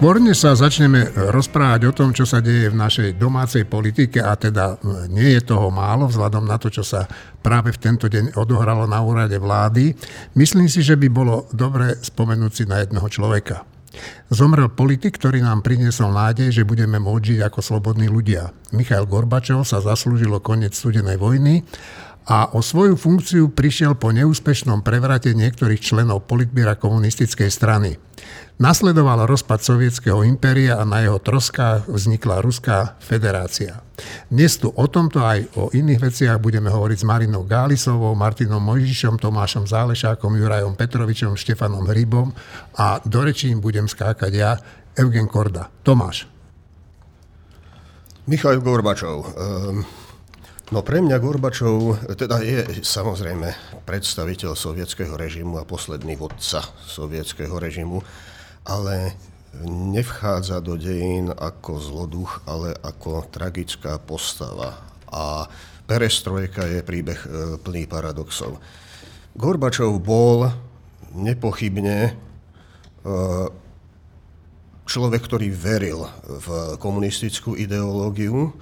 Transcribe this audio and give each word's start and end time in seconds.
Skôr 0.00 0.16
než 0.16 0.40
sa 0.40 0.56
začneme 0.56 1.12
rozprávať 1.28 1.84
o 1.84 1.92
tom, 1.92 2.16
čo 2.16 2.24
sa 2.24 2.40
deje 2.40 2.72
v 2.72 2.80
našej 2.80 3.20
domácej 3.20 3.68
politike, 3.68 4.24
a 4.24 4.32
teda 4.32 4.80
nie 5.12 5.36
je 5.36 5.44
toho 5.44 5.68
málo 5.68 6.08
vzhľadom 6.08 6.48
na 6.48 6.56
to, 6.56 6.72
čo 6.72 6.80
sa 6.80 7.04
práve 7.44 7.68
v 7.68 7.84
tento 7.84 8.08
deň 8.08 8.32
odohralo 8.32 8.88
na 8.88 8.96
úrade 9.04 9.36
vlády, 9.36 9.92
myslím 10.40 10.72
si, 10.72 10.80
že 10.80 10.96
by 10.96 11.04
bolo 11.12 11.44
dobre 11.52 12.00
spomenúť 12.00 12.52
si 12.56 12.64
na 12.64 12.80
jedného 12.80 13.04
človeka. 13.12 13.68
Zomrel 14.32 14.72
politik, 14.72 15.20
ktorý 15.20 15.44
nám 15.44 15.60
priniesol 15.60 16.16
nádej, 16.16 16.48
že 16.48 16.64
budeme 16.64 16.96
môcť 16.96 17.36
žiť 17.36 17.40
ako 17.44 17.60
slobodní 17.60 18.08
ľudia. 18.08 18.56
Michail 18.72 19.04
Gorbačov 19.04 19.68
sa 19.68 19.84
zaslúžilo 19.84 20.40
koniec 20.40 20.72
studenej 20.72 21.20
vojny 21.20 21.60
a 22.24 22.48
o 22.56 22.64
svoju 22.64 22.96
funkciu 22.96 23.52
prišiel 23.52 24.00
po 24.00 24.16
neúspešnom 24.16 24.80
prevrate 24.80 25.36
niektorých 25.36 25.84
členov 25.84 26.24
politbíra 26.24 26.80
komunistickej 26.80 27.52
strany. 27.52 28.00
Nasledoval 28.60 29.24
rozpad 29.24 29.64
sovietského 29.64 30.20
impéria 30.20 30.76
a 30.76 30.84
na 30.84 31.00
jeho 31.00 31.16
troskách 31.16 31.88
vznikla 31.88 32.44
Ruská 32.44 32.92
federácia. 33.00 33.80
Dnes 34.28 34.60
tu 34.60 34.68
o 34.68 34.84
tomto 34.84 35.24
aj 35.24 35.48
o 35.56 35.72
iných 35.72 35.96
veciach 35.96 36.36
budeme 36.36 36.68
hovoriť 36.68 36.98
s 37.00 37.08
Marinou 37.08 37.48
Gálisovou, 37.48 38.12
Martinom 38.12 38.60
Mojžišom, 38.60 39.16
Tomášom 39.16 39.64
Zálešákom, 39.64 40.36
Jurajom 40.36 40.76
Petrovičom, 40.76 41.40
Štefanom 41.40 41.88
Hrybom 41.88 42.36
a 42.76 43.00
do 43.00 43.24
rečím 43.24 43.64
budem 43.64 43.88
skákať 43.88 44.32
ja, 44.36 44.60
Eugen 44.92 45.24
Korda. 45.24 45.72
Tomáš. 45.80 46.28
Michal 48.28 48.60
Gorbačov. 48.60 49.16
Um, 49.40 49.88
no 50.68 50.84
pre 50.84 51.00
mňa 51.00 51.16
Gorbačov 51.16 52.12
teda 52.12 52.44
je 52.44 52.84
samozrejme 52.84 53.80
predstaviteľ 53.88 54.52
sovietského 54.52 55.16
režimu 55.16 55.56
a 55.56 55.64
posledný 55.64 56.12
vodca 56.20 56.60
sovietského 56.84 57.56
režimu 57.56 58.04
ale 58.70 59.18
nevchádza 59.66 60.62
do 60.62 60.78
dejín 60.78 61.34
ako 61.34 61.82
zloduch, 61.82 62.46
ale 62.46 62.70
ako 62.78 63.26
tragická 63.26 63.98
postava. 63.98 64.78
A 65.10 65.50
perestrojka 65.90 66.62
je 66.70 66.86
príbeh 66.86 67.20
e, 67.26 67.28
plný 67.58 67.90
paradoxov. 67.90 68.62
Gorbačov 69.34 69.98
bol 69.98 70.46
nepochybne 71.10 71.98
e, 72.06 72.12
človek, 74.86 75.22
ktorý 75.26 75.50
veril 75.50 76.06
v 76.22 76.78
komunistickú 76.78 77.58
ideológiu 77.58 78.54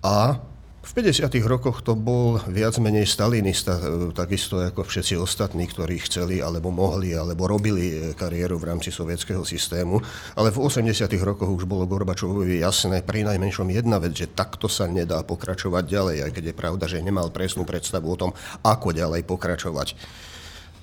a 0.00 0.40
v 0.82 0.90
50. 0.98 1.30
rokoch 1.46 1.86
to 1.86 1.94
bol 1.94 2.42
viac 2.50 2.74
menej 2.82 3.06
stalinista, 3.06 3.78
e, 3.78 4.10
takisto 4.10 4.58
ako 4.58 4.82
všetci 4.82 5.14
ostatní, 5.14 5.70
ktorí 5.70 6.02
chceli, 6.02 6.42
alebo 6.42 6.74
mohli, 6.74 7.14
alebo 7.14 7.46
robili 7.46 7.94
e, 7.94 7.94
kariéru 8.18 8.58
v 8.58 8.74
rámci 8.74 8.90
sovietského 8.90 9.46
systému. 9.46 10.02
Ale 10.34 10.50
v 10.50 10.58
80. 10.58 11.06
rokoch 11.22 11.46
už 11.46 11.70
bolo 11.70 11.86
Gorbačovovi 11.86 12.58
jasné, 12.58 13.06
pri 13.06 13.22
najmenšom 13.22 13.70
jedna 13.70 14.02
vec, 14.02 14.18
že 14.18 14.34
takto 14.34 14.66
sa 14.66 14.90
nedá 14.90 15.22
pokračovať 15.22 15.84
ďalej, 15.86 16.16
aj 16.26 16.30
keď 16.34 16.44
je 16.50 16.58
pravda, 16.58 16.84
že 16.90 16.98
nemal 16.98 17.30
presnú 17.30 17.62
predstavu 17.62 18.10
o 18.10 18.18
tom, 18.18 18.30
ako 18.66 18.90
ďalej 18.90 19.22
pokračovať. 19.22 19.94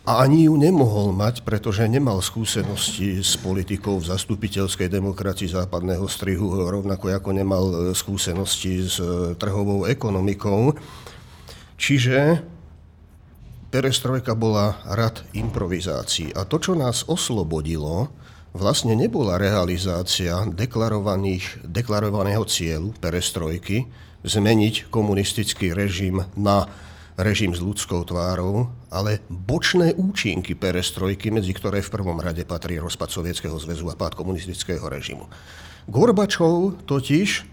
A 0.09 0.25
ani 0.25 0.49
ju 0.49 0.57
nemohol 0.57 1.13
mať, 1.13 1.45
pretože 1.45 1.85
nemal 1.85 2.17
skúsenosti 2.25 3.21
s 3.21 3.37
politikou 3.37 4.01
v 4.01 4.09
zastupiteľskej 4.09 4.89
demokracii 4.89 5.53
západného 5.53 6.09
strihu, 6.09 6.49
rovnako 6.65 7.13
ako 7.13 7.29
nemal 7.29 7.65
e, 7.69 7.73
skúsenosti 7.93 8.89
s 8.89 8.97
e, 8.97 9.37
trhovou 9.37 9.85
ekonomikou. 9.85 10.73
Čiže 11.77 12.41
perestrojka 13.69 14.33
bola 14.33 14.81
rad 14.89 15.21
improvizácií. 15.37 16.33
A 16.33 16.41
to, 16.41 16.57
čo 16.57 16.73
nás 16.73 17.05
oslobodilo, 17.05 18.09
vlastne 18.49 18.97
nebola 18.97 19.37
realizácia 19.37 20.41
deklarovaného 21.61 22.49
cieľu 22.49 22.97
perestrojky 22.97 23.85
zmeniť 24.25 24.89
komunistický 24.89 25.69
režim 25.69 26.25
na 26.33 26.65
režim 27.13 27.53
s 27.53 27.61
ľudskou 27.61 28.09
tvárou, 28.09 28.73
ale 28.89 29.21
bočné 29.29 29.93
účinky 29.93 30.57
perestrojky, 30.57 31.29
medzi 31.29 31.53
ktoré 31.53 31.85
v 31.85 31.93
prvom 31.93 32.17
rade 32.17 32.41
patrí 32.45 32.81
rozpad 32.81 33.09
Sovietskeho 33.09 33.55
zväzu 33.61 33.85
a 33.89 33.95
pád 33.95 34.17
komunistického 34.17 34.81
režimu. 34.89 35.29
Gorbačov 35.85 36.85
totiž 36.89 37.29
e, 37.39 37.43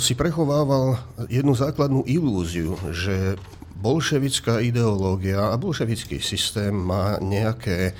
si 0.00 0.12
prechovával 0.16 1.00
jednu 1.28 1.52
základnú 1.52 2.04
ilúziu, 2.08 2.76
že 2.92 3.36
bolševická 3.80 4.60
ideológia 4.60 5.52
a 5.52 5.56
bolševický 5.56 6.20
systém 6.20 6.72
má 6.72 7.16
nejaké 7.20 7.96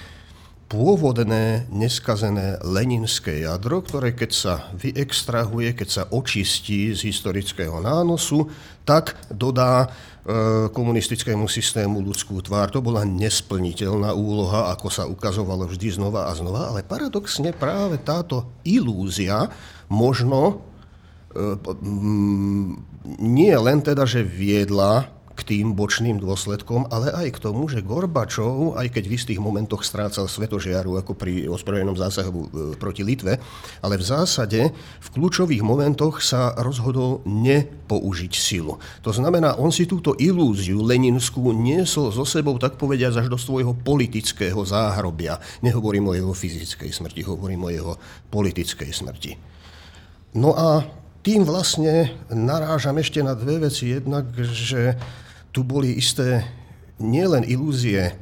pôvodné, 0.71 1.67
neskazené 1.67 2.63
leninské 2.63 3.43
jadro, 3.43 3.83
ktoré 3.83 4.15
keď 4.15 4.31
sa 4.31 4.55
vyextrahuje, 4.79 5.75
keď 5.75 5.89
sa 5.91 6.03
očistí 6.15 6.95
z 6.95 7.11
historického 7.11 7.83
nánosu, 7.83 8.47
tak 8.87 9.19
dodá 9.35 9.91
komunistickému 10.71 11.49
systému 11.51 11.99
ľudskú 12.05 12.39
tvár. 12.45 12.71
To 12.71 12.85
bola 12.85 13.03
nesplniteľná 13.03 14.15
úloha, 14.15 14.71
ako 14.71 14.89
sa 14.93 15.05
ukazovalo 15.09 15.67
vždy 15.67 15.99
znova 15.99 16.29
a 16.29 16.33
znova, 16.37 16.71
ale 16.71 16.87
paradoxne 16.87 17.51
práve 17.57 17.99
táto 18.01 18.63
ilúzia 18.63 19.49
možno 19.91 20.63
e, 21.33 21.57
nie 23.21 23.55
len 23.57 23.79
teda, 23.81 24.05
že 24.05 24.23
viedla 24.23 25.20
k 25.41 25.57
tým 25.57 25.73
bočným 25.73 26.21
dôsledkom, 26.21 26.93
ale 26.93 27.09
aj 27.09 27.41
k 27.41 27.43
tomu, 27.49 27.65
že 27.65 27.81
Gorbačov, 27.81 28.77
aj 28.77 28.93
keď 28.93 29.05
v 29.09 29.17
istých 29.17 29.41
momentoch 29.41 29.81
strácal 29.81 30.29
svetožiaru 30.29 31.01
ako 31.01 31.17
pri 31.17 31.49
ozbrojenom 31.49 31.97
zásahu 31.97 32.41
e, 32.45 32.49
proti 32.77 33.01
Litve, 33.01 33.41
ale 33.81 33.97
v 33.97 34.05
zásade 34.05 34.69
v 34.77 35.09
kľúčových 35.17 35.65
momentoch 35.65 36.21
sa 36.21 36.53
rozhodol 36.61 37.25
nepoužiť 37.25 38.33
silu. 38.37 38.77
To 39.01 39.11
znamená, 39.17 39.57
on 39.57 39.73
si 39.73 39.89
túto 39.89 40.13
ilúziu 40.21 40.85
leninskú 40.85 41.57
niesol 41.57 42.13
so 42.13 42.29
sebou, 42.29 42.61
tak 42.61 42.77
povediať, 42.77 43.25
až 43.25 43.29
do 43.33 43.41
svojho 43.41 43.73
politického 43.73 44.61
záhrobia. 44.69 45.41
Nehovorím 45.65 46.13
o 46.13 46.17
jeho 46.17 46.37
fyzickej 46.37 46.93
smrti, 46.93 47.25
hovorím 47.25 47.65
o 47.65 47.71
jeho 47.73 47.93
politickej 48.29 48.93
smrti. 48.93 49.33
No 50.37 50.53
a 50.53 51.01
tým 51.21 51.45
vlastne 51.45 52.17
narážam 52.33 52.97
ešte 52.97 53.21
na 53.21 53.37
dve 53.37 53.69
veci. 53.69 53.93
Jednak, 53.93 54.33
že 54.41 54.97
tu 55.51 55.67
boli 55.67 55.95
isté 55.99 56.47
nielen 57.03 57.43
ilúzie 57.47 58.15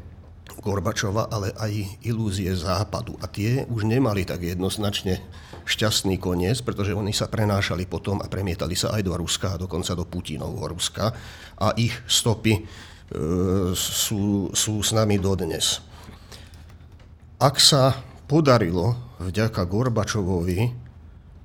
Gorbačova, 0.59 1.31
ale 1.31 1.55
aj 1.55 2.03
ilúzie 2.03 2.51
Západu. 2.53 3.15
A 3.23 3.31
tie 3.31 3.63
už 3.71 3.87
nemali 3.87 4.27
tak 4.27 4.43
jednoznačne 4.43 5.23
šťastný 5.69 6.19
koniec, 6.19 6.61
pretože 6.65 6.97
oni 6.97 7.15
sa 7.15 7.31
prenášali 7.31 7.87
potom 7.87 8.19
a 8.19 8.27
premietali 8.27 8.75
sa 8.75 8.97
aj 8.97 9.03
do 9.07 9.15
Ruska, 9.15 9.55
a 9.55 9.61
dokonca 9.61 9.95
do 9.95 10.05
Putinovho 10.09 10.67
Ruska. 10.73 11.15
A 11.63 11.77
ich 11.79 11.95
stopy 12.09 12.59
e, 12.59 12.63
sú, 13.77 14.51
sú 14.51 14.75
s 14.83 14.91
nami 14.91 15.21
dodnes. 15.21 15.85
Ak 17.39 17.63
sa 17.63 17.95
podarilo 18.27 18.99
vďaka 19.23 19.63
Gorbačovovi 19.63 20.75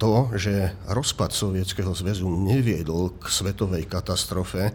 to, 0.02 0.34
že 0.36 0.74
rozpad 0.90 1.32
Sovietskeho 1.32 1.94
zväzu 1.94 2.26
neviedol 2.28 3.14
k 3.22 3.30
svetovej 3.30 3.86
katastrofe, 3.86 4.74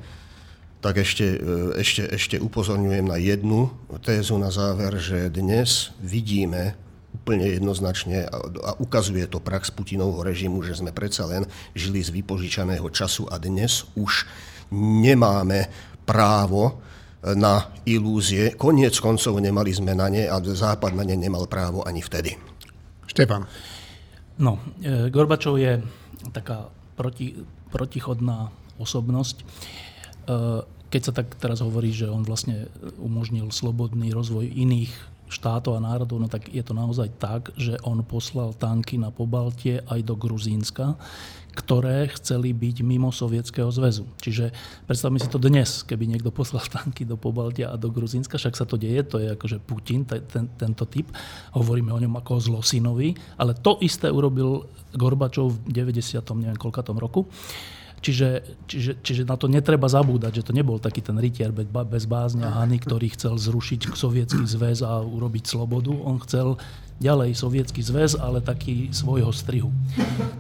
tak 0.79 1.03
ešte, 1.03 1.27
e, 1.39 1.39
ešte, 1.83 2.07
ešte 2.07 2.37
upozorňujem 2.39 3.07
na 3.07 3.19
jednu 3.19 3.71
tézu 4.03 4.39
na 4.39 4.51
záver, 4.55 4.95
že 4.99 5.31
dnes 5.31 5.91
vidíme 5.99 6.79
úplne 7.09 7.51
jednoznačne 7.51 8.29
a 8.63 8.77
ukazuje 8.79 9.25
to 9.27 9.43
prax 9.43 9.73
Putinovho 9.75 10.23
režimu, 10.23 10.63
že 10.63 10.79
sme 10.79 10.95
predsa 10.95 11.27
len 11.27 11.49
žili 11.73 12.05
z 12.05 12.15
vypožičaného 12.15 12.85
času 12.93 13.27
a 13.33 13.41
dnes 13.41 13.89
už 13.97 14.29
nemáme 14.77 15.67
právo 16.05 16.79
na 17.25 17.75
ilúzie. 17.83 18.55
Koniec 18.55 18.95
koncov 19.03 19.35
nemali 19.43 19.75
sme 19.75 19.97
na 19.97 20.07
ne 20.07 20.31
a 20.31 20.39
Západ 20.39 20.95
na 20.95 21.03
ne 21.03 21.19
nemal 21.19 21.51
právo 21.51 21.83
ani 21.83 22.05
vtedy. 22.05 22.39
Štefan. 23.09 23.49
No, 24.39 24.63
e, 24.79 25.11
Gorbačov 25.11 25.59
je 25.59 25.83
taká 26.31 26.71
proti, 26.95 27.35
protichodná 27.75 28.55
osobnosť. 28.79 29.43
Eh, 30.29 30.61
keď 30.89 31.03
sa 31.05 31.13
tak 31.13 31.37
teraz 31.37 31.61
hovorí, 31.61 31.93
že 31.93 32.09
on 32.09 32.25
vlastne 32.25 32.69
umožnil 32.97 33.53
slobodný 33.53 34.13
rozvoj 34.13 34.49
iných 34.49 34.93
štátov 35.29 35.77
a 35.77 35.85
národov, 35.85 36.25
no 36.25 36.29
tak 36.33 36.49
je 36.49 36.65
to 36.65 36.73
naozaj 36.73 37.13
tak, 37.21 37.53
že 37.61 37.77
on 37.85 38.01
poslal 38.01 38.57
tanky 38.57 38.97
na 38.97 39.13
Pobaltie 39.13 39.85
aj 39.85 40.01
do 40.01 40.17
Gruzínska, 40.17 40.97
ktoré 41.53 42.09
chceli 42.17 42.57
byť 42.57 42.81
mimo 42.81 43.13
Sovietskeho 43.13 43.69
zväzu. 43.69 44.09
Čiže 44.25 44.49
predstavme 44.89 45.21
si 45.21 45.29
to 45.29 45.37
dnes, 45.37 45.85
keby 45.85 46.09
niekto 46.09 46.33
poslal 46.33 46.65
tanky 46.81 47.05
do 47.05 47.21
Pobaltia 47.21 47.69
a 47.69 47.77
do 47.77 47.93
Gruzínska, 47.93 48.41
však 48.41 48.57
sa 48.57 48.65
to 48.65 48.81
deje, 48.81 49.05
to 49.05 49.21
je 49.21 49.37
akože 49.37 49.61
Putin, 49.61 50.09
ten, 50.09 50.49
tento 50.57 50.85
typ, 50.89 51.13
hovoríme 51.53 51.93
o 51.93 52.01
ňom 52.01 52.17
ako 52.21 52.31
o 52.37 52.45
zlosinovi, 52.49 53.13
ale 53.37 53.53
to 53.53 53.77
isté 53.85 54.09
urobil 54.09 54.65
Gorbačov 54.97 55.69
v 55.69 55.85
90. 55.85 56.17
neviem 56.41 56.57
koľkatom 56.57 56.97
roku 56.97 57.29
Čiže, 57.99 58.29
čiže, 58.71 58.93
čiže 59.03 59.23
na 59.27 59.35
to 59.35 59.51
netreba 59.51 59.91
zabúdať, 59.91 60.43
že 60.43 60.47
to 60.47 60.53
nebol 60.55 60.79
taký 60.79 61.03
ten 61.03 61.19
rytier 61.19 61.51
bez 61.51 62.05
bázňa 62.07 62.55
Hany, 62.55 62.79
ktorý 62.79 63.11
chcel 63.11 63.35
zrušiť 63.35 63.91
sovietský 63.95 64.47
zväz 64.47 64.87
a 64.87 65.03
urobiť 65.03 65.45
slobodu. 65.51 65.91
On 65.91 66.23
chcel 66.23 66.57
ďalej 66.99 67.35
sovietský 67.39 67.83
zväz, 67.83 68.19
ale 68.19 68.43
taký 68.43 68.91
svojho 68.91 69.31
strihu. 69.31 69.71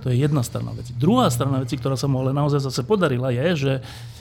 To 0.02 0.10
je 0.10 0.18
jedna 0.18 0.42
strana 0.42 0.74
veci. 0.74 0.90
Druhá 0.94 1.30
strana 1.30 1.62
veci, 1.62 1.78
ktorá 1.78 1.94
sa 1.94 2.10
mu 2.10 2.22
ale 2.22 2.34
naozaj 2.34 2.62
zase 2.62 2.82
podarila, 2.82 3.30
je, 3.30 3.46
že 3.54 3.72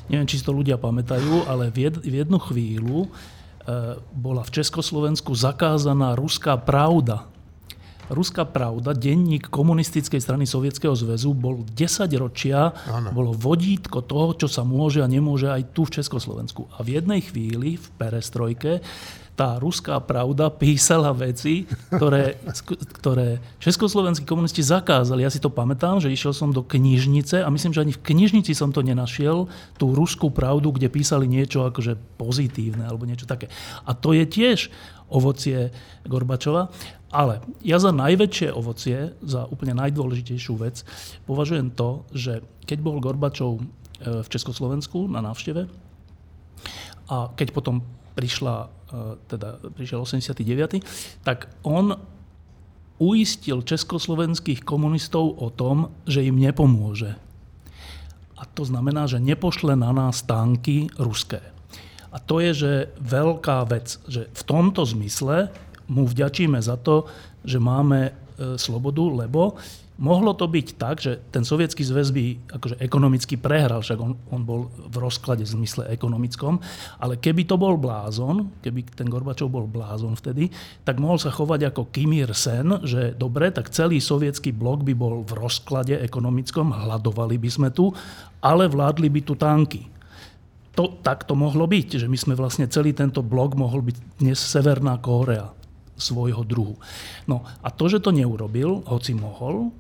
neviem, 0.10 0.30
či 0.30 0.42
to 0.42 0.54
ľudia 0.54 0.78
pamätajú, 0.78 1.50
ale 1.50 1.74
v, 1.74 1.90
jed, 1.90 1.96
v 2.02 2.16
jednu 2.26 2.38
chvíľu 2.38 3.00
e, 3.06 3.10
bola 4.14 4.46
v 4.46 4.54
Československu 4.54 5.34
zakázaná 5.34 6.14
ruská 6.14 6.58
pravda 6.62 7.26
Ruská 8.08 8.48
pravda, 8.48 8.96
denník 8.96 9.52
komunistickej 9.52 10.24
strany 10.24 10.48
Sovietskeho 10.48 10.96
zväzu, 10.96 11.36
bol 11.36 11.68
10 11.68 12.08
ročia, 12.16 12.72
ano. 12.88 13.12
bolo 13.12 13.32
vodítko 13.36 14.00
toho, 14.00 14.32
čo 14.40 14.48
sa 14.48 14.64
môže 14.64 15.04
a 15.04 15.12
nemôže 15.12 15.52
aj 15.52 15.76
tu 15.76 15.84
v 15.84 16.00
Československu. 16.00 16.72
A 16.80 16.88
v 16.88 17.00
jednej 17.00 17.20
chvíli, 17.20 17.76
v 17.76 17.88
perestrojke, 18.00 18.80
tá 19.38 19.62
ruská 19.62 20.02
pravda 20.02 20.50
písala 20.50 21.14
veci, 21.14 21.70
ktoré, 21.94 22.42
ktoré 22.98 23.38
československí 23.62 24.26
komunisti 24.26 24.66
zakázali. 24.66 25.22
Ja 25.22 25.30
si 25.30 25.38
to 25.38 25.54
pamätám, 25.54 26.02
že 26.02 26.10
išiel 26.10 26.34
som 26.34 26.50
do 26.50 26.66
knižnice 26.66 27.46
a 27.46 27.48
myslím, 27.54 27.70
že 27.70 27.86
ani 27.86 27.94
v 27.94 28.02
knižnici 28.02 28.58
som 28.58 28.74
to 28.74 28.82
nenašiel, 28.82 29.46
tú 29.78 29.94
ruskú 29.94 30.34
pravdu, 30.34 30.74
kde 30.74 30.90
písali 30.90 31.30
niečo 31.30 31.70
akože 31.70 32.18
pozitívne 32.18 32.90
alebo 32.90 33.06
niečo 33.06 33.30
také. 33.30 33.54
A 33.86 33.94
to 33.94 34.18
je 34.18 34.26
tiež 34.26 34.74
ovocie 35.08 35.70
Gorbačova. 36.10 36.74
Ale 37.08 37.40
ja 37.64 37.80
za 37.80 37.96
najväčšie 37.96 38.52
ovocie, 38.52 39.16
za 39.24 39.48
úplne 39.48 39.72
najdôležitejšiu 39.80 40.54
vec, 40.60 40.84
považujem 41.24 41.72
to, 41.72 42.04
že 42.12 42.44
keď 42.68 42.80
bol 42.84 43.00
Gorbačov 43.00 43.60
e, 43.60 43.62
v 44.24 44.28
Československu 44.28 45.08
na 45.08 45.24
návšteve 45.24 45.72
a 47.08 47.32
keď 47.32 47.48
potom 47.56 47.80
prišla, 48.20 48.68
e, 48.68 48.68
teda 49.32 49.72
prišiel 49.72 50.04
89., 50.04 50.84
tak 51.24 51.48
on 51.64 51.96
uistil 52.98 53.62
československých 53.62 54.66
komunistov 54.66 55.38
o 55.38 55.48
tom, 55.54 55.94
že 56.04 56.26
im 56.26 56.42
nepomôže. 56.42 57.16
A 58.38 58.44
to 58.46 58.66
znamená, 58.66 59.08
že 59.08 59.24
nepošle 59.24 59.78
na 59.78 59.94
nás 59.94 60.26
tanky 60.26 60.90
ruské. 60.98 61.42
A 62.10 62.18
to 62.18 62.42
je, 62.42 62.52
že 62.54 62.74
veľká 62.98 63.66
vec, 63.70 64.02
že 64.10 64.30
v 64.34 64.42
tomto 64.46 64.82
zmysle 64.86 65.54
mu 65.88 66.04
vďačíme 66.08 66.60
za 66.60 66.76
to, 66.80 67.08
že 67.44 67.60
máme 67.60 68.00
e, 68.08 68.12
slobodu, 68.60 69.28
lebo 69.28 69.56
mohlo 69.98 70.38
to 70.38 70.46
byť 70.46 70.68
tak, 70.78 71.02
že 71.02 71.18
ten 71.34 71.42
sovietský 71.42 71.82
zväz 71.82 72.14
by 72.14 72.54
akože 72.54 72.76
ekonomicky 72.78 73.36
prehral, 73.36 73.82
však 73.82 73.98
on, 73.98 74.14
on 74.30 74.42
bol 74.46 74.70
v 74.70 74.96
rozklade 75.02 75.42
v 75.44 75.54
zmysle 75.58 75.90
ekonomickom, 75.90 76.62
ale 77.02 77.18
keby 77.18 77.50
to 77.50 77.58
bol 77.58 77.76
blázon, 77.76 78.62
keby 78.62 78.86
ten 78.94 79.10
Gorbačov 79.10 79.50
bol 79.50 79.66
blázon 79.66 80.14
vtedy, 80.14 80.54
tak 80.86 81.02
mohol 81.02 81.18
sa 81.18 81.34
chovať 81.34 81.74
ako 81.74 81.90
Kim 81.90 82.14
Il-sen, 82.14 82.86
že 82.86 83.18
dobre, 83.18 83.50
tak 83.50 83.74
celý 83.74 83.98
sovietský 83.98 84.54
blok 84.54 84.86
by 84.86 84.94
bol 84.94 85.26
v 85.26 85.34
rozklade 85.34 85.98
ekonomickom, 85.98 86.72
hľadovali 86.72 87.42
by 87.42 87.50
sme 87.50 87.70
tu, 87.74 87.90
ale 88.46 88.70
vládli 88.70 89.10
by 89.10 89.22
tu 89.26 89.34
tanky. 89.34 89.90
To, 90.78 91.02
tak 91.02 91.26
to 91.26 91.34
mohlo 91.34 91.66
byť, 91.66 92.06
že 92.06 92.06
my 92.06 92.14
sme 92.14 92.38
vlastne 92.38 92.70
celý 92.70 92.94
tento 92.94 93.26
blok 93.26 93.58
mohol 93.58 93.82
byť 93.82 94.22
dnes 94.22 94.38
Severná 94.38 95.02
Kórea 95.02 95.58
svojho 95.98 96.46
druhu. 96.46 96.78
No 97.26 97.44
a 97.66 97.68
to, 97.74 97.90
že 97.90 98.00
to 98.00 98.14
neurobil, 98.14 98.86
hoci 98.86 99.18
mohol, 99.18 99.74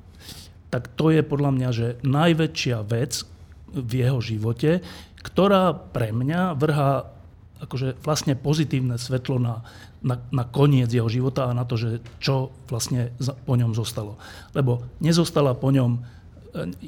tak 0.68 0.92
to 1.00 1.14
je 1.14 1.24
podľa 1.24 1.52
mňa, 1.56 1.70
že 1.72 1.88
najväčšia 2.04 2.78
vec 2.84 3.24
v 3.72 3.92
jeho 4.04 4.20
živote, 4.20 4.84
ktorá 5.24 5.72
pre 5.76 6.12
mňa 6.12 6.58
vrhá 6.58 7.18
akože 7.58 7.98
vlastne 8.06 8.38
pozitívne 8.38 9.02
svetlo 9.02 9.42
na, 9.42 9.66
na, 10.06 10.22
na 10.30 10.44
koniec 10.46 10.94
jeho 10.94 11.10
života 11.10 11.50
a 11.50 11.58
na 11.58 11.66
to, 11.66 11.80
že 11.80 11.90
čo 12.22 12.54
vlastne 12.70 13.10
po 13.50 13.58
ňom 13.58 13.74
zostalo. 13.74 14.22
Lebo 14.54 14.86
nezostala 15.02 15.58
po 15.58 15.74
ňom 15.74 15.98
e, 15.98 16.02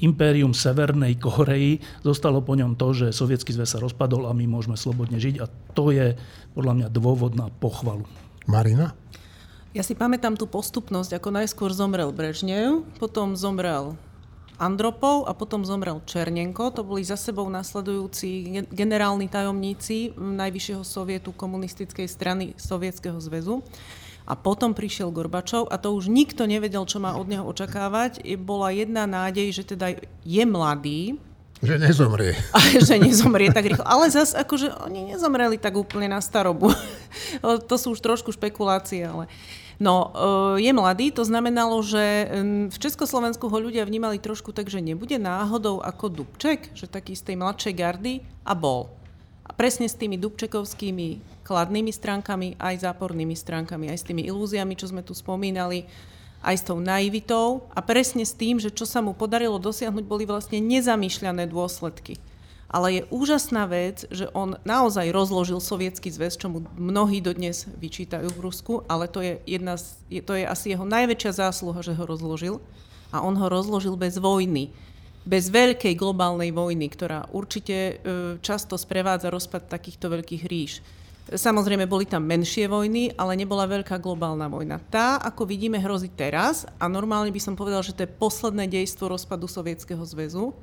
impérium 0.06 0.54
Severnej 0.54 1.18
Koreji, 1.18 1.82
zostalo 2.06 2.46
po 2.46 2.54
ňom 2.54 2.78
to, 2.78 2.94
že 2.94 3.16
Sovietský 3.16 3.50
zväz 3.50 3.74
sa 3.78 3.82
rozpadol 3.82 4.30
a 4.30 4.38
my 4.38 4.46
môžeme 4.46 4.78
slobodne 4.78 5.18
žiť 5.18 5.36
a 5.42 5.50
to 5.74 5.90
je 5.90 6.14
podľa 6.54 6.74
mňa 6.86 6.88
dôvod 6.94 7.34
na 7.34 7.50
pochvalu. 7.50 8.06
Marina? 8.46 8.94
Ja 9.70 9.86
si 9.86 9.94
pamätám 9.94 10.34
tú 10.34 10.50
postupnosť, 10.50 11.22
ako 11.22 11.30
najskôr 11.30 11.70
zomrel 11.70 12.10
Brežnev, 12.10 12.90
potom 12.98 13.38
zomrel 13.38 13.94
Andropov 14.58 15.30
a 15.30 15.38
potom 15.38 15.62
zomrel 15.62 16.02
Černenko. 16.10 16.74
To 16.74 16.82
boli 16.82 17.06
za 17.06 17.14
sebou 17.14 17.46
nasledujúci 17.54 18.66
generálni 18.74 19.30
tajomníci 19.30 20.18
Najvyššieho 20.18 20.82
sovietu 20.82 21.38
komunistickej 21.38 22.10
strany 22.10 22.58
Sovietskeho 22.58 23.22
zväzu. 23.22 23.62
A 24.26 24.34
potom 24.34 24.74
prišiel 24.74 25.14
Gorbačov 25.14 25.70
a 25.70 25.78
to 25.78 25.94
už 25.94 26.10
nikto 26.10 26.50
nevedel, 26.50 26.90
čo 26.90 26.98
má 26.98 27.14
od 27.14 27.30
neho 27.30 27.46
očakávať. 27.46 28.26
Bola 28.42 28.74
jedna 28.74 29.06
nádej, 29.06 29.54
že 29.54 29.78
teda 29.78 30.02
je 30.26 30.44
mladý, 30.50 31.22
že 31.60 31.76
nezomrie. 31.76 32.40
A 32.56 32.60
že 32.88 32.96
nezomrie 32.96 33.52
tak 33.52 33.68
rýchlo. 33.68 33.84
Ale 33.84 34.08
zase 34.08 34.36
akože 34.40 34.72
oni 34.88 35.12
nezomreli 35.16 35.60
tak 35.60 35.76
úplne 35.76 36.08
na 36.08 36.24
starobu. 36.24 36.72
to 37.70 37.76
sú 37.76 37.96
už 37.96 38.00
trošku 38.00 38.32
špekulácie, 38.32 39.04
ale... 39.04 39.28
No, 39.80 40.12
e, 40.12 40.68
je 40.68 40.72
mladý, 40.76 41.08
to 41.16 41.24
znamenalo, 41.24 41.80
že 41.80 42.28
v 42.68 42.78
Československu 42.84 43.48
ho 43.48 43.58
ľudia 43.64 43.88
vnímali 43.88 44.20
trošku 44.20 44.52
tak, 44.52 44.68
že 44.68 44.84
nebude 44.84 45.16
náhodou 45.16 45.80
ako 45.80 46.12
Dubček, 46.12 46.76
že 46.76 46.84
taký 46.84 47.16
z 47.16 47.32
tej 47.32 47.36
mladšej 47.40 47.74
gardy 47.80 48.14
a 48.44 48.52
bol. 48.52 48.92
A 49.48 49.56
presne 49.56 49.88
s 49.88 49.96
tými 49.96 50.20
Dubčekovskými 50.20 51.40
kladnými 51.48 51.96
stránkami, 51.96 52.60
aj 52.60 52.92
zápornými 52.92 53.34
stránkami, 53.40 53.88
aj 53.88 54.04
s 54.04 54.08
tými 54.12 54.28
ilúziami, 54.28 54.76
čo 54.76 54.92
sme 54.92 55.00
tu 55.00 55.16
spomínali, 55.16 55.88
aj 56.40 56.56
s 56.56 56.68
tou 56.68 56.80
naivitou 56.80 57.68
a 57.76 57.84
presne 57.84 58.24
s 58.24 58.32
tým, 58.32 58.60
že 58.60 58.72
čo 58.72 58.88
sa 58.88 59.04
mu 59.04 59.12
podarilo 59.12 59.60
dosiahnuť, 59.60 60.06
boli 60.08 60.24
vlastne 60.24 60.64
nezamýšľané 60.64 61.52
dôsledky. 61.52 62.16
Ale 62.70 63.02
je 63.02 63.10
úžasná 63.10 63.66
vec, 63.66 64.06
že 64.14 64.30
on 64.38 64.54
naozaj 64.62 65.10
rozložil 65.10 65.58
sovietský 65.58 66.14
zväz, 66.14 66.38
čo 66.38 66.54
mu 66.54 66.62
mnohí 66.78 67.18
dodnes 67.18 67.66
vyčítajú 67.66 68.30
v 68.30 68.44
Rusku, 68.46 68.86
ale 68.86 69.10
to 69.10 69.26
je, 69.26 69.42
jedna 69.50 69.74
z, 69.74 69.98
to 70.22 70.38
je 70.38 70.46
asi 70.46 70.78
jeho 70.78 70.86
najväčšia 70.86 71.50
zásluha, 71.50 71.82
že 71.82 71.98
ho 71.98 72.06
rozložil. 72.06 72.62
A 73.10 73.26
on 73.26 73.34
ho 73.42 73.50
rozložil 73.50 73.98
bez 73.98 74.22
vojny. 74.22 74.70
Bez 75.26 75.50
veľkej 75.50 75.98
globálnej 75.98 76.54
vojny, 76.54 76.94
ktorá 76.94 77.26
určite 77.34 77.74
e, 77.74 77.94
často 78.46 78.78
sprevádza 78.78 79.34
rozpad 79.34 79.66
takýchto 79.66 80.14
veľkých 80.14 80.44
ríš. 80.46 80.86
Samozrejme, 81.30 81.86
boli 81.86 82.10
tam 82.10 82.26
menšie 82.26 82.66
vojny, 82.66 83.14
ale 83.14 83.38
nebola 83.38 83.70
veľká 83.70 84.02
globálna 84.02 84.50
vojna. 84.50 84.82
Tá, 84.90 85.22
ako 85.22 85.46
vidíme, 85.46 85.78
hrozí 85.78 86.10
teraz 86.10 86.66
a 86.82 86.90
normálne 86.90 87.30
by 87.30 87.38
som 87.38 87.54
povedal, 87.54 87.86
že 87.86 87.94
to 87.94 88.02
je 88.02 88.16
posledné 88.18 88.66
dejstvo 88.66 89.14
rozpadu 89.14 89.46
Sovietskeho 89.46 90.02
zväzu. 90.10 90.58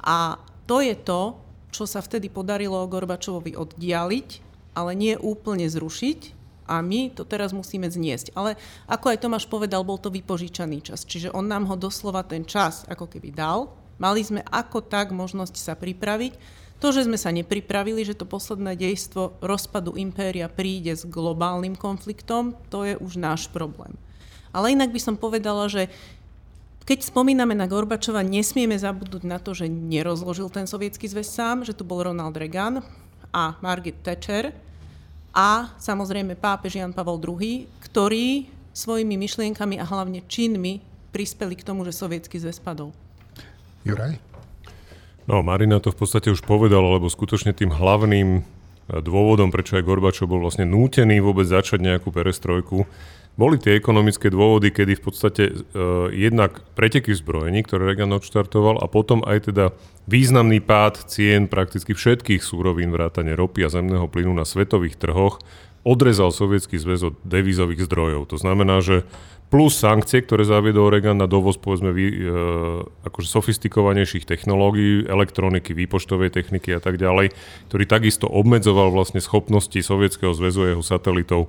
A 0.00 0.40
to 0.64 0.80
je 0.80 0.96
to, 0.96 1.36
čo 1.68 1.84
sa 1.84 2.00
vtedy 2.00 2.32
podarilo 2.32 2.80
Gorbačovovi 2.88 3.52
oddialiť, 3.52 4.28
ale 4.72 4.96
nie 4.96 5.12
úplne 5.20 5.68
zrušiť, 5.68 6.38
a 6.68 6.84
my 6.84 7.16
to 7.16 7.24
teraz 7.24 7.56
musíme 7.56 7.88
zniesť. 7.88 8.36
Ale 8.36 8.60
ako 8.84 9.08
aj 9.08 9.20
Tomáš 9.24 9.44
povedal, 9.48 9.80
bol 9.82 9.96
to 9.96 10.12
vypožičaný 10.12 10.84
čas. 10.84 11.08
Čiže 11.08 11.32
on 11.32 11.48
nám 11.48 11.64
ho 11.64 11.80
doslova 11.80 12.20
ten 12.20 12.44
čas 12.44 12.84
ako 12.84 13.08
keby 13.08 13.32
dal. 13.32 13.72
Mali 13.96 14.20
sme 14.20 14.44
ako 14.44 14.84
tak 14.84 15.10
možnosť 15.10 15.56
sa 15.56 15.72
pripraviť 15.74 16.36
to, 16.78 16.94
že 16.94 17.10
sme 17.10 17.18
sa 17.18 17.34
nepripravili, 17.34 18.06
že 18.06 18.14
to 18.14 18.22
posledné 18.22 18.78
dejstvo 18.78 19.42
rozpadu 19.42 19.98
impéria 19.98 20.46
príde 20.46 20.94
s 20.94 21.02
globálnym 21.02 21.74
konfliktom, 21.74 22.54
to 22.70 22.86
je 22.86 22.94
už 22.98 23.18
náš 23.18 23.50
problém. 23.50 23.98
Ale 24.54 24.72
inak 24.72 24.94
by 24.94 25.00
som 25.02 25.18
povedala, 25.18 25.66
že 25.66 25.90
keď 26.88 27.04
spomíname 27.04 27.52
na 27.52 27.68
Gorbačova, 27.68 28.24
nesmieme 28.24 28.72
zabudnúť 28.72 29.24
na 29.28 29.36
to, 29.36 29.52
že 29.52 29.68
nerozložil 29.68 30.48
ten 30.48 30.64
sovietský 30.64 31.04
zväz 31.04 31.28
sám, 31.28 31.60
že 31.60 31.76
tu 31.76 31.84
bol 31.84 32.00
Ronald 32.00 32.32
Reagan 32.32 32.80
a 33.28 33.60
Margaret 33.60 34.00
Thatcher 34.00 34.56
a 35.36 35.68
samozrejme 35.76 36.32
pápež 36.40 36.80
Jan 36.80 36.96
Pavel 36.96 37.20
II, 37.20 37.68
ktorí 37.84 38.48
svojimi 38.72 39.20
myšlienkami 39.20 39.76
a 39.76 39.84
hlavne 39.84 40.24
činmi 40.24 40.80
prispeli 41.12 41.58
k 41.58 41.66
tomu, 41.66 41.84
že 41.84 41.92
sovietský 41.92 42.40
zväz 42.40 42.62
padol. 42.62 42.96
Juraj? 43.84 44.27
No, 45.28 45.44
Marina 45.44 45.76
to 45.76 45.92
v 45.92 46.00
podstate 46.00 46.32
už 46.32 46.40
povedala, 46.40 46.96
lebo 46.96 47.12
skutočne 47.12 47.52
tým 47.52 47.68
hlavným 47.68 48.40
e, 48.40 48.42
dôvodom, 49.04 49.52
prečo 49.52 49.76
aj 49.76 49.84
Gorbačov 49.84 50.32
bol 50.32 50.40
vlastne 50.40 50.64
nútený 50.64 51.20
vôbec 51.20 51.44
začať 51.44 51.84
nejakú 51.84 52.08
perestrojku, 52.08 52.88
boli 53.38 53.54
tie 53.54 53.78
ekonomické 53.78 54.34
dôvody, 54.34 54.74
kedy 54.74 54.98
v 54.98 55.02
podstate 55.06 55.42
uh, 55.54 56.10
jednak 56.10 56.58
preteky 56.74 57.14
v 57.14 57.22
zbrojení, 57.22 57.62
ktoré 57.62 57.94
Reagan 57.94 58.10
odštartoval 58.18 58.82
a 58.82 58.90
potom 58.90 59.22
aj 59.22 59.54
teda 59.54 59.70
významný 60.10 60.58
pád 60.58 61.06
cien 61.06 61.46
prakticky 61.46 61.94
všetkých 61.94 62.42
súrovín 62.42 62.90
vrátane 62.90 63.38
ropy 63.38 63.62
a 63.62 63.70
zemného 63.70 64.10
plynu 64.10 64.34
na 64.34 64.42
svetových 64.42 64.98
trhoch 64.98 65.38
odrezal 65.86 66.34
Sovietský 66.34 66.78
zväz 66.78 67.12
od 67.12 67.14
devízových 67.26 67.86
zdrojov. 67.86 68.30
To 68.32 68.36
znamená, 68.38 68.82
že 68.82 69.06
plus 69.48 69.80
sankcie, 69.80 70.20
ktoré 70.20 70.44
zaviedol 70.44 70.92
Reagan 70.92 71.16
na 71.16 71.24
dovoz 71.24 71.56
povedzme 71.56 71.90
vy, 71.92 72.06
e, 72.12 72.16
akože 73.08 73.28
sofistikovanejších 73.32 74.28
technológií, 74.28 75.08
elektroniky, 75.08 75.72
výpočtovej 75.72 76.28
techniky 76.32 76.76
a 76.76 76.80
tak 76.84 77.00
ďalej, 77.00 77.32
ktorý 77.72 77.84
takisto 77.88 78.28
obmedzoval 78.28 78.92
vlastne 78.92 79.24
schopnosti 79.24 79.80
Sovietskeho 79.80 80.36
zväzu 80.36 80.68
a 80.68 80.70
jeho 80.76 80.84
satelitov 80.84 81.48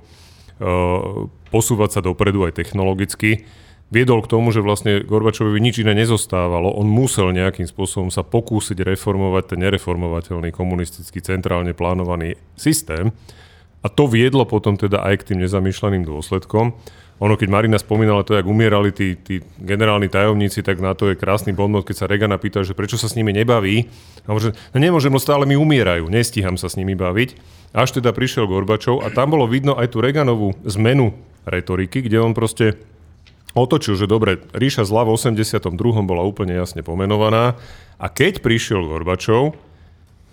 posúvať 1.52 1.90
sa 1.92 2.00
dopredu 2.00 2.48
aj 2.48 2.56
technologicky, 2.56 3.44
viedol 3.92 4.24
k 4.24 4.30
tomu, 4.32 4.54
že 4.54 4.64
vlastne 4.64 5.04
Gorbačovi 5.04 5.60
nič 5.60 5.82
iné 5.82 5.92
nezostávalo. 5.92 6.72
On 6.72 6.86
musel 6.88 7.34
nejakým 7.36 7.68
spôsobom 7.68 8.08
sa 8.08 8.24
pokúsiť 8.24 8.80
reformovať 8.80 9.54
ten 9.54 9.60
nereformovateľný 9.66 10.54
komunistický 10.54 11.20
centrálne 11.20 11.76
plánovaný 11.76 12.38
systém. 12.56 13.12
A 13.80 13.88
to 13.88 14.04
viedlo 14.04 14.44
potom 14.44 14.76
teda 14.76 15.00
aj 15.00 15.24
k 15.24 15.26
tým 15.32 15.38
nezamýšľaným 15.44 16.04
dôsledkom. 16.04 16.76
Ono, 17.20 17.36
keď 17.36 17.48
Marina 17.52 17.76
spomínala 17.76 18.24
to, 18.24 18.32
jak 18.32 18.48
umierali 18.48 18.96
tí, 18.96 19.12
tí 19.12 19.44
generálni 19.60 20.08
tajomníci, 20.08 20.64
tak 20.64 20.80
na 20.80 20.96
to 20.96 21.12
je 21.12 21.20
krásny 21.20 21.52
bonmot, 21.52 21.84
keď 21.84 21.96
sa 22.04 22.08
Regana 22.08 22.40
pýta, 22.40 22.64
že 22.64 22.72
prečo 22.72 22.96
sa 22.96 23.12
s 23.12 23.16
nimi 23.16 23.36
nebaví. 23.36 23.92
A 24.24 24.32
hovorí, 24.32 24.52
že 24.52 24.56
no 24.72 24.80
nemôžem, 24.80 25.12
no 25.12 25.20
stále 25.20 25.44
mi 25.44 25.52
umierajú, 25.52 26.08
nestíham 26.08 26.56
sa 26.56 26.72
s 26.72 26.80
nimi 26.80 26.96
baviť. 26.96 27.36
Až 27.76 28.00
teda 28.00 28.16
prišiel 28.16 28.48
Gorbačov 28.48 29.04
a 29.04 29.12
tam 29.12 29.36
bolo 29.36 29.44
vidno 29.44 29.76
aj 29.76 29.92
tú 29.92 30.00
Reganovú 30.00 30.56
zmenu 30.64 31.12
retoriky, 31.44 32.00
kde 32.00 32.24
on 32.24 32.32
proste 32.32 32.80
otočil, 33.52 34.00
že 34.00 34.08
dobre, 34.08 34.40
ríša 34.56 34.88
zla 34.88 35.04
v 35.04 35.12
82. 35.16 35.60
bola 36.04 36.24
úplne 36.24 36.56
jasne 36.56 36.80
pomenovaná 36.80 37.56
a 38.00 38.06
keď 38.08 38.40
prišiel 38.40 38.88
Gorbačov, 38.88 39.60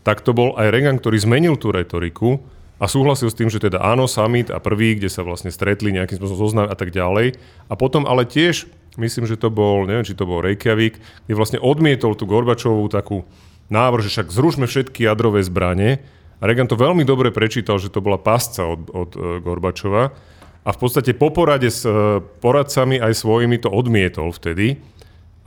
tak 0.07 0.23
to 0.23 0.31
bol 0.31 0.55
aj 0.55 0.71
Reagan, 0.71 1.03
ktorý 1.03 1.19
zmenil 1.19 1.59
tú 1.59 1.75
retoriku 1.75 2.39
a 2.77 2.85
súhlasil 2.85 3.33
s 3.33 3.37
tým, 3.37 3.49
že 3.49 3.57
teda 3.57 3.81
áno, 3.81 4.05
summit 4.05 4.53
a 4.53 4.61
prvý, 4.61 4.97
kde 4.97 5.09
sa 5.09 5.25
vlastne 5.25 5.49
stretli 5.49 5.89
nejakým 5.89 6.21
spôsobom 6.21 6.41
zoznam 6.41 6.67
a 6.69 6.75
tak 6.77 6.93
ďalej. 6.93 7.37
A 7.67 7.73
potom 7.73 8.05
ale 8.05 8.29
tiež, 8.29 8.69
myslím, 9.01 9.25
že 9.25 9.37
to 9.37 9.49
bol, 9.49 9.89
neviem, 9.89 10.05
či 10.05 10.17
to 10.17 10.29
bol 10.29 10.45
Reykjavík, 10.45 11.01
kde 11.25 11.33
vlastne 11.33 11.59
odmietol 11.61 12.13
tú 12.13 12.29
Gorbačovú 12.29 12.85
takú 12.89 13.25
návrh, 13.73 14.05
že 14.05 14.13
však 14.13 14.27
zrušme 14.29 14.65
všetky 14.69 15.09
jadrové 15.09 15.41
zbranie. 15.41 16.05
A 16.37 16.45
Reagan 16.45 16.69
to 16.69 16.77
veľmi 16.77 17.01
dobre 17.01 17.33
prečítal, 17.33 17.81
že 17.81 17.89
to 17.89 17.97
bola 17.97 18.21
pásca 18.21 18.61
od, 18.61 18.93
od 18.93 19.11
uh, 19.17 19.21
Gorbačova. 19.41 20.13
A 20.67 20.69
v 20.69 20.77
podstate 20.77 21.17
po 21.17 21.33
porade 21.33 21.71
s 21.71 21.81
uh, 21.81 22.21
poradcami 22.21 23.01
aj 23.01 23.17
svojimi 23.17 23.57
to 23.57 23.73
odmietol 23.73 24.29
vtedy. 24.29 24.77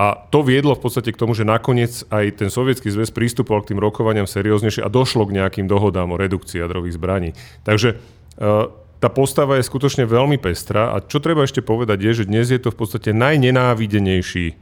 A 0.01 0.17
to 0.33 0.41
viedlo 0.41 0.73
v 0.73 0.81
podstate 0.89 1.13
k 1.13 1.21
tomu, 1.21 1.37
že 1.37 1.45
nakoniec 1.45 2.09
aj 2.09 2.41
ten 2.41 2.49
sovietský 2.49 2.89
zväz 2.89 3.13
prístupoval 3.13 3.69
k 3.69 3.77
tým 3.77 3.85
rokovaniam 3.85 4.25
serióznejšie 4.25 4.81
a 4.81 4.89
došlo 4.89 5.29
k 5.29 5.37
nejakým 5.37 5.69
dohodám 5.69 6.09
o 6.09 6.17
redukcii 6.17 6.57
jadrových 6.57 6.97
zbraní. 6.97 7.37
Takže 7.69 7.89
e, 7.93 7.97
tá 8.97 9.09
postava 9.13 9.61
je 9.61 9.69
skutočne 9.69 10.09
veľmi 10.09 10.41
pestrá 10.41 10.97
a 10.97 11.05
čo 11.05 11.21
treba 11.21 11.45
ešte 11.45 11.61
povedať 11.61 12.01
je, 12.01 12.25
že 12.25 12.29
dnes 12.33 12.49
je 12.49 12.57
to 12.57 12.73
v 12.73 12.81
podstate 12.81 13.13
najnenávidenejší 13.13 14.57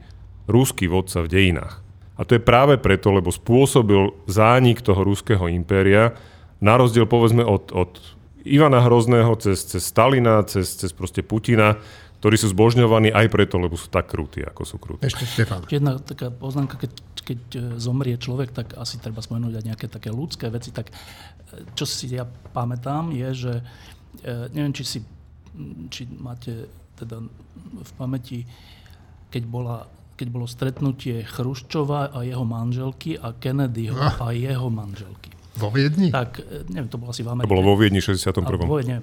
ruský 0.51 0.91
vodca 0.91 1.23
v 1.23 1.31
dejinách. 1.31 1.79
A 2.19 2.27
to 2.27 2.35
je 2.35 2.43
práve 2.43 2.75
preto, 2.75 3.15
lebo 3.15 3.31
spôsobil 3.31 4.11
zánik 4.27 4.83
toho 4.83 5.07
ruského 5.07 5.47
impéria, 5.47 6.19
na 6.59 6.75
rozdiel 6.75 7.07
povedzme 7.07 7.47
od, 7.47 7.71
od 7.71 7.95
Ivana 8.43 8.83
Hrozného 8.83 9.39
cez, 9.39 9.63
cez 9.63 9.87
Stalina, 9.87 10.43
cez, 10.43 10.75
cez 10.75 10.91
proste 10.91 11.23
Putina, 11.23 11.79
ktorí 12.19 12.35
sú 12.35 12.51
zbožňovaní 12.51 13.15
aj 13.15 13.31
preto, 13.31 13.55
lebo 13.55 13.79
sú 13.79 13.87
tak 13.87 14.11
krutí, 14.11 14.43
ako 14.43 14.61
sú 14.67 14.75
krutí. 14.75 15.07
Ešte 15.07 15.23
Štefan. 15.23 15.63
Jedna 15.71 16.03
taká 16.03 16.27
poznámka, 16.27 16.75
keď, 16.75 16.91
keď 17.23 17.39
e, 17.55 17.59
zomrie 17.79 18.19
človek, 18.19 18.51
tak 18.51 18.75
asi 18.75 18.99
treba 18.99 19.23
spomenúť 19.23 19.55
aj 19.55 19.65
nejaké 19.65 19.87
také 19.87 20.11
ľudské 20.11 20.51
veci. 20.51 20.75
Tak 20.75 20.91
e, 20.91 20.93
čo 21.79 21.87
si 21.87 22.11
ja 22.11 22.27
pamätám, 22.27 23.15
je, 23.15 23.29
že 23.31 23.53
e, 24.27 24.51
neviem, 24.51 24.75
či 24.75 24.83
si 24.83 24.99
či 25.89 26.07
máte 26.07 26.71
teda 26.95 27.23
v 27.79 27.91
pamäti, 27.95 28.43
keď, 29.31 29.43
bola, 29.47 29.87
keď 30.15 30.27
bolo 30.29 30.45
stretnutie 30.47 31.23
Chruščova 31.23 32.15
a 32.15 32.19
jeho 32.23 32.43
manželky 32.43 33.15
a 33.15 33.35
Kennedyho 33.35 33.95
no. 33.95 34.11
a 34.19 34.31
jeho 34.35 34.67
manželky. 34.67 35.31
Vo 35.59 35.71
Viedni? 35.73 36.07
Tak, 36.11 36.39
neviem, 36.71 36.87
to 36.87 36.95
bolo 36.95 37.11
asi 37.11 37.23
v 37.25 37.35
Amerike. 37.35 37.47
To 37.47 37.51
bolo 37.51 37.65
vo 37.65 37.75
Viedni 37.75 37.99
61. 37.99 38.47
A, 38.47 38.47
vo 38.63 38.77
Viedni, 38.79 38.95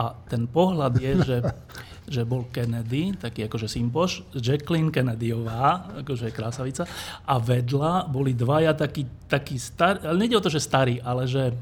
a 0.00 0.16
ten 0.24 0.48
pohľad 0.48 0.96
je, 0.96 1.12
že, 1.20 1.38
že 2.14 2.22
bol 2.24 2.48
Kennedy, 2.48 3.12
taký 3.20 3.44
akože 3.44 3.68
sympoš, 3.68 4.24
Jacqueline 4.32 4.88
Kennedyová, 4.88 6.00
akože 6.00 6.32
krásavica, 6.32 6.88
a 7.28 7.36
vedľa 7.36 8.08
boli 8.08 8.32
dvaja 8.32 8.72
takí, 8.72 9.04
takí 9.28 9.60
starí, 9.60 10.00
ale 10.00 10.16
nejde 10.16 10.40
o 10.40 10.44
to, 10.44 10.48
že 10.48 10.64
starí, 10.64 10.96
ale 11.04 11.28
že... 11.28 11.52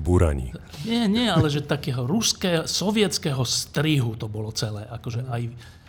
Burani. 0.00 0.54
Nie, 0.86 1.10
nie, 1.10 1.28
ale 1.28 1.52
že 1.52 1.66
takého 1.66 2.08
ruského, 2.08 2.64
sovietského 2.64 3.42
strihu 3.44 4.16
to 4.16 4.30
bolo 4.30 4.48
celé, 4.54 4.86
akože 4.88 5.28
aj, 5.28 5.42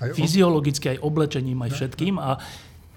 aj 0.03 0.09
fyziologicky, 0.17 0.97
aj 0.97 1.05
oblečením, 1.05 1.61
aj 1.63 1.71
všetkým. 1.77 2.17
A 2.17 2.41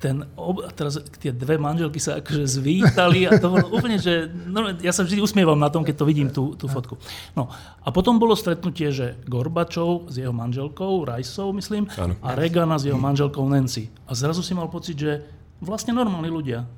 ten, 0.02 0.26
ob, 0.36 0.68
teraz 0.76 1.00
tie 1.16 1.32
dve 1.32 1.56
manželky 1.56 1.96
sa 1.96 2.20
akože 2.20 2.44
zvítali 2.60 3.24
a 3.24 3.40
to 3.40 3.48
bolo 3.48 3.66
úplne, 3.72 3.96
že 3.96 4.28
no, 4.28 4.68
ja 4.82 4.92
sa 4.92 5.00
vždy 5.06 5.22
usmievam 5.24 5.56
na 5.56 5.72
tom, 5.72 5.80
keď 5.80 5.94
to 5.96 6.04
vidím, 6.04 6.28
tú, 6.28 6.52
tú 6.58 6.68
fotku. 6.68 7.00
No 7.32 7.48
a 7.80 7.88
potom 7.88 8.20
bolo 8.20 8.36
stretnutie, 8.36 8.92
že 8.92 9.16
Gorbačov 9.24 10.12
s 10.12 10.20
jeho 10.20 10.34
manželkou, 10.34 11.08
Rajsou, 11.08 11.56
myslím, 11.56 11.88
ano. 11.96 12.20
a 12.20 12.36
Regana 12.36 12.76
s 12.76 12.84
jeho 12.84 13.00
manželkou 13.00 13.48
Nancy. 13.48 13.88
A 14.04 14.12
zrazu 14.12 14.44
si 14.44 14.52
mal 14.52 14.68
pocit, 14.68 14.98
že 15.00 15.24
vlastne 15.64 15.96
normálni 15.96 16.28
ľudia. 16.28 16.68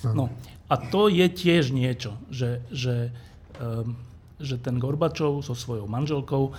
No 0.00 0.32
a 0.70 0.74
to 0.78 1.10
je 1.10 1.26
tiež 1.26 1.74
niečo, 1.74 2.14
že, 2.30 2.62
že, 2.70 3.10
um, 3.58 3.98
že 4.38 4.56
ten 4.56 4.78
Gorbačov 4.78 5.42
so 5.42 5.52
svojou 5.52 5.90
manželkou 5.90 6.54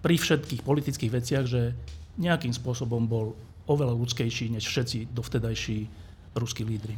pri 0.00 0.16
všetkých 0.16 0.64
politických 0.64 1.12
veciach, 1.12 1.44
že 1.44 1.76
nejakým 2.16 2.56
spôsobom 2.56 3.04
bol 3.04 3.36
oveľa 3.66 3.94
ľudskejší 3.96 4.54
než 4.54 4.64
všetci 4.68 5.12
dovtedajší 5.12 5.78
ruskí 6.38 6.62
lídry. 6.62 6.94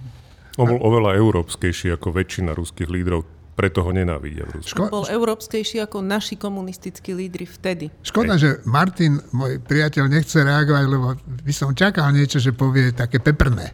On 0.60 0.68
bol 0.68 0.80
oveľa 0.84 1.16
európskejší 1.16 1.96
ako 1.96 2.12
väčšina 2.12 2.52
ruských 2.52 2.88
lídrov, 2.92 3.24
preto 3.56 3.80
ho 3.84 3.90
nenávidia 3.92 4.44
v 4.48 4.60
Rusku. 4.60 4.84
Bol 4.84 5.08
európskejší 5.08 5.80
ako 5.80 6.04
naši 6.04 6.36
komunistickí 6.36 7.16
lídry 7.16 7.48
vtedy. 7.48 7.88
Škoda, 8.04 8.36
že 8.36 8.60
Martin, 8.68 9.20
môj 9.32 9.60
priateľ, 9.64 10.12
nechce 10.12 10.40
reagovať, 10.40 10.84
lebo 10.88 11.16
by 11.16 11.52
som 11.56 11.72
čakal 11.72 12.12
niečo, 12.12 12.36
že 12.36 12.52
povie 12.52 12.92
také 12.92 13.20
peprné. 13.20 13.72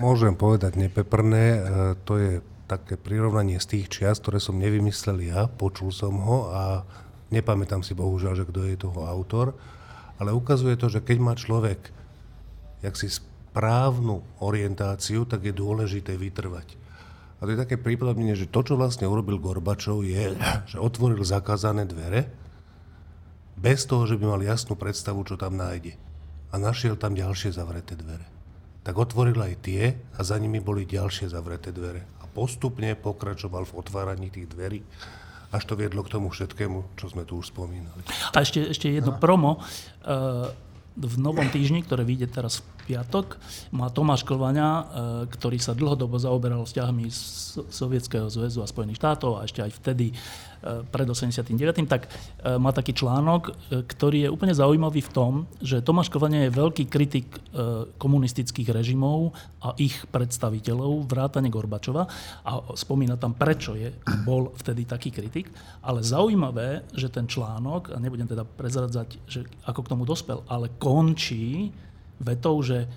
Môžem 0.00 0.36
povedať 0.36 0.76
nepeprné. 0.76 1.44
E, 1.44 1.60
to 2.04 2.20
je 2.20 2.32
také 2.68 2.96
prirovnanie 2.96 3.60
z 3.60 3.76
tých 3.76 3.86
čias, 3.88 4.20
ktoré 4.20 4.40
som 4.40 4.56
nevymyslel 4.56 5.20
ja, 5.28 5.48
počul 5.48 5.92
som 5.92 6.16
ho 6.16 6.48
a 6.52 6.62
nepamätám 7.32 7.84
si 7.84 7.92
bohužiaľ, 7.92 8.32
že 8.36 8.48
kto 8.48 8.60
je 8.68 8.76
toho 8.80 9.04
autor, 9.04 9.56
ale 10.20 10.32
ukazuje 10.32 10.76
to, 10.76 10.88
že 10.88 11.04
keď 11.04 11.18
má 11.20 11.32
človek 11.36 11.92
jak 12.82 12.94
si 12.98 13.08
správnu 13.08 14.42
orientáciu, 14.42 15.24
tak 15.24 15.46
je 15.46 15.54
dôležité 15.54 16.18
vytrvať. 16.18 16.82
A 17.42 17.46
to 17.46 17.54
je 17.54 17.62
také 17.62 17.74
prípadne, 17.74 18.38
že 18.38 18.46
to, 18.46 18.62
čo 18.62 18.78
vlastne 18.78 19.10
urobil 19.10 19.38
Gorbačov, 19.38 20.06
je, 20.06 20.34
že 20.70 20.76
otvoril 20.78 21.22
zakázané 21.22 21.86
dvere, 21.86 22.30
bez 23.58 23.86
toho, 23.86 24.08
že 24.10 24.18
by 24.18 24.24
mal 24.26 24.42
jasnú 24.42 24.74
predstavu, 24.74 25.22
čo 25.22 25.38
tam 25.38 25.54
nájde. 25.54 25.94
A 26.50 26.58
našiel 26.58 26.98
tam 26.98 27.14
ďalšie 27.14 27.54
zavreté 27.54 27.94
dvere. 27.94 28.26
Tak 28.82 28.98
otvoril 28.98 29.38
aj 29.38 29.54
tie 29.62 29.94
a 30.18 30.20
za 30.26 30.34
nimi 30.42 30.58
boli 30.58 30.82
ďalšie 30.82 31.30
zavreté 31.30 31.70
dvere. 31.70 32.02
A 32.18 32.26
postupne 32.26 32.98
pokračoval 32.98 33.70
v 33.70 33.76
otváraní 33.78 34.34
tých 34.34 34.50
dverí, 34.50 34.82
až 35.54 35.62
to 35.68 35.78
viedlo 35.78 36.02
k 36.02 36.18
tomu 36.18 36.32
všetkému, 36.32 36.98
čo 36.98 37.06
sme 37.12 37.22
tu 37.22 37.38
už 37.38 37.54
spomínali. 37.54 38.02
A 38.34 38.42
ešte, 38.42 38.72
ešte 38.72 38.90
jedno 38.90 39.14
promo. 39.20 39.62
Uh, 40.02 40.50
v 40.92 41.16
novom 41.16 41.48
týždni, 41.48 41.84
ktoré 41.84 42.04
vyjde 42.04 42.28
teraz 42.28 42.60
v 42.60 42.92
piatok, 42.92 43.40
má 43.72 43.88
Tomáš 43.88 44.28
Klvaňa, 44.28 44.68
e, 44.68 44.84
ktorý 45.32 45.56
sa 45.56 45.72
dlhodobo 45.72 46.20
zaoberal 46.20 46.68
vzťahmi 46.68 47.08
Sovietskeho 47.72 48.28
zväzu 48.28 48.60
a 48.60 48.68
Spojených 48.68 49.00
štátov 49.00 49.40
a 49.40 49.48
ešte 49.48 49.64
aj 49.64 49.72
vtedy 49.80 50.12
pred 50.88 51.06
89., 51.06 51.90
tak 51.90 52.06
e, 52.06 52.56
má 52.56 52.70
taký 52.70 52.94
článok, 52.94 53.42
e, 53.48 53.52
ktorý 53.82 54.28
je 54.28 54.32
úplne 54.32 54.54
zaujímavý 54.54 55.02
v 55.02 55.12
tom, 55.12 55.32
že 55.58 55.82
Tomáš 55.82 56.08
Kovania 56.08 56.46
je 56.46 56.54
veľký 56.54 56.84
kritik 56.86 57.26
komunistických 58.00 58.72
režimov 58.72 59.36
a 59.60 59.76
ich 59.76 59.94
predstaviteľov, 60.08 61.04
vrátane 61.06 61.52
Gorbačova 61.52 62.08
a 62.42 62.52
spomína 62.74 63.20
tam, 63.20 63.36
prečo 63.36 63.76
je, 63.76 63.92
bol 64.24 64.50
vtedy 64.56 64.88
taký 64.88 65.12
kritik. 65.12 65.52
Ale 65.84 66.00
zaujímavé, 66.00 66.88
že 66.96 67.12
ten 67.12 67.28
článok, 67.28 67.92
a 67.92 68.00
nebudem 68.00 68.26
teda 68.26 68.42
prezradzať, 68.44 69.08
že 69.28 69.44
ako 69.68 69.80
k 69.84 69.90
tomu 69.92 70.04
dospel, 70.08 70.42
ale 70.48 70.72
končí 70.80 71.70
vetou, 72.22 72.62
že 72.62 72.88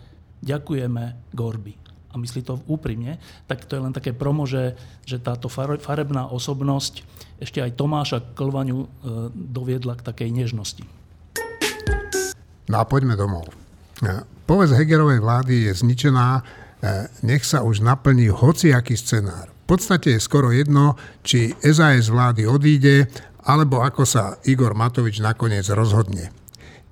ďakujeme 0.46 1.34
Gorby 1.34 1.85
a 2.16 2.22
myslí 2.24 2.48
to 2.48 2.64
úprimne, 2.72 3.20
tak 3.52 3.68
to 3.68 3.76
je 3.76 3.84
len 3.84 3.92
také 3.92 4.16
promo, 4.16 4.48
že, 4.48 4.80
že 5.04 5.20
táto 5.20 5.52
farebná 5.52 6.32
osobnosť 6.32 7.04
ešte 7.44 7.60
aj 7.60 7.76
Tomáša 7.76 8.20
Klvaňu 8.32 8.88
e, 8.88 8.90
doviedla 9.36 10.00
k 10.00 10.06
takej 10.08 10.32
nežnosti. 10.32 10.88
No 12.72 12.80
a 12.80 12.88
poďme 12.88 13.20
domov. 13.20 13.52
E, 14.00 14.24
Povedz 14.46 14.78
Hegerovej 14.78 15.26
vlády 15.26 15.68
je 15.68 15.74
zničená, 15.74 16.28
e, 16.38 16.42
nech 17.26 17.42
sa 17.44 17.66
už 17.66 17.82
naplní 17.82 18.30
hociaký 18.30 18.94
scenár. 18.94 19.50
V 19.66 19.74
podstate 19.74 20.16
je 20.16 20.22
skoro 20.22 20.54
jedno, 20.54 20.94
či 21.26 21.52
SAS 21.60 22.14
vlády 22.14 22.46
odíde 22.46 23.10
alebo 23.46 23.82
ako 23.82 24.06
sa 24.06 24.38
Igor 24.46 24.78
Matovič 24.78 25.18
nakoniec 25.22 25.66
rozhodne. 25.74 26.30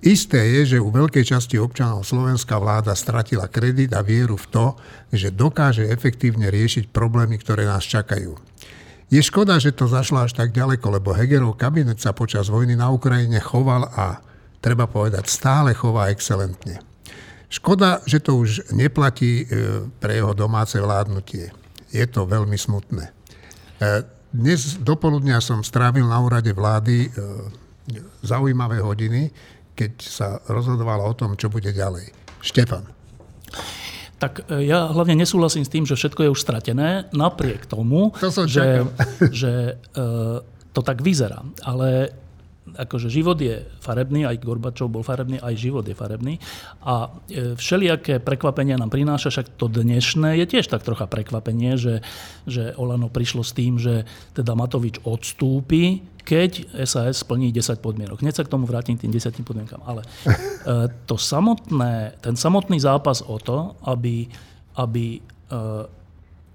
Isté 0.04 0.60
je, 0.60 0.76
že 0.76 0.84
u 0.84 0.92
veľkej 0.92 1.24
časti 1.24 1.56
občanov 1.56 2.04
slovenská 2.04 2.60
vláda 2.60 2.92
stratila 2.92 3.48
kredit 3.48 3.96
a 3.96 4.04
vieru 4.04 4.36
v 4.36 4.48
to, 4.52 4.66
že 5.16 5.32
dokáže 5.32 5.88
efektívne 5.88 6.52
riešiť 6.52 6.92
problémy, 6.92 7.40
ktoré 7.40 7.64
nás 7.64 7.88
čakajú. 7.88 8.36
Je 9.08 9.22
škoda, 9.24 9.56
že 9.64 9.72
to 9.72 9.88
zašlo 9.88 10.28
až 10.28 10.36
tak 10.36 10.52
ďaleko, 10.52 11.00
lebo 11.00 11.16
Hegerov 11.16 11.56
kabinet 11.56 12.04
sa 12.04 12.12
počas 12.12 12.52
vojny 12.52 12.76
na 12.76 12.92
Ukrajine 12.92 13.40
choval 13.40 13.88
a, 13.96 14.20
treba 14.60 14.92
povedať, 14.92 15.24
stále 15.32 15.72
chová 15.72 16.12
excelentne. 16.12 16.84
Škoda, 17.48 18.04
že 18.04 18.20
to 18.20 18.44
už 18.44 18.76
neplatí 18.76 19.46
e, 19.46 19.86
pre 20.04 20.20
jeho 20.20 20.36
domáce 20.36 20.76
vládnutie. 20.84 21.54
Je 21.94 22.06
to 22.12 22.28
veľmi 22.28 22.60
smutné. 22.60 23.08
E, 23.08 23.12
dnes 24.34 24.82
dopoludnia 24.84 25.40
som 25.40 25.64
strávil 25.64 26.10
na 26.10 26.18
úrade 26.18 26.50
vlády 26.50 27.08
e, 27.08 27.10
zaujímavé 28.26 28.82
hodiny, 28.82 29.30
keď 29.74 29.92
sa 30.02 30.40
rozhodovalo 30.48 31.06
o 31.10 31.14
tom, 31.18 31.34
čo 31.38 31.50
bude 31.50 31.74
ďalej. 31.74 32.14
Štefan. 32.42 32.86
Tak 34.22 34.48
ja 34.64 34.88
hlavne 34.88 35.20
nesúhlasím 35.20 35.68
s 35.68 35.74
tým, 35.74 35.84
že 35.84 36.00
všetko 36.00 36.24
je 36.24 36.34
už 36.34 36.40
stratené, 36.40 37.12
napriek 37.12 37.68
tomu, 37.68 38.16
to 38.24 38.48
že, 38.48 38.88
že 39.36 39.76
to 40.72 40.82
tak 40.82 41.04
vyzerá. 41.04 41.44
Ale 41.60 42.16
akože 42.74 43.08
život 43.10 43.38
je 43.38 43.64
farebný, 43.80 44.26
aj 44.26 44.42
Gorbačov 44.42 44.90
bol 44.90 45.06
farebný, 45.06 45.40
aj 45.40 45.54
život 45.56 45.86
je 45.86 45.96
farebný. 45.96 46.42
A 46.84 47.14
e, 47.30 47.54
všelijaké 47.54 48.18
prekvapenia 48.20 48.78
nám 48.78 48.90
prináša, 48.90 49.30
však 49.30 49.58
to 49.58 49.70
dnešné 49.70 50.42
je 50.44 50.46
tiež 50.50 50.66
tak 50.68 50.82
trocha 50.82 51.06
prekvapenie, 51.06 51.78
že, 51.78 52.02
že 52.50 52.74
Olano 52.76 53.08
prišlo 53.08 53.46
s 53.46 53.54
tým, 53.54 53.78
že 53.78 54.06
teda 54.34 54.58
Matovič 54.58 55.02
odstúpi, 55.06 56.02
keď 56.24 56.84
SAS 56.88 57.22
splní 57.22 57.52
10 57.52 57.84
podmienok. 57.84 58.24
Hneď 58.24 58.42
sa 58.42 58.46
k 58.48 58.52
tomu 58.52 58.64
vrátim 58.64 58.96
tým 58.96 59.12
10 59.12 59.44
podmienkam. 59.44 59.84
Ale 59.86 60.02
e, 60.02 60.08
to 61.06 61.20
samotné, 61.20 62.18
ten 62.24 62.34
samotný 62.34 62.80
zápas 62.80 63.22
o 63.22 63.38
to, 63.38 63.76
aby, 63.86 64.26
aby 64.80 65.20
e, 65.20 65.20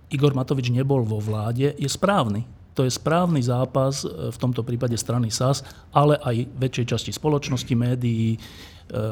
Igor 0.09 0.33
Matovič 0.33 0.73
nebol 0.73 1.05
vo 1.05 1.21
vláde, 1.21 1.77
je 1.77 1.89
správny 1.89 2.58
to 2.79 2.87
je 2.87 2.95
správny 2.95 3.43
zápas 3.43 4.07
e, 4.07 4.31
v 4.31 4.39
tomto 4.39 4.63
prípade 4.63 4.95
strany 4.95 5.35
SAS, 5.35 5.67
ale 5.91 6.15
aj 6.23 6.47
väčšej 6.55 6.87
časti 6.95 7.11
spoločnosti, 7.11 7.75
médií, 7.75 8.39
e, 8.39 8.39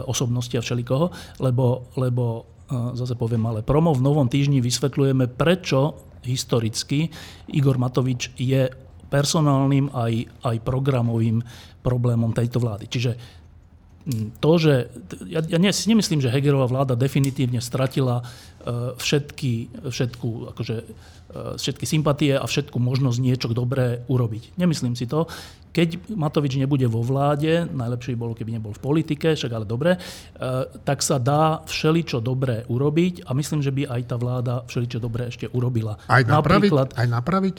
osobnosti 0.06 0.54
a 0.54 0.62
všelikoho, 0.62 1.10
lebo, 1.42 1.90
lebo 1.98 2.46
e, 2.70 2.94
zase 2.94 3.18
poviem, 3.18 3.42
ale 3.50 3.66
promo 3.66 3.90
v 3.90 4.06
Novom 4.06 4.30
týždni 4.30 4.62
vysvetľujeme, 4.62 5.26
prečo 5.34 5.98
historicky 6.22 7.10
Igor 7.50 7.82
Matovič 7.82 8.38
je 8.38 8.70
personálnym 9.10 9.90
aj, 9.90 10.46
aj 10.46 10.56
programovým 10.62 11.42
problémom 11.82 12.30
tejto 12.34 12.62
vlády. 12.62 12.86
Čiže 12.86 13.10
to, 14.38 14.52
že 14.62 14.86
ja, 15.26 15.42
ja 15.42 15.72
si 15.74 15.90
nemyslím, 15.90 16.22
že 16.22 16.30
Hegerová 16.30 16.70
vláda 16.70 16.94
definitívne 16.94 17.58
stratila 17.58 18.22
všetky, 18.98 19.82
všetku 19.90 20.54
akože, 20.54 20.76
E, 21.26 21.58
všetky 21.58 21.84
sympatie 21.90 22.38
a 22.38 22.46
všetku 22.46 22.78
možnosť 22.78 23.18
niečo 23.18 23.50
dobré 23.50 24.06
urobiť. 24.06 24.54
Nemyslím 24.54 24.94
si 24.94 25.10
to. 25.10 25.26
Keď 25.74 26.14
Matovič 26.14 26.54
nebude 26.54 26.86
vo 26.86 27.02
vláde, 27.02 27.66
najlepšie 27.66 28.14
by 28.14 28.18
bolo, 28.18 28.32
keby 28.32 28.56
nebol 28.56 28.70
v 28.72 28.80
politike, 28.80 29.34
však 29.34 29.50
ale 29.50 29.66
dobre, 29.66 29.98
e, 29.98 30.00
tak 30.86 31.02
sa 31.02 31.18
dá 31.18 31.66
všeličo 31.66 32.22
dobré 32.22 32.62
urobiť 32.70 33.26
a 33.26 33.34
myslím, 33.34 33.58
že 33.58 33.74
by 33.74 33.90
aj 33.90 34.02
tá 34.06 34.16
vláda 34.16 34.62
všeličo 34.70 35.02
dobré 35.02 35.28
ešte 35.28 35.50
urobila. 35.50 35.98
Aj 36.06 36.22
napraviť? 36.22 36.70
Napríklad, 36.70 36.88
aj 36.94 37.06
napraviť? 37.10 37.56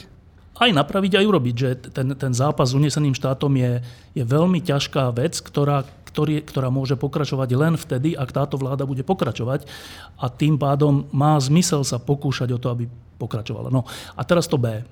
Aj 0.58 0.70
napraviť, 0.74 1.12
aj 1.22 1.24
urobiť, 1.28 1.54
že 1.54 1.70
ten, 1.94 2.10
ten 2.18 2.32
zápas 2.34 2.72
s 2.72 2.74
uneseným 2.74 3.14
štátom 3.14 3.52
je, 3.54 3.78
je 4.10 4.24
veľmi 4.26 4.58
ťažká 4.58 5.14
vec, 5.14 5.38
ktorá, 5.38 5.86
ktorý, 6.08 6.40
ktorá 6.40 6.72
môže 6.72 6.96
pokračovať 6.96 7.48
len 7.52 7.74
vtedy, 7.76 8.16
ak 8.16 8.32
táto 8.32 8.56
vláda 8.56 8.88
bude 8.88 9.04
pokračovať 9.04 9.68
a 10.16 10.26
tým 10.32 10.56
pádom 10.56 11.04
má 11.12 11.36
zmysel 11.36 11.84
sa 11.84 12.00
pokúšať 12.00 12.48
o 12.56 12.58
to, 12.58 12.72
aby 12.72 12.84
pokračovala. 13.20 13.68
No 13.68 13.84
a 14.16 14.20
teraz 14.24 14.48
to 14.48 14.56
B. 14.56 14.80
E, 14.80 14.84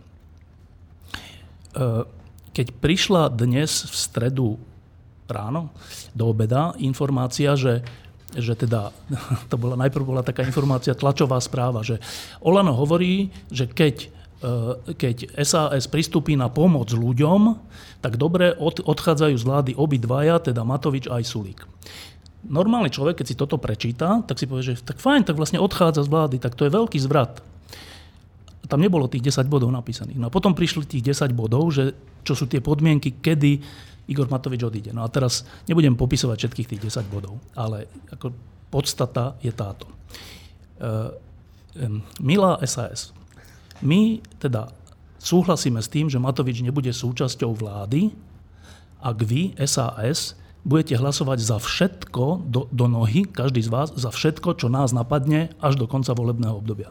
keď 2.52 2.66
prišla 2.78 3.32
dnes 3.32 3.88
v 3.88 3.94
stredu 3.96 4.48
ráno 5.26 5.72
do 6.12 6.28
obeda 6.30 6.76
informácia, 6.78 7.56
že 7.56 7.80
že 8.36 8.58
teda, 8.58 8.92
to 9.50 9.56
bola, 9.56 9.78
najprv 9.80 10.04
bola 10.04 10.22
taká 10.26 10.44
informácia, 10.44 10.98
tlačová 10.98 11.40
správa, 11.40 11.80
že 11.80 12.02
Olano 12.44 12.76
hovorí, 12.76 13.32
že 13.48 13.64
keď, 13.64 14.12
keď 14.96 15.32
SAS 15.40 15.88
pristúpi 15.88 16.36
na 16.36 16.52
pomoc 16.52 16.92
ľuďom, 16.92 17.56
tak 18.04 18.20
dobre 18.20 18.52
od, 18.52 18.84
odchádzajú 18.84 19.34
z 19.34 19.44
vlády 19.48 19.72
obidvaja, 19.74 20.38
teda 20.38 20.60
Matovič 20.62 21.08
aj 21.08 21.24
Sulík. 21.24 21.64
Normálny 22.46 22.92
človek, 22.92 23.24
keď 23.24 23.26
si 23.26 23.34
toto 23.34 23.56
prečíta, 23.58 24.22
tak 24.22 24.38
si 24.38 24.46
povie, 24.46 24.76
že 24.76 24.84
tak 24.84 25.02
fajn, 25.02 25.26
tak 25.26 25.40
vlastne 25.40 25.58
odchádza 25.58 26.06
z 26.06 26.12
vlády, 26.12 26.36
tak 26.38 26.54
to 26.54 26.68
je 26.68 26.70
veľký 26.70 27.00
zvrat 27.00 27.42
tam 28.66 28.82
nebolo 28.82 29.06
tých 29.06 29.22
10 29.22 29.46
bodov 29.46 29.70
napísaných. 29.70 30.18
No 30.18 30.28
a 30.28 30.34
potom 30.34 30.52
prišli 30.52 30.84
tých 30.84 31.14
10 31.14 31.30
bodov, 31.32 31.70
že 31.70 31.94
čo 32.26 32.34
sú 32.34 32.50
tie 32.50 32.58
podmienky, 32.58 33.22
kedy 33.22 33.62
Igor 34.10 34.26
Matovič 34.30 34.62
odíde. 34.62 34.90
No 34.90 35.06
a 35.06 35.08
teraz 35.10 35.46
nebudem 35.70 35.94
popisovať 35.94 36.36
všetkých 36.46 36.68
tých 36.74 36.82
10 36.90 37.06
bodov, 37.10 37.38
ale 37.54 37.86
ako 38.10 38.34
podstata 38.70 39.38
je 39.42 39.50
táto. 39.54 39.86
Uh, 40.76 41.14
milá 42.18 42.58
SAS, 42.66 43.15
my 43.82 44.22
teda 44.38 44.72
súhlasíme 45.20 45.80
s 45.82 45.90
tým, 45.90 46.06
že 46.06 46.22
Matovič 46.22 46.62
nebude 46.62 46.92
súčasťou 46.92 47.52
vlády, 47.56 48.14
ak 49.02 49.18
vy, 49.22 49.54
SAS, 49.64 50.34
budete 50.66 50.98
hlasovať 50.98 51.38
za 51.38 51.56
všetko 51.62 52.42
do, 52.42 52.66
do 52.74 52.86
nohy, 52.90 53.22
každý 53.22 53.62
z 53.62 53.70
vás, 53.70 53.88
za 53.94 54.10
všetko, 54.10 54.58
čo 54.58 54.66
nás 54.66 54.90
napadne 54.90 55.54
až 55.62 55.78
do 55.78 55.86
konca 55.86 56.10
volebného 56.10 56.58
obdobia. 56.58 56.90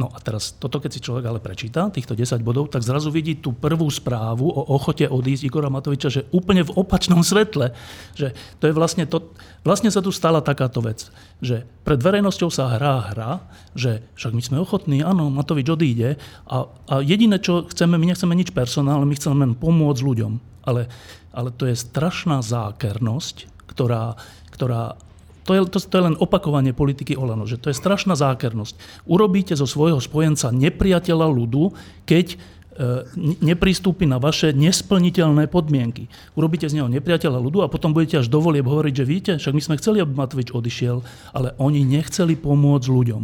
No 0.00 0.08
a 0.08 0.16
teraz 0.16 0.56
toto, 0.56 0.80
keď 0.80 0.90
si 0.96 1.04
človek 1.04 1.28
ale 1.28 1.44
prečíta, 1.44 1.92
týchto 1.92 2.16
10 2.16 2.40
bodov, 2.40 2.72
tak 2.72 2.80
zrazu 2.80 3.12
vidí 3.12 3.36
tú 3.36 3.52
prvú 3.52 3.84
správu 3.92 4.48
o 4.48 4.72
ochote 4.72 5.04
odísť 5.04 5.44
Igora 5.44 5.68
Matoviča, 5.68 6.08
že 6.08 6.24
úplne 6.32 6.64
v 6.64 6.72
opačnom 6.72 7.20
svetle. 7.20 7.76
Že 8.16 8.32
to 8.56 8.64
je 8.64 8.72
vlastne, 8.72 9.04
to, 9.04 9.28
vlastne 9.60 9.92
sa 9.92 10.00
tu 10.00 10.08
stala 10.08 10.40
takáto 10.40 10.80
vec, 10.80 11.12
že 11.44 11.68
pred 11.84 12.00
verejnosťou 12.00 12.48
sa 12.48 12.80
hrá 12.80 13.12
hra, 13.12 13.44
že 13.76 14.00
však 14.16 14.32
my 14.32 14.40
sme 14.40 14.56
ochotní, 14.64 15.04
áno, 15.04 15.28
Matovič 15.28 15.68
odíde 15.68 16.16
a, 16.48 16.64
a 16.88 17.04
jediné, 17.04 17.36
čo 17.36 17.68
chceme, 17.68 18.00
my 18.00 18.16
nechceme 18.16 18.32
nič 18.32 18.56
personálne, 18.56 19.04
my 19.04 19.12
chceme 19.12 19.36
len 19.36 19.52
pomôcť 19.52 20.00
ľuďom. 20.00 20.32
Ale, 20.64 20.88
ale 21.36 21.52
to 21.52 21.68
je 21.68 21.76
strašná 21.76 22.40
zákernosť, 22.40 23.68
ktorá, 23.68 24.16
ktorá 24.48 24.96
to 25.50 25.58
je, 25.58 25.62
to, 25.66 25.78
to 25.82 25.94
je 25.98 26.06
len 26.06 26.14
opakovanie 26.14 26.70
politiky 26.70 27.18
Olano, 27.18 27.42
že 27.42 27.58
to 27.58 27.74
je 27.74 27.76
strašná 27.76 28.14
zákernosť. 28.14 29.02
Urobíte 29.02 29.58
zo 29.58 29.66
svojho 29.66 29.98
spojenca 29.98 30.54
nepriateľa 30.54 31.26
ľudu, 31.26 31.74
keď 32.06 32.26
e, 32.30 32.36
nepristúpi 33.42 34.06
na 34.06 34.22
vaše 34.22 34.54
nesplniteľné 34.54 35.50
podmienky. 35.50 36.06
Urobíte 36.38 36.70
z 36.70 36.78
neho 36.78 36.86
nepriateľa 36.86 37.42
ľudu 37.42 37.66
a 37.66 37.72
potom 37.72 37.90
budete 37.90 38.22
až 38.22 38.30
dovolieb 38.30 38.62
hovoriť, 38.62 38.94
že 38.94 39.04
víte, 39.10 39.32
však 39.42 39.58
my 39.58 39.62
sme 39.66 39.78
chceli, 39.82 39.98
aby 39.98 40.14
Matovič 40.14 40.54
odišiel, 40.54 41.02
ale 41.34 41.58
oni 41.58 41.82
nechceli 41.82 42.38
pomôcť 42.38 42.86
ľuďom. 42.86 43.22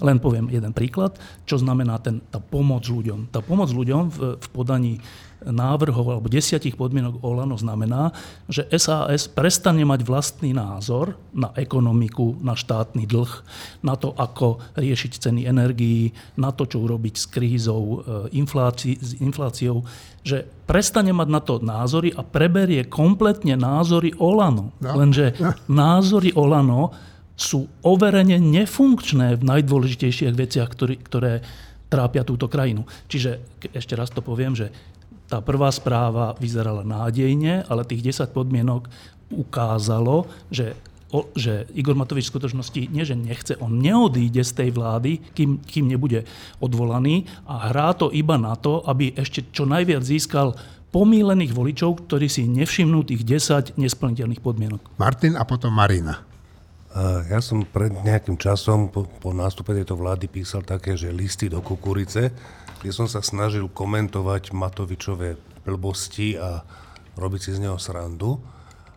Len 0.00 0.16
poviem 0.16 0.48
jeden 0.48 0.72
príklad, 0.72 1.20
čo 1.44 1.60
znamená 1.60 2.00
ten, 2.00 2.24
tá 2.32 2.40
pomoc 2.40 2.88
ľuďom. 2.88 3.28
Tá 3.28 3.44
pomoc 3.44 3.68
ľuďom 3.68 4.02
v, 4.08 4.16
v 4.40 4.46
podaní 4.48 4.96
návrhov 5.46 6.06
alebo 6.10 6.26
desiatich 6.26 6.74
podmienok 6.74 7.22
Olano 7.22 7.54
znamená, 7.54 8.10
že 8.50 8.66
SAS 8.74 9.30
prestane 9.30 9.86
mať 9.86 10.02
vlastný 10.02 10.50
názor 10.50 11.14
na 11.30 11.54
ekonomiku, 11.54 12.38
na 12.42 12.58
štátny 12.58 13.06
dlh, 13.06 13.32
na 13.86 13.94
to, 13.94 14.12
ako 14.18 14.58
riešiť 14.74 15.12
ceny 15.22 15.46
energií, 15.46 16.10
na 16.36 16.50
to, 16.50 16.66
čo 16.66 16.82
urobiť 16.82 17.14
s 17.14 17.26
krízou, 17.30 17.82
e, 17.82 17.96
infláci- 18.34 18.98
s 18.98 19.16
infláciou, 19.22 19.86
že 20.26 20.42
prestane 20.66 21.14
mať 21.14 21.28
na 21.30 21.40
to 21.40 21.62
názory 21.62 22.10
a 22.10 22.26
preberie 22.26 22.82
kompletne 22.90 23.54
názory 23.54 24.10
Olano. 24.18 24.74
No. 24.82 24.98
Lenže 24.98 25.38
názory 25.70 26.34
Olano 26.34 26.90
sú 27.36 27.68
overene 27.84 28.40
nefunkčné 28.40 29.36
v 29.36 29.42
najdôležitejších 29.44 30.32
veciach, 30.32 30.72
ktoré 31.04 31.44
trápia 31.86 32.26
túto 32.26 32.50
krajinu. 32.50 32.82
Čiže 33.06 33.62
ešte 33.70 33.94
raz 33.94 34.10
to 34.10 34.24
poviem, 34.24 34.58
že 34.58 34.74
tá 35.26 35.42
prvá 35.42 35.70
správa 35.74 36.38
vyzerala 36.38 36.86
nádejne, 36.86 37.66
ale 37.66 37.86
tých 37.86 38.14
10 38.14 38.30
podmienok 38.30 38.86
ukázalo, 39.30 40.30
že 40.50 40.78
o, 41.10 41.26
že 41.34 41.66
Igor 41.74 41.98
Matovič 41.98 42.30
v 42.30 42.32
skutočnosti 42.38 42.80
nie, 42.90 43.02
že 43.06 43.18
nechce, 43.18 43.58
on 43.58 43.78
neodíde 43.78 44.42
z 44.42 44.52
tej 44.54 44.70
vlády, 44.74 45.18
kým, 45.34 45.62
kým 45.62 45.86
nebude 45.86 46.26
odvolaný 46.62 47.26
a 47.46 47.70
hrá 47.70 47.94
to 47.94 48.10
iba 48.10 48.38
na 48.38 48.54
to, 48.58 48.82
aby 48.86 49.14
ešte 49.14 49.50
čo 49.50 49.66
najviac 49.66 50.02
získal 50.02 50.54
pomílených 50.94 51.52
voličov, 51.52 52.06
ktorí 52.06 52.30
si 52.30 52.46
nevšimnú 52.46 53.04
tých 53.04 53.26
10 53.26 53.76
nesplniteľných 53.76 54.40
podmienok. 54.40 54.80
Martin 54.96 55.34
a 55.36 55.44
potom 55.44 55.74
Marina. 55.74 56.22
Ja 57.28 57.44
som 57.44 57.60
pred 57.68 57.92
nejakým 57.92 58.40
časom 58.40 58.88
po, 58.88 59.04
po 59.04 59.28
nástupe 59.28 59.76
tejto 59.76 60.00
vlády 60.00 60.32
písal 60.32 60.64
také, 60.64 60.96
že 60.96 61.12
listy 61.12 61.52
do 61.52 61.60
kukurice, 61.60 62.32
kde 62.86 62.94
som 62.94 63.10
sa 63.10 63.18
snažil 63.18 63.66
komentovať 63.66 64.54
Matovičové 64.54 65.34
blbosti 65.66 66.38
a 66.38 66.62
robiť 67.18 67.40
si 67.42 67.50
z 67.58 67.66
neho 67.66 67.74
srandu. 67.82 68.38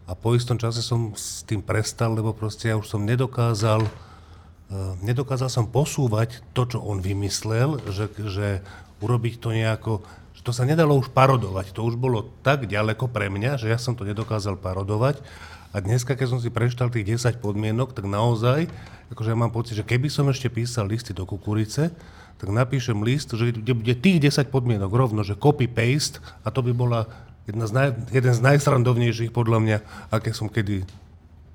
A 0.06 0.13
po 0.13 0.38
istom 0.38 0.62
čase 0.62 0.86
som 0.86 1.17
s 1.17 1.41
tým 1.41 1.65
prestal, 1.65 2.13
lebo 2.13 2.30
proste 2.38 2.69
ja 2.69 2.78
už 2.78 2.86
som 2.86 3.02
nedokázal, 3.02 3.82
uh, 3.82 4.93
nedokázal 5.02 5.49
som 5.49 5.65
posúvať 5.65 6.45
to, 6.54 6.69
čo 6.69 6.86
on 6.86 7.02
vymyslel, 7.02 7.82
že, 7.89 8.13
že 8.30 8.62
urobiť 9.02 9.41
to 9.41 9.58
nejako, 9.58 10.06
že 10.38 10.45
to 10.45 10.54
sa 10.54 10.69
nedalo 10.69 10.93
už 10.93 11.10
parodovať. 11.10 11.73
To 11.73 11.89
už 11.89 11.97
bolo 11.97 12.30
tak 12.45 12.69
ďaleko 12.69 13.10
pre 13.10 13.34
mňa, 13.34 13.58
že 13.58 13.73
ja 13.73 13.82
som 13.82 13.97
to 13.97 14.06
nedokázal 14.06 14.62
parodovať. 14.62 15.17
A 15.69 15.77
dneska, 15.86 16.17
keď 16.17 16.27
som 16.34 16.39
si 16.41 16.49
prečítal 16.49 16.89
tých 16.89 17.21
10 17.21 17.38
podmienok, 17.45 17.93
tak 17.93 18.10
naozaj, 18.10 18.65
akože 19.13 19.29
ja 19.29 19.38
mám 19.38 19.53
pocit, 19.53 19.77
že 19.77 19.86
keby 19.86 20.10
som 20.10 20.25
ešte 20.25 20.49
písal 20.49 20.89
listy 20.89 21.13
do 21.13 21.29
kukurice, 21.29 21.93
tak 22.41 22.47
napíšem 22.49 22.97
list, 23.05 23.29
že 23.36 23.53
kde 23.53 23.77
bude 23.77 23.93
tých 23.93 24.17
10 24.34 24.49
podmienok 24.49 24.89
rovno, 24.89 25.21
že 25.21 25.38
copy-paste 25.38 26.23
a 26.41 26.49
to 26.49 26.65
by 26.65 26.73
bola 26.73 27.05
jedna 27.45 27.69
z 27.69 27.71
naj, 27.75 27.89
jeden 28.10 28.34
z 28.34 28.41
najsrandovnejších 28.41 29.29
podľa 29.29 29.58
mňa, 29.62 29.77
aké 30.10 30.34
som 30.34 30.49
kedy 30.49 30.88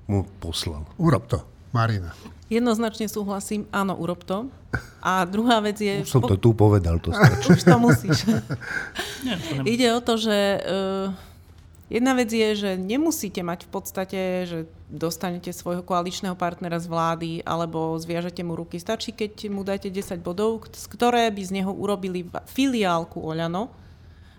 mu 0.07 0.23
poslal. 0.39 0.87
Urob 0.95 1.27
to, 1.27 1.43
Marina. 1.75 2.15
Jednoznačne 2.45 3.09
súhlasím, 3.09 3.65
áno, 3.73 3.97
urob 3.97 4.21
to. 4.21 4.45
A 5.01 5.25
druhá 5.25 5.57
vec 5.65 5.81
je... 5.81 6.05
Už 6.05 6.13
som 6.13 6.21
to 6.21 6.37
tu 6.37 6.53
povedal, 6.53 7.01
to 7.01 7.09
stačí. 7.09 7.57
Už 7.57 7.63
to 7.65 7.77
musíš. 7.81 8.17
Nie, 9.25 9.35
to 9.41 9.51
nem- 9.59 9.65
Ide 9.65 9.87
o 9.97 9.99
to, 10.05 10.13
že 10.21 10.61
uh, 10.61 11.09
jedna 11.89 12.13
vec 12.17 12.29
je, 12.33 12.49
že 12.55 12.71
nemusíte 12.79 13.41
mať 13.45 13.65
v 13.65 13.69
podstate, 13.69 14.19
že 14.49 14.59
dostanete 14.89 15.53
svojho 15.53 15.85
koaličného 15.85 16.33
partnera 16.33 16.81
z 16.81 16.87
vlády 16.89 17.31
alebo 17.45 17.97
zviažete 17.97 18.41
mu 18.41 18.57
ruky. 18.57 18.81
Stačí, 18.81 19.13
keď 19.13 19.49
mu 19.53 19.61
dáte 19.61 19.93
10 19.93 20.21
bodov, 20.21 20.65
z 20.71 20.85
ktoré 20.89 21.29
by 21.29 21.41
z 21.41 21.61
neho 21.61 21.71
urobili 21.71 22.25
filiálku 22.49 23.21
Oľano 23.21 23.84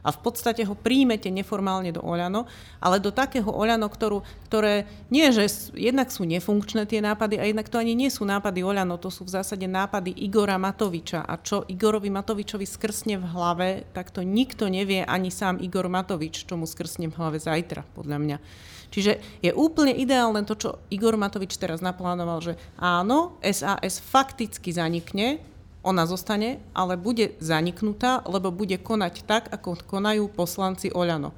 a 0.07 0.14
v 0.14 0.19
podstate 0.23 0.62
ho 0.62 0.79
príjmete 0.79 1.27
neformálne 1.35 1.90
do 1.90 1.99
Oľano, 2.07 2.47
ale 2.79 3.03
do 3.03 3.11
takého 3.11 3.51
Oľano, 3.51 3.90
ktorú, 3.90 4.23
ktoré 4.47 4.87
nie, 5.11 5.27
že 5.35 5.51
jednak 5.75 6.14
sú 6.14 6.23
nefunkčné 6.23 6.87
tie 6.87 7.03
nápady 7.03 7.42
a 7.42 7.45
jednak 7.51 7.66
to 7.66 7.83
ani 7.83 7.99
nie 7.99 8.07
sú 8.07 8.23
nápady 8.23 8.62
Oľano, 8.62 9.03
to 9.03 9.11
sú 9.11 9.27
v 9.27 9.35
zásade 9.35 9.66
nápady 9.66 10.14
Igora 10.23 10.55
Matoviča. 10.62 11.27
A 11.27 11.42
čo 11.42 11.66
Igorovi 11.66 12.14
Matovičovi 12.14 12.62
skrsne 12.62 13.19
v 13.19 13.27
hlave, 13.27 13.69
tak 13.90 14.14
to 14.14 14.23
nikto 14.23 14.71
nevie, 14.71 15.03
ani 15.03 15.35
sám 15.35 15.59
Igor 15.59 15.90
Matovič, 15.90 16.47
čo 16.47 16.55
mu 16.55 16.71
skrsne 16.71 17.11
v 17.11 17.19
hlave 17.19 17.42
zajtra, 17.42 17.83
podľa 17.99 18.19
mňa. 18.23 18.38
Čiže 18.87 19.42
je 19.42 19.51
úplne 19.51 19.90
ideálne 19.90 20.47
to, 20.47 20.55
čo 20.55 20.71
Igor 20.95 21.19
Matovič 21.19 21.59
teraz 21.59 21.83
naplánoval, 21.83 22.38
že 22.38 22.55
áno, 22.79 23.35
SAS 23.42 23.99
fakticky 23.99 24.71
zanikne, 24.71 25.42
ona 25.87 26.03
zostane, 26.05 26.59
ale 26.75 26.99
bude 26.99 27.38
zaniknutá, 27.38 28.27
lebo 28.27 28.51
bude 28.51 28.75
konať 28.83 29.14
tak, 29.22 29.46
ako 29.55 29.79
konajú 29.87 30.27
poslanci 30.35 30.90
Oľano. 30.90 31.31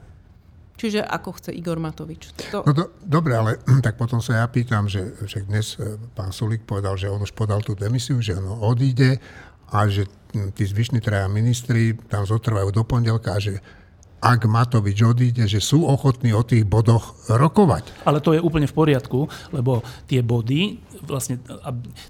Čiže 0.79 1.03
ako 1.03 1.37
chce 1.37 1.51
Igor 1.53 1.83
Matovič. 1.83 2.31
To, 2.55 2.63
No 2.63 2.73
do, 2.73 2.95
dobre, 3.03 3.35
ale 3.35 3.59
tak 3.87 4.01
potom 4.01 4.25
sa 4.25 4.41
ja 4.41 4.47
pýtam, 4.49 4.89
že 4.89 5.21
však 5.21 5.45
dnes 5.51 5.77
e, 5.77 5.99
pán 6.17 6.33
Sulík 6.33 6.65
povedal, 6.65 6.97
že 6.97 7.11
on 7.11 7.21
už 7.21 7.35
podal 7.35 7.61
tú 7.61 7.75
demisiu, 7.75 8.23
že 8.23 8.39
on 8.39 8.63
odíde 8.63 9.21
a 9.69 9.85
že 9.91 10.09
tí 10.55 10.65
zvyšní 10.65 11.03
traja 11.03 11.27
ministri 11.29 11.99
tam 12.09 12.25
zotrvajú 12.25 12.73
do 12.73 12.87
pondelka 12.87 13.37
a 13.37 13.43
že 13.43 13.61
ak 14.19 14.51
Matovič 14.51 14.99
odíde, 15.07 15.47
že 15.47 15.63
sú 15.63 15.87
ochotní 15.87 16.35
o 16.35 16.43
tých 16.43 16.67
bodoch 16.67 17.15
rokovať. 17.31 18.03
Ale 18.03 18.19
to 18.19 18.35
je 18.35 18.43
úplne 18.43 18.67
v 18.67 18.75
poriadku, 18.75 19.31
lebo 19.55 19.83
tie 20.11 20.27
body, 20.27 20.83
vlastne, 21.07 21.39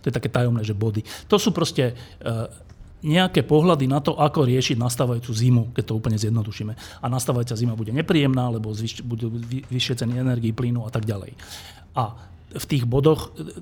to 0.01 0.07
je 0.09 0.15
také 0.15 0.33
tajomné, 0.33 0.65
že 0.65 0.73
body, 0.73 1.05
to 1.29 1.37
sú 1.37 1.53
proste 1.53 1.93
e, 1.93 1.95
nejaké 3.05 3.47
pohľady 3.47 3.87
na 3.87 4.03
to, 4.03 4.17
ako 4.17 4.49
riešiť 4.49 4.77
nastávajúcu 4.81 5.31
zimu, 5.31 5.63
keď 5.77 5.85
to 5.85 5.97
úplne 6.01 6.19
zjednodušíme. 6.19 6.73
A 7.05 7.07
nastávajúca 7.07 7.55
zima 7.55 7.79
bude 7.79 7.95
nepríjemná, 7.95 8.51
lebo 8.51 8.75
zvyš, 8.75 9.07
budú 9.07 9.31
vy- 9.31 9.63
vyššie 9.69 10.03
ceny 10.03 10.19
energii, 10.19 10.57
plynu 10.57 10.83
a 10.83 10.91
tak 10.91 11.07
ďalej. 11.07 11.37
A 11.95 12.17
v 12.49 12.65
tých 12.65 12.89
bodoch 12.89 13.37
e, 13.37 13.53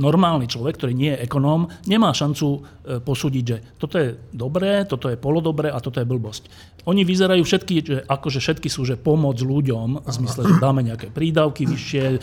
normálny 0.00 0.48
človek, 0.48 0.80
ktorý 0.80 0.92
nie 0.96 1.12
je 1.12 1.28
ekonóm, 1.28 1.68
nemá 1.84 2.16
šancu 2.16 2.46
e, 2.48 2.60
posúdiť, 3.04 3.44
že 3.44 3.56
toto 3.76 4.00
je 4.00 4.16
dobré, 4.32 4.88
toto 4.88 5.12
je 5.12 5.20
polodobré 5.20 5.68
a 5.68 5.78
toto 5.78 6.00
je 6.00 6.08
blbosť. 6.08 6.48
Oni 6.88 7.04
vyzerajú 7.04 7.44
všetky, 7.44 7.74
že 7.84 7.96
akože 8.08 8.40
všetky 8.40 8.68
sú, 8.72 8.88
že 8.88 8.96
pomoc 8.96 9.36
ľuďom, 9.36 10.08
v 10.08 10.12
zmysle, 10.12 10.48
že 10.48 10.56
dáme 10.56 10.80
nejaké 10.80 11.12
prídavky 11.12 11.68
vyššie, 11.68 12.04
e, 12.16 12.18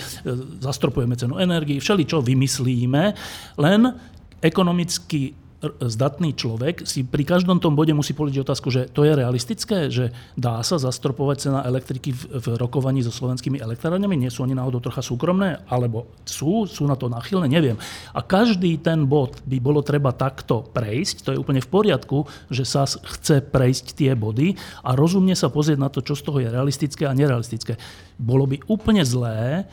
zastropujeme 0.65 1.13
cenu 1.13 1.37
energii, 1.37 1.77
všeli 1.77 2.03
čo 2.09 2.25
vymyslíme, 2.25 3.03
len 3.61 3.81
ekonomicky 4.41 5.46
zdatný 5.65 6.37
človek 6.37 6.85
si 6.85 7.01
pri 7.01 7.25
každom 7.25 7.57
tom 7.57 7.73
bode 7.73 7.89
musí 7.89 8.13
položiť 8.13 8.45
otázku, 8.45 8.69
že 8.69 8.85
to 8.93 9.01
je 9.01 9.17
realistické, 9.17 9.89
že 9.89 10.13
dá 10.37 10.61
sa 10.61 10.77
zastropovať 10.77 11.49
cena 11.49 11.59
elektriky 11.65 12.13
v, 12.13 12.21
v 12.37 12.47
rokovaní 12.61 13.01
so 13.01 13.09
slovenskými 13.09 13.57
elektrárňami, 13.57 14.21
nie 14.21 14.29
sú 14.29 14.45
oni 14.45 14.53
náhodou 14.53 14.85
trocha 14.85 15.01
súkromné, 15.01 15.65
alebo 15.65 16.13
sú, 16.29 16.69
sú 16.69 16.85
na 16.85 16.93
to 16.93 17.09
nachylné, 17.09 17.49
neviem. 17.49 17.73
A 18.13 18.21
každý 18.21 18.77
ten 18.77 19.09
bod 19.09 19.41
by 19.49 19.57
bolo 19.57 19.81
treba 19.81 20.13
takto 20.13 20.61
prejsť, 20.61 21.25
to 21.25 21.29
je 21.33 21.41
úplne 21.41 21.65
v 21.65 21.71
poriadku, 21.73 22.29
že 22.53 22.61
sa 22.61 22.85
chce 22.85 23.41
prejsť 23.41 23.97
tie 23.97 24.13
body 24.13 24.53
a 24.85 24.93
rozumne 24.93 25.33
sa 25.33 25.49
pozrieť 25.49 25.81
na 25.81 25.89
to, 25.89 26.05
čo 26.05 26.13
z 26.13 26.21
toho 26.21 26.37
je 26.37 26.53
realistické 26.53 27.09
a 27.09 27.17
nerealistické. 27.17 27.81
Bolo 28.21 28.45
by 28.45 28.61
úplne 28.69 29.01
zlé, 29.01 29.65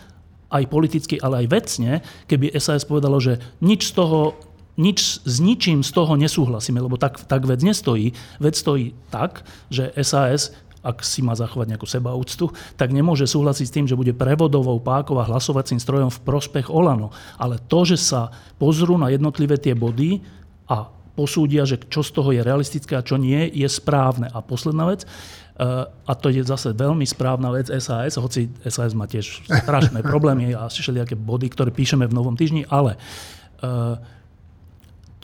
aj 0.55 0.71
politicky, 0.71 1.19
ale 1.19 1.45
aj 1.45 1.47
vecne, 1.51 1.93
keby 2.31 2.55
SAS 2.63 2.87
povedalo, 2.87 3.19
že 3.19 3.43
nič 3.59 3.91
z 3.91 3.99
toho 3.99 4.39
nič, 4.75 5.23
s 5.23 5.37
ničím 5.39 5.87
z 5.87 5.91
toho 5.95 6.19
nesúhlasíme, 6.19 6.83
lebo 6.83 6.99
tak, 6.99 7.23
tak 7.27 7.47
vec 7.47 7.63
nestojí. 7.63 8.15
Vec 8.43 8.55
stojí 8.59 8.95
tak, 9.11 9.47
že 9.71 9.95
SAS 10.03 10.55
ak 10.85 11.01
si 11.01 11.25
má 11.25 11.33
zachovať 11.33 11.75
nejakú 11.75 11.89
sebaúctu, 11.89 12.53
tak 12.77 12.93
nemôže 12.93 13.25
súhlasiť 13.25 13.67
s 13.67 13.73
tým, 13.73 13.87
že 13.89 13.97
bude 13.97 14.13
prevodovou 14.13 14.77
pákou 14.85 15.17
a 15.17 15.25
hlasovacím 15.25 15.81
strojom 15.81 16.13
v 16.13 16.23
prospech 16.29 16.69
Olano. 16.69 17.09
Ale 17.41 17.57
to, 17.57 17.89
že 17.89 17.97
sa 17.97 18.29
pozrú 18.61 19.01
na 19.01 19.09
jednotlivé 19.09 19.57
tie 19.57 19.73
body 19.73 20.21
a 20.69 20.93
posúdia, 21.17 21.65
že 21.65 21.81
čo 21.89 22.05
z 22.05 22.11
toho 22.13 22.37
je 22.37 22.45
realistické 22.45 23.01
a 23.01 23.07
čo 23.07 23.17
nie, 23.17 23.49
je 23.49 23.65
správne. 23.65 24.29
A 24.29 24.45
posledná 24.45 24.85
vec, 24.85 25.09
Uh, 25.55 25.87
a 26.11 26.19
to 26.19 26.35
je 26.35 26.43
zase 26.43 26.75
veľmi 26.75 27.07
správna 27.07 27.47
vec 27.55 27.71
SAS, 27.79 28.19
hoci 28.19 28.51
SAS 28.67 28.91
má 28.91 29.07
tiež 29.07 29.47
strašné 29.63 30.03
problémy 30.03 30.51
a 30.51 30.67
všelijaké 30.67 31.15
body, 31.15 31.47
ktoré 31.47 31.71
píšeme 31.71 32.11
v 32.11 32.17
Novom 32.19 32.35
týždni, 32.35 32.67
ale 32.67 32.99
uh, 33.63 33.95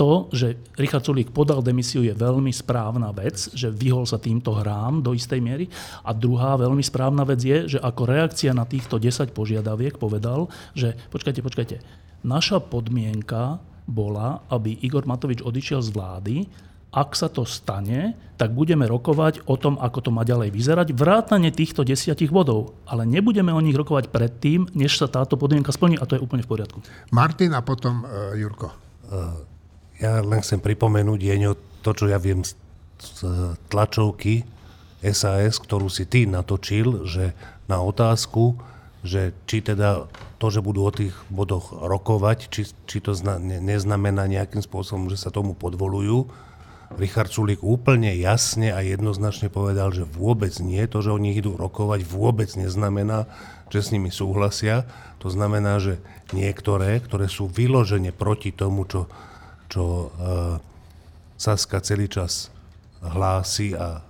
to, 0.00 0.32
že 0.32 0.56
Richard 0.80 1.04
Sulík 1.04 1.28
podal 1.28 1.60
demisiu, 1.60 2.00
je 2.00 2.16
veľmi 2.16 2.48
správna 2.48 3.12
vec, 3.12 3.52
že 3.52 3.68
vyhol 3.68 4.08
sa 4.08 4.16
týmto 4.16 4.56
hrám 4.56 5.04
do 5.04 5.12
istej 5.12 5.44
miery. 5.44 5.68
A 6.00 6.16
druhá 6.16 6.56
veľmi 6.56 6.80
správna 6.80 7.28
vec 7.28 7.44
je, 7.44 7.76
že 7.76 7.78
ako 7.84 8.08
reakcia 8.08 8.56
na 8.56 8.64
týchto 8.64 8.96
10 8.96 9.36
požiadaviek 9.36 10.00
povedal, 10.00 10.48
že 10.72 10.96
počkajte, 11.12 11.44
počkajte, 11.44 11.76
naša 12.24 12.64
podmienka 12.64 13.60
bola, 13.84 14.40
aby 14.48 14.80
Igor 14.80 15.04
Matovič 15.04 15.44
odišiel 15.44 15.84
z 15.84 15.92
vlády, 15.92 16.36
ak 16.90 17.14
sa 17.14 17.30
to 17.30 17.46
stane, 17.46 18.18
tak 18.34 18.50
budeme 18.50 18.82
rokovať 18.82 19.46
o 19.46 19.54
tom, 19.54 19.78
ako 19.78 19.98
to 20.00 20.10
má 20.10 20.26
ďalej 20.26 20.50
vyzerať, 20.50 20.90
vrátane 20.90 21.52
týchto 21.54 21.86
desiatich 21.86 22.34
bodov. 22.34 22.74
Ale 22.88 23.06
nebudeme 23.06 23.54
o 23.54 23.62
nich 23.62 23.78
rokovať 23.78 24.10
predtým, 24.10 24.66
než 24.74 24.98
sa 24.98 25.06
táto 25.06 25.38
podmienka 25.38 25.70
splní 25.70 26.00
a 26.00 26.08
to 26.08 26.18
je 26.18 26.24
úplne 26.24 26.42
v 26.42 26.50
poriadku. 26.50 26.82
Martin 27.14 27.54
a 27.54 27.62
potom 27.62 28.02
uh, 28.02 28.34
Jurko. 28.34 28.74
Ja 30.00 30.24
len 30.24 30.40
chcem 30.40 30.64
pripomenúť, 30.64 31.20
Jeňo, 31.20 31.52
to, 31.84 31.92
čo 31.92 32.08
ja 32.08 32.16
viem 32.16 32.40
z, 32.40 32.56
tlačovky 33.68 34.44
SAS, 35.00 35.60
ktorú 35.60 35.88
si 35.88 36.04
ty 36.04 36.28
natočil, 36.28 37.08
že 37.08 37.32
na 37.68 37.80
otázku, 37.80 38.56
že 39.00 39.32
či 39.48 39.64
teda 39.64 40.08
to, 40.36 40.46
že 40.52 40.60
budú 40.60 40.84
o 40.84 40.92
tých 40.92 41.16
bodoch 41.32 41.72
rokovať, 41.72 42.52
či, 42.52 42.68
či 42.84 42.98
to 43.00 43.16
zna, 43.16 43.40
ne, 43.40 43.60
neznamená 43.60 44.28
nejakým 44.28 44.60
spôsobom, 44.60 45.08
že 45.08 45.20
sa 45.20 45.32
tomu 45.32 45.56
podvolujú. 45.56 46.28
Richard 46.98 47.30
Sulík 47.30 47.62
úplne 47.62 48.10
jasne 48.18 48.74
a 48.74 48.82
jednoznačne 48.82 49.46
povedal, 49.46 49.94
že 49.94 50.02
vôbec 50.02 50.50
nie. 50.58 50.82
To, 50.90 51.00
že 51.00 51.14
oni 51.14 51.38
idú 51.38 51.54
rokovať, 51.54 52.02
vôbec 52.02 52.50
neznamená, 52.58 53.30
že 53.70 53.80
s 53.80 53.92
nimi 53.94 54.10
súhlasia. 54.10 54.84
To 55.22 55.30
znamená, 55.30 55.78
že 55.78 56.02
niektoré, 56.34 56.98
ktoré 56.98 57.30
sú 57.30 57.46
vyložene 57.46 58.10
proti 58.10 58.50
tomu, 58.50 58.90
čo, 58.90 59.06
čo 59.70 60.10
uh, 60.10 60.58
Saska 61.40 61.80
celý 61.80 62.10
čas 62.10 62.52
hlási 63.00 63.72
a 63.72 64.04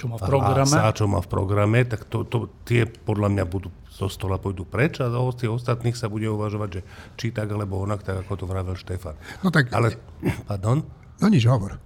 Čo 0.00 0.08
má 0.08 0.16
v 0.16 0.24
programe. 0.24 0.64
hlása, 0.64 0.96
čo 0.96 1.04
má 1.04 1.20
v 1.20 1.28
programe, 1.28 1.84
tak 1.84 2.08
to, 2.08 2.24
to, 2.24 2.48
tie 2.64 2.88
podľa 2.88 3.28
mňa 3.28 3.44
budú 3.44 3.68
zo 3.90 4.08
stola 4.08 4.40
pôjdu 4.40 4.64
preč 4.64 4.96
a 5.04 5.12
o 5.12 5.28
tých 5.28 5.52
ostatných 5.52 5.92
sa 5.92 6.08
bude 6.08 6.24
uvažovať, 6.24 6.68
že 6.72 6.80
či 7.20 7.26
tak 7.36 7.52
alebo 7.52 7.84
onak, 7.84 8.00
tak 8.00 8.24
ako 8.24 8.32
to 8.40 8.44
vravel 8.48 8.72
Štefan. 8.72 9.12
No 9.44 9.52
tak, 9.52 9.68
Ale, 9.76 10.00
pardon? 10.48 10.80
no 11.20 11.26
nič 11.28 11.44
hovor. 11.44 11.76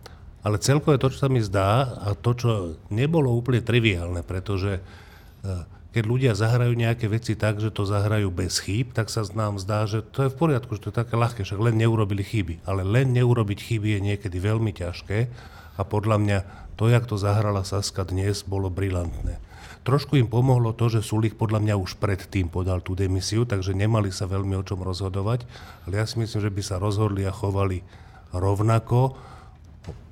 Ale 0.46 0.62
celkové 0.62 1.00
to, 1.00 1.10
čo 1.10 1.26
sa 1.26 1.28
mi 1.32 1.42
zdá, 1.42 1.90
a 2.04 2.14
to, 2.14 2.30
čo 2.38 2.50
nebolo 2.94 3.34
úplne 3.34 3.64
triviálne, 3.64 4.22
pretože 4.22 4.78
eh, 4.78 5.73
keď 5.94 6.04
ľudia 6.10 6.32
zahrajú 6.34 6.74
nejaké 6.74 7.06
veci 7.06 7.38
tak, 7.38 7.62
že 7.62 7.70
to 7.70 7.86
zahrajú 7.86 8.26
bez 8.34 8.58
chýb, 8.58 8.90
tak 8.90 9.06
sa 9.06 9.22
nám 9.30 9.62
zdá, 9.62 9.86
že 9.86 10.02
to 10.02 10.26
je 10.26 10.32
v 10.34 10.38
poriadku, 10.42 10.74
že 10.74 10.82
to 10.82 10.90
je 10.90 11.00
také 11.06 11.14
ľahké, 11.14 11.46
však 11.46 11.62
len 11.62 11.78
neurobili 11.78 12.26
chyby. 12.26 12.66
Ale 12.66 12.82
len 12.82 13.14
neurobiť 13.14 13.62
chyby 13.62 13.94
je 13.94 14.00
niekedy 14.02 14.42
veľmi 14.42 14.74
ťažké 14.74 15.30
a 15.78 15.82
podľa 15.86 16.18
mňa 16.18 16.38
to, 16.74 16.90
jak 16.90 17.06
to 17.06 17.14
zahrala 17.14 17.62
Saska 17.62 18.02
dnes, 18.02 18.42
bolo 18.42 18.74
brilantné. 18.74 19.38
Trošku 19.86 20.18
im 20.18 20.26
pomohlo 20.26 20.74
to, 20.74 20.90
že 20.90 21.06
Sulik 21.06 21.38
podľa 21.38 21.62
mňa 21.62 21.74
už 21.78 22.02
predtým 22.02 22.50
podal 22.50 22.82
tú 22.82 22.98
demisiu, 22.98 23.46
takže 23.46 23.70
nemali 23.70 24.10
sa 24.10 24.26
veľmi 24.26 24.58
o 24.58 24.66
čom 24.66 24.82
rozhodovať, 24.82 25.46
ale 25.86 26.02
ja 26.02 26.10
si 26.10 26.18
myslím, 26.18 26.42
že 26.42 26.50
by 26.50 26.62
sa 26.66 26.82
rozhodli 26.82 27.22
a 27.22 27.30
chovali 27.30 27.86
rovnako, 28.34 29.14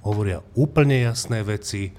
hovoria 0.06 0.46
úplne 0.54 1.02
jasné 1.02 1.42
veci, 1.42 1.90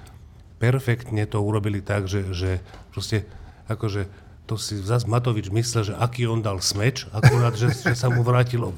perfektne 0.55 1.27
to 1.27 1.43
urobili 1.43 1.83
tak, 1.83 2.07
že, 2.07 2.31
že 2.31 2.63
proste 2.95 3.27
akože 3.67 4.09
to 4.43 4.59
si 4.59 4.75
zase 4.75 5.07
Matovič 5.07 5.47
myslel, 5.47 5.93
že 5.93 5.95
aký 5.95 6.27
on 6.27 6.43
dal 6.43 6.59
smeč, 6.59 7.07
akurát, 7.15 7.55
že, 7.55 7.71
že 7.71 7.95
sa 7.95 8.11
mu 8.11 8.27
vrátilo 8.27 8.75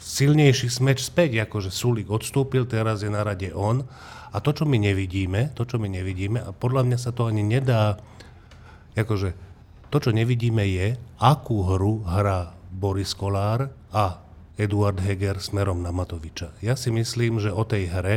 silnejší 0.00 0.72
smeč 0.72 1.04
späť, 1.04 1.44
akože 1.44 1.68
Sulik 1.68 2.08
odstúpil, 2.08 2.64
teraz 2.64 3.04
je 3.04 3.12
na 3.12 3.20
rade 3.20 3.52
on 3.52 3.84
a 4.32 4.40
to, 4.40 4.56
čo 4.56 4.64
my 4.64 4.80
nevidíme, 4.80 5.52
to, 5.52 5.68
čo 5.68 5.76
my 5.76 5.92
nevidíme, 5.92 6.40
a 6.40 6.56
podľa 6.56 6.88
mňa 6.88 6.98
sa 7.00 7.12
to 7.12 7.28
ani 7.28 7.44
nedá, 7.44 8.00
akože 8.96 9.36
to, 9.92 9.96
čo 10.00 10.10
nevidíme 10.12 10.64
je, 10.64 10.96
akú 11.20 11.68
hru 11.68 12.04
hrá 12.08 12.56
Boris 12.72 13.12
Kolár 13.12 13.68
a 13.92 14.20
Eduard 14.58 14.98
Heger 15.00 15.38
smerom 15.38 15.84
na 15.84 15.94
Matoviča. 15.94 16.56
Ja 16.64 16.74
si 16.74 16.90
myslím, 16.90 17.38
že 17.38 17.54
o 17.54 17.62
tej 17.62 17.88
hre 17.92 18.16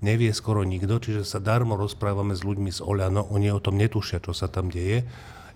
nevie 0.00 0.30
skoro 0.30 0.62
nikto, 0.62 1.02
čiže 1.02 1.26
sa 1.26 1.42
darmo 1.42 1.74
rozprávame 1.74 2.34
s 2.34 2.46
ľuďmi 2.46 2.70
z 2.70 2.80
Oľano, 2.82 3.26
oni 3.34 3.50
o 3.50 3.62
tom 3.62 3.78
netušia, 3.80 4.22
čo 4.22 4.30
sa 4.30 4.46
tam 4.46 4.70
deje. 4.70 5.02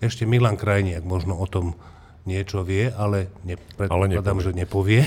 Ešte 0.03 0.27
Milan 0.27 0.59
Krajniak 0.59 1.07
možno 1.07 1.39
o 1.39 1.47
tom 1.47 1.79
niečo 2.27 2.63
vie, 2.63 2.91
ale, 2.91 3.31
ne, 3.47 3.59
že 4.43 4.55
nepovie. 4.55 5.07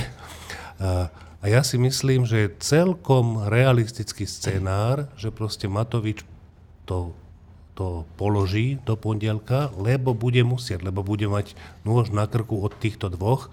A, 0.80 1.08
a 1.40 1.46
ja 1.48 1.62
si 1.64 1.80
myslím, 1.80 2.28
že 2.28 2.48
je 2.48 2.56
celkom 2.64 3.48
realistický 3.48 4.28
scenár, 4.28 5.08
že 5.16 5.32
proste 5.32 5.72
Matovič 5.72 6.24
to, 6.88 7.16
to 7.76 8.08
položí 8.16 8.80
do 8.84 8.96
pondelka, 8.96 9.72
lebo 9.76 10.16
bude 10.16 10.44
musieť, 10.44 10.84
lebo 10.84 11.04
bude 11.04 11.28
mať 11.28 11.56
nôž 11.84 12.12
na 12.12 12.28
krku 12.28 12.60
od 12.64 12.76
týchto 12.76 13.12
dvoch. 13.12 13.52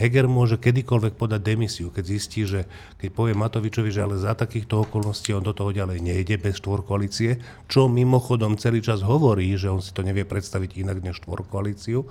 Heger 0.00 0.24
môže 0.24 0.56
kedykoľvek 0.56 1.20
podať 1.20 1.44
demisiu, 1.44 1.92
keď 1.92 2.04
zistí, 2.08 2.48
že 2.48 2.64
keď 2.96 3.12
povie 3.12 3.36
Matovičovi, 3.36 3.92
že 3.92 4.00
ale 4.00 4.16
za 4.16 4.32
takýchto 4.32 4.88
okolností 4.88 5.36
on 5.36 5.44
do 5.44 5.52
toho 5.52 5.76
ďalej 5.76 6.00
nejde 6.00 6.40
bez 6.40 6.56
štvorkoalície, 6.64 7.36
čo 7.68 7.84
mimochodom 7.84 8.56
celý 8.56 8.80
čas 8.80 9.04
hovorí, 9.04 9.52
že 9.60 9.68
on 9.68 9.84
si 9.84 9.92
to 9.92 10.00
nevie 10.00 10.24
predstaviť 10.24 10.80
inak 10.80 11.04
než 11.04 11.20
štvorkoalíciu, 11.20 12.08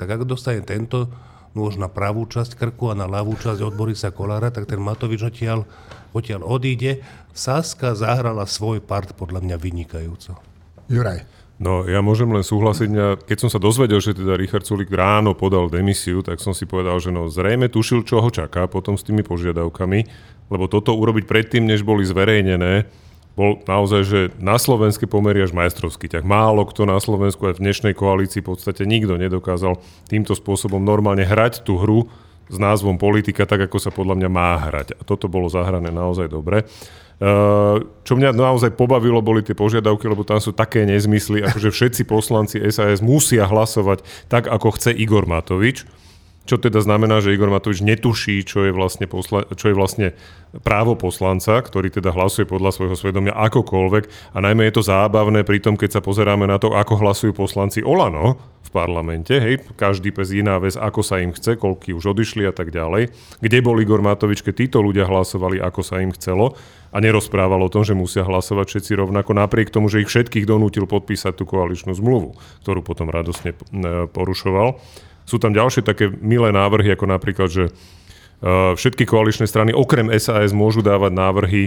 tak 0.00 0.08
ak 0.16 0.24
dostane 0.24 0.64
tento 0.64 1.12
nôž 1.52 1.76
na 1.76 1.92
pravú 1.92 2.24
časť 2.24 2.56
krku 2.56 2.88
a 2.92 2.96
na 2.96 3.04
ľavú 3.04 3.36
časť 3.36 3.60
od 3.60 3.76
Borisa 3.76 4.08
Kolára, 4.12 4.48
tak 4.48 4.68
ten 4.68 4.80
Matovič 4.80 5.20
odtiaľ, 5.20 5.68
odtiaľ 6.16 6.44
odíde. 6.44 7.04
Saska 7.36 7.92
zahrala 7.92 8.48
svoj 8.48 8.80
part 8.80 9.12
podľa 9.12 9.44
mňa 9.44 9.56
vynikajúco. 9.60 10.40
Juraj. 10.88 11.35
No, 11.56 11.88
ja 11.88 12.04
môžem 12.04 12.28
len 12.28 12.44
súhlasiť. 12.44 12.88
Mňa, 12.92 13.06
keď 13.24 13.38
som 13.40 13.50
sa 13.50 13.56
dozvedel, 13.56 13.96
že 13.96 14.12
teda 14.12 14.36
Richard 14.36 14.68
Sulik 14.68 14.92
ráno 14.92 15.32
podal 15.32 15.72
demisiu, 15.72 16.20
tak 16.20 16.36
som 16.44 16.52
si 16.52 16.68
povedal, 16.68 17.00
že 17.00 17.08
no 17.08 17.32
zrejme 17.32 17.72
tušil, 17.72 18.04
čo 18.04 18.20
ho 18.20 18.28
čaká 18.28 18.68
potom 18.68 19.00
s 19.00 19.06
tými 19.08 19.24
požiadavkami, 19.24 20.00
lebo 20.52 20.68
toto 20.68 20.92
urobiť 20.92 21.24
predtým, 21.24 21.64
než 21.64 21.80
boli 21.80 22.04
zverejnené, 22.04 22.84
bol 23.36 23.60
naozaj, 23.64 24.00
že 24.04 24.20
na 24.40 24.56
slovenské 24.56 25.08
pomery 25.08 25.44
až 25.44 25.52
majstrovský 25.52 26.08
ťah. 26.08 26.24
Málo 26.24 26.64
kto 26.68 26.88
na 26.88 26.96
Slovensku 26.96 27.48
aj 27.48 27.60
v 27.60 27.68
dnešnej 27.68 27.92
koalícii 27.92 28.40
v 28.40 28.48
podstate 28.52 28.88
nikto 28.88 29.20
nedokázal 29.20 29.76
týmto 30.08 30.32
spôsobom 30.32 30.80
normálne 30.80 31.24
hrať 31.24 31.60
tú 31.64 31.76
hru 31.76 32.08
s 32.48 32.56
názvom 32.56 32.96
politika 32.96 33.44
tak, 33.44 33.68
ako 33.68 33.76
sa 33.76 33.92
podľa 33.92 34.16
mňa 34.24 34.28
má 34.32 34.56
hrať. 34.56 34.96
A 34.96 35.02
toto 35.04 35.28
bolo 35.28 35.52
zahrané 35.52 35.92
naozaj 35.92 36.32
dobre. 36.32 36.64
Čo 38.04 38.12
mňa 38.12 38.36
naozaj 38.36 38.76
pobavilo, 38.76 39.24
boli 39.24 39.40
tie 39.40 39.56
požiadavky, 39.56 40.04
lebo 40.04 40.20
tam 40.20 40.36
sú 40.36 40.52
také 40.52 40.84
nezmysly, 40.84 41.40
akože 41.48 41.72
všetci 41.72 42.02
poslanci 42.04 42.60
SAS 42.68 43.00
musia 43.00 43.48
hlasovať 43.48 44.04
tak, 44.28 44.44
ako 44.52 44.76
chce 44.76 44.92
Igor 44.92 45.24
Matovič 45.24 45.88
čo 46.46 46.62
teda 46.62 46.78
znamená, 46.78 47.18
že 47.18 47.34
Igor 47.34 47.50
Matovič 47.50 47.82
netuší, 47.82 48.46
čo 48.46 48.62
je 48.62 48.70
vlastne, 48.70 49.10
posla- 49.10 49.50
čo 49.58 49.66
je 49.66 49.74
vlastne 49.74 50.14
právo 50.62 50.94
poslanca, 50.94 51.58
ktorý 51.58 51.90
teda 51.90 52.14
hlasuje 52.14 52.46
podľa 52.46 52.70
svojho 52.70 52.94
svedomia 52.94 53.34
akokoľvek. 53.34 54.32
A 54.32 54.38
najmä 54.38 54.70
je 54.70 54.78
to 54.78 54.86
zábavné 54.86 55.42
pri 55.42 55.58
tom, 55.58 55.74
keď 55.74 55.98
sa 55.98 56.00
pozeráme 56.00 56.46
na 56.46 56.62
to, 56.62 56.72
ako 56.72 57.02
hlasujú 57.02 57.34
poslanci 57.34 57.82
Olano 57.82 58.38
v 58.66 58.70
parlamente. 58.74 59.30
Hej, 59.30 59.62
každý 59.78 60.10
pes 60.10 60.34
iná 60.34 60.58
vec, 60.58 60.74
ako 60.74 61.06
sa 61.06 61.22
im 61.22 61.30
chce, 61.30 61.54
koľky 61.54 61.94
už 61.94 62.10
odišli 62.10 62.42
a 62.42 62.52
tak 62.52 62.74
ďalej. 62.74 63.14
Kde 63.38 63.58
bol 63.62 63.78
Igor 63.78 64.02
Matovič, 64.02 64.42
keď 64.42 64.54
títo 64.66 64.78
ľudia 64.82 65.06
hlasovali, 65.06 65.62
ako 65.62 65.80
sa 65.86 66.02
im 66.02 66.10
chcelo 66.10 66.58
a 66.90 66.98
nerozprával 66.98 67.62
o 67.62 67.70
tom, 67.70 67.86
že 67.86 67.94
musia 67.94 68.26
hlasovať 68.26 68.66
všetci 68.66 68.92
rovnako, 68.98 69.30
napriek 69.36 69.70
tomu, 69.70 69.86
že 69.86 70.02
ich 70.02 70.10
všetkých 70.10 70.48
donútil 70.48 70.90
podpísať 70.90 71.38
tú 71.38 71.44
koaličnú 71.46 71.94
zmluvu, 71.94 72.34
ktorú 72.66 72.82
potom 72.82 73.06
radosne 73.12 73.54
e, 73.54 74.10
porušoval. 74.10 74.80
Sú 75.26 75.42
tam 75.42 75.50
ďalšie 75.54 75.82
také 75.82 76.08
milé 76.08 76.54
návrhy, 76.54 76.94
ako 76.94 77.06
napríklad, 77.10 77.50
že 77.50 77.64
všetky 78.46 79.08
koaličné 79.08 79.50
strany 79.50 79.74
okrem 79.74 80.06
SAS 80.22 80.54
môžu 80.54 80.78
dávať 80.78 81.12
návrhy, 81.12 81.62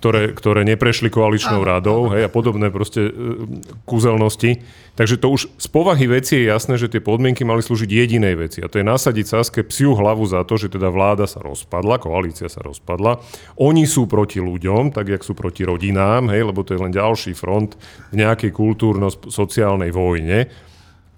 ktoré, 0.00 0.34
ktoré 0.34 0.66
neprešli 0.66 1.06
koaličnou 1.06 1.62
radou 1.62 2.10
hej, 2.10 2.26
a 2.26 2.30
podobné 2.32 2.72
proste 2.74 3.12
uh, 3.12 3.46
kúzelnosti. 3.86 4.64
Takže 4.96 5.20
to 5.20 5.28
už 5.28 5.52
z 5.60 5.66
povahy 5.68 6.08
veci 6.08 6.40
je 6.40 6.48
jasné, 6.48 6.80
že 6.80 6.88
tie 6.88 7.04
podmienky 7.04 7.44
mali 7.44 7.60
slúžiť 7.60 7.86
jedinej 7.86 8.34
veci 8.34 8.64
a 8.64 8.70
to 8.72 8.80
je 8.80 8.88
nasadiť 8.88 9.26
Saske 9.28 9.60
psiu 9.68 9.92
hlavu 9.92 10.24
za 10.24 10.42
to, 10.48 10.56
že 10.56 10.72
teda 10.72 10.88
vláda 10.88 11.28
sa 11.28 11.44
rozpadla, 11.44 12.00
koalícia 12.00 12.48
sa 12.48 12.64
rozpadla. 12.64 13.20
Oni 13.60 13.84
sú 13.84 14.08
proti 14.08 14.40
ľuďom, 14.40 14.96
tak 14.96 15.12
jak 15.12 15.22
sú 15.22 15.36
proti 15.36 15.68
rodinám, 15.68 16.32
hej, 16.32 16.48
lebo 16.48 16.64
to 16.64 16.74
je 16.74 16.80
len 16.80 16.96
ďalší 16.96 17.36
front 17.36 17.76
v 18.10 18.24
nejakej 18.24 18.50
kultúrno-sociálnej 18.56 19.92
vojne. 19.92 20.48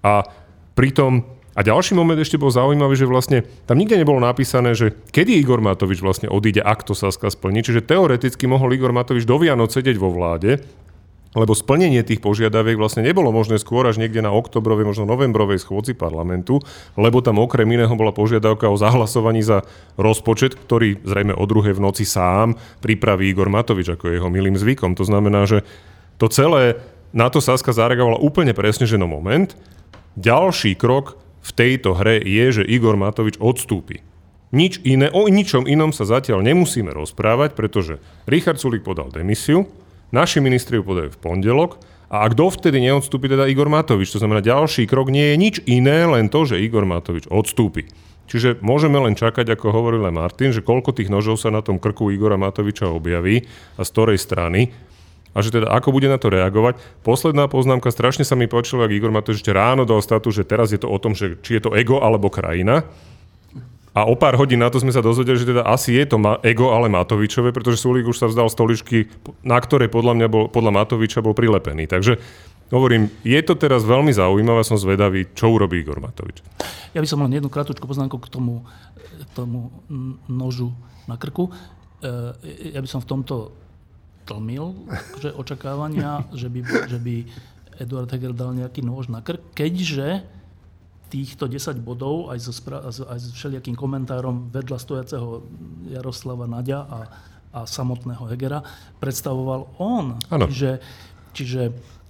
A 0.03 0.27
pritom 0.75 1.38
a 1.57 1.65
ďalší 1.65 1.97
moment 1.97 2.19
ešte 2.19 2.37
bol 2.37 2.53
zaujímavý, 2.53 2.95
že 2.95 3.09
vlastne 3.09 3.41
tam 3.65 3.81
nikde 3.81 3.97
nebolo 3.97 4.21
napísané, 4.21 4.77
že 4.77 4.93
kedy 5.09 5.41
Igor 5.41 5.59
Matovič 5.59 5.99
vlastne 5.99 6.29
odíde, 6.29 6.61
ak 6.61 6.85
to 6.85 6.93
Saska 6.93 7.27
splní. 7.33 7.65
Čiže 7.65 7.83
teoreticky 7.83 8.45
mohol 8.45 8.77
Igor 8.77 8.93
Matovič 8.93 9.25
do 9.25 9.41
Vianoc 9.41 9.73
sedieť 9.73 9.97
vo 9.97 10.13
vláde, 10.13 10.61
lebo 11.37 11.53
splnenie 11.53 12.01
tých 12.01 12.25
požiadaviek 12.25 12.73
vlastne 12.73 13.05
nebolo 13.05 13.29
možné 13.29 13.61
skôr 13.61 13.85
až 13.85 14.01
niekde 14.01 14.25
na 14.25 14.33
oktobrovej, 14.33 14.89
možno 14.89 15.05
novembrovej 15.05 15.61
schôdzi 15.61 15.93
parlamentu, 15.93 16.57
lebo 16.97 17.21
tam 17.21 17.37
okrem 17.37 17.69
iného 17.69 17.93
bola 17.93 18.09
požiadavka 18.09 18.65
o 18.65 18.79
zahlasovaní 18.81 19.45
za 19.45 19.61
rozpočet, 19.93 20.57
ktorý 20.57 20.97
zrejme 21.05 21.37
o 21.37 21.43
druhej 21.45 21.77
v 21.77 21.83
noci 21.85 22.01
sám 22.01 22.57
pripraví 22.81 23.29
Igor 23.29 23.53
Matovič, 23.53 23.93
ako 23.93 24.09
je 24.09 24.17
jeho 24.17 24.29
milým 24.33 24.57
zvykom. 24.57 24.97
To 24.97 25.05
znamená, 25.05 25.45
že 25.45 25.61
to 26.17 26.33
celé, 26.33 26.81
na 27.13 27.29
to 27.29 27.37
Saska 27.45 27.77
zareagovala 27.77 28.17
úplne 28.17 28.57
presne, 28.57 28.89
že 28.89 28.97
no 28.97 29.05
moment, 29.05 29.53
ďalší 30.17 30.73
krok 30.81 31.28
v 31.49 31.51
tejto 31.57 31.97
hre 31.97 32.21
je, 32.21 32.61
že 32.61 32.63
Igor 32.69 32.93
Matovič 32.93 33.41
odstúpi. 33.41 34.05
Nič 34.53 34.81
iné, 34.85 35.09
o 35.09 35.25
ničom 35.29 35.65
inom 35.65 35.93
sa 35.93 36.05
zatiaľ 36.05 36.45
nemusíme 36.45 36.89
rozprávať, 36.93 37.57
pretože 37.57 38.01
Richard 38.29 38.61
Sulik 38.61 38.85
podal 38.85 39.09
demisiu, 39.09 39.69
naši 40.13 40.41
ministri 40.41 40.77
ju 40.77 40.85
podajú 40.85 41.13
v 41.13 41.21
pondelok 41.21 41.77
a 42.09 42.25
ak 42.25 42.33
dovtedy 42.33 42.81
neodstúpi 42.81 43.29
teda 43.29 43.45
Igor 43.45 43.69
Matovič, 43.69 44.09
to 44.09 44.21
znamená 44.21 44.41
ďalší 44.41 44.89
krok 44.89 45.13
nie 45.13 45.33
je 45.33 45.35
nič 45.37 45.55
iné, 45.69 46.09
len 46.09 46.33
to, 46.33 46.49
že 46.49 46.61
Igor 46.61 46.85
Matovič 46.85 47.29
odstúpi. 47.29 47.85
Čiže 48.29 48.61
môžeme 48.61 49.01
len 49.01 49.17
čakať, 49.17 49.57
ako 49.57 49.73
hovoril 49.73 50.05
Martin, 50.13 50.53
že 50.53 50.61
koľko 50.61 50.93
tých 50.93 51.09
nožov 51.09 51.41
sa 51.41 51.49
na 51.49 51.65
tom 51.65 51.81
krku 51.81 52.13
Igora 52.13 52.37
Matoviča 52.37 52.85
objaví 52.85 53.41
a 53.77 53.81
z 53.81 53.89
ktorej 53.89 54.21
strany 54.21 54.69
a 55.33 55.45
že 55.45 55.53
teda 55.53 55.69
ako 55.69 55.93
bude 55.93 56.09
na 56.09 56.17
to 56.17 56.33
reagovať. 56.33 56.81
Posledná 57.05 57.45
poznámka, 57.45 57.93
strašne 57.93 58.25
sa 58.25 58.33
mi 58.33 58.49
páčilo, 58.49 58.81
ak 58.81 58.93
Igor 58.93 59.13
Matovič 59.13 59.45
ešte 59.45 59.53
ráno 59.53 59.85
dal 59.85 60.01
status, 60.01 60.33
že 60.33 60.47
teraz 60.47 60.73
je 60.73 60.81
to 60.81 60.89
o 60.89 60.97
tom, 60.97 61.13
že 61.13 61.37
či 61.45 61.57
je 61.57 61.69
to 61.69 61.75
ego 61.77 62.01
alebo 62.01 62.33
krajina. 62.33 62.85
A 63.97 64.05
o 64.05 64.13
pár 64.13 64.37
hodín 64.37 64.61
na 64.61 64.69
to 64.69 64.77
sme 64.77 64.93
sa 64.93 65.01
dozvedeli, 65.01 65.35
že 65.35 65.49
teda 65.49 65.65
asi 65.65 65.97
je 65.97 66.05
to 66.05 66.21
ego, 66.45 66.71
ale 66.71 66.87
Matovičové, 66.93 67.49
pretože 67.49 67.81
Sulík 67.81 68.05
už 68.05 68.21
sa 68.21 68.29
vzdal 68.29 68.47
stoličky, 68.47 69.09
na 69.41 69.57
ktorej 69.57 69.89
podľa 69.89 70.13
mňa 70.13 70.27
bol, 70.29 70.45
podľa 70.47 70.71
Matoviča 70.71 71.25
bol 71.25 71.33
prilepený. 71.33 71.89
Takže 71.89 72.21
hovorím, 72.69 73.09
je 73.25 73.41
to 73.41 73.57
teraz 73.57 73.81
veľmi 73.81 74.13
zaujímavé, 74.13 74.61
som 74.61 74.77
zvedavý, 74.77 75.33
čo 75.33 75.49
urobí 75.49 75.81
Igor 75.81 75.97
Matovič. 75.99 76.45
Ja 76.93 77.01
by 77.01 77.07
som 77.09 77.25
len 77.25 77.33
jednu 77.33 77.49
krátku 77.49 77.81
poznámku 77.81 78.21
k 78.21 78.29
tomu, 78.29 78.61
tomu 79.33 79.73
nožu 80.29 80.69
na 81.09 81.17
krku. 81.17 81.49
E, 81.99 82.77
ja 82.77 82.79
by 82.79 82.87
som 82.87 83.01
v 83.01 83.09
tomto 83.09 83.51
tlmil 84.29 84.77
že 85.17 85.33
očakávania, 85.33 86.29
že 86.29 86.45
by, 86.53 86.59
že 86.85 86.99
by 87.01 87.15
Eduard 87.81 88.11
Heger 88.13 88.37
dal 88.37 88.53
nejaký 88.53 88.85
nôž 88.85 89.09
na 89.09 89.25
krk, 89.25 89.41
keďže 89.57 90.21
týchto 91.09 91.49
10 91.49 91.81
bodov 91.81 92.29
aj 92.29 92.39
so, 92.45 92.53
aj 93.09 93.17
so 93.17 93.31
všelijakým 93.33 93.73
komentárom 93.73 94.53
vedľa 94.53 94.77
stojaceho 94.77 95.41
Jaroslava 95.89 96.45
Nadia 96.45 96.85
a, 96.85 96.99
a 97.49 97.59
samotného 97.65 98.29
Hegera 98.29 98.61
predstavoval 99.01 99.73
on. 99.81 100.21
Ano. 100.29 100.45
Čiže, 100.45 100.71
čiže 101.33 101.61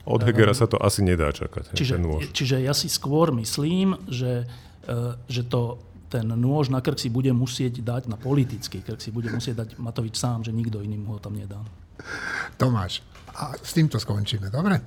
od 0.10 0.26
Hegera 0.26 0.58
sa 0.58 0.66
to 0.66 0.76
asi 0.82 1.06
nedá 1.06 1.30
čakať. 1.30 1.78
Čiže, 1.78 1.96
čiže 2.34 2.58
ja 2.60 2.74
si 2.74 2.90
skôr 2.90 3.30
myslím, 3.36 3.94
že, 4.10 4.50
e, 4.84 4.96
že 5.30 5.46
to 5.46 5.80
ten 6.10 6.26
nôž 6.26 6.74
na 6.74 6.82
krk 6.82 6.98
si 6.98 7.14
bude 7.14 7.30
musieť 7.30 7.86
dať, 7.86 8.10
na 8.10 8.18
politický 8.18 8.82
krk 8.82 8.98
si 8.98 9.14
bude 9.14 9.30
musieť 9.30 9.64
dať 9.64 9.70
Matovič 9.78 10.18
sám, 10.18 10.42
že 10.42 10.50
nikto 10.50 10.82
iný 10.82 10.98
mu 10.98 11.16
ho 11.16 11.20
tam 11.22 11.38
nedá. 11.38 11.62
Tomáš. 12.60 13.06
A 13.40 13.56
s 13.56 13.72
týmto 13.72 13.96
skončíme, 13.96 14.52
dobre? 14.52 14.84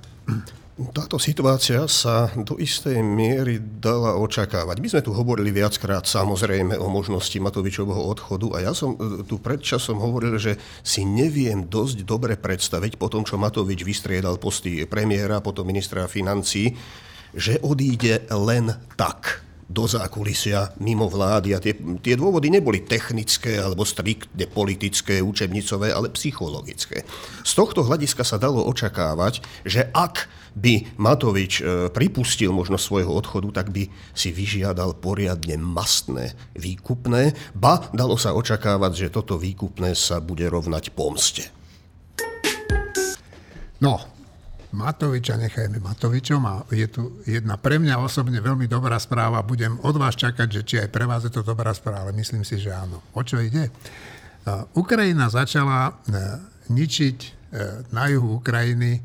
Táto 0.73 1.21
situácia 1.21 1.85
sa 1.85 2.33
do 2.33 2.57
istej 2.57 2.97
miery 3.05 3.61
dala 3.61 4.17
očakávať. 4.17 4.81
My 4.81 4.87
sme 4.89 5.05
tu 5.05 5.13
hovorili 5.13 5.53
viackrát 5.53 6.01
samozrejme 6.09 6.81
o 6.81 6.89
možnosti 6.89 7.37
Matovičovho 7.37 8.09
odchodu 8.09 8.57
a 8.57 8.65
ja 8.65 8.73
som 8.73 8.97
e, 8.97 9.21
tu 9.21 9.37
predčasom 9.37 10.01
hovoril, 10.01 10.41
že 10.41 10.57
si 10.81 11.05
neviem 11.05 11.69
dosť 11.69 12.01
dobre 12.01 12.33
predstaviť 12.41 12.97
po 12.97 13.05
tom, 13.05 13.21
čo 13.21 13.37
Matovič 13.37 13.85
vystriedal 13.85 14.41
posty 14.41 14.81
premiéra, 14.89 15.45
potom 15.45 15.69
ministra 15.69 16.09
financí, 16.09 16.73
že 17.37 17.61
odíde 17.61 18.25
len 18.33 18.73
tak 18.97 19.45
do 19.69 19.87
zákulisia 19.87 20.75
mimo 20.79 21.07
vlády. 21.07 21.55
A 21.55 21.59
tie, 21.63 21.75
tie 22.03 22.15
dôvody 22.15 22.51
neboli 22.51 22.83
technické 22.83 23.59
alebo 23.59 23.87
striktne 23.87 24.45
politické, 24.47 25.23
učebnicové, 25.23 25.91
ale 25.91 26.11
psychologické. 26.13 27.07
Z 27.41 27.51
tohto 27.55 27.83
hľadiska 27.85 28.23
sa 28.27 28.37
dalo 28.39 28.63
očakávať, 28.67 29.43
že 29.63 29.89
ak 29.91 30.29
by 30.53 31.01
Matovič 31.01 31.53
e, 31.59 31.89
pripustil 31.89 32.53
možno 32.53 32.77
svojho 32.77 33.09
odchodu, 33.09 33.63
tak 33.63 33.73
by 33.73 33.89
si 34.13 34.29
vyžiadal 34.29 35.01
poriadne 35.01 35.57
mastné 35.57 36.37
výkupné, 36.53 37.33
ba 37.57 37.89
dalo 37.89 38.15
sa 38.21 38.37
očakávať, 38.37 39.07
že 39.07 39.13
toto 39.13 39.41
výkupné 39.41 39.97
sa 39.97 40.21
bude 40.21 40.45
rovnať 40.45 40.93
pomste. 40.93 41.49
No, 43.81 44.12
Matoviča 44.73 45.37
nechajme 45.37 45.77
Matovičom 45.77 46.41
a 46.49 46.65
je 46.73 46.89
tu 46.89 47.21
jedna 47.29 47.61
pre 47.61 47.77
mňa 47.77 48.01
osobne 48.01 48.41
veľmi 48.41 48.65
dobrá 48.65 48.97
správa. 48.97 49.45
Budem 49.45 49.77
od 49.85 49.95
vás 49.95 50.17
čakať, 50.17 50.47
že 50.49 50.61
či 50.65 50.75
aj 50.81 50.89
pre 50.89 51.05
vás 51.05 51.21
je 51.23 51.31
to 51.31 51.45
dobrá 51.45 51.69
správa, 51.77 52.09
ale 52.09 52.17
myslím 52.17 52.41
si, 52.41 52.57
že 52.57 52.73
áno. 52.73 53.05
O 53.13 53.21
čo 53.21 53.37
ide? 53.37 53.69
Ukrajina 54.75 55.31
začala 55.31 55.87
e, 55.87 55.91
ničiť 56.67 57.17
e, 57.23 57.29
na 57.95 58.11
juhu 58.11 58.43
Ukrajiny 58.43 58.99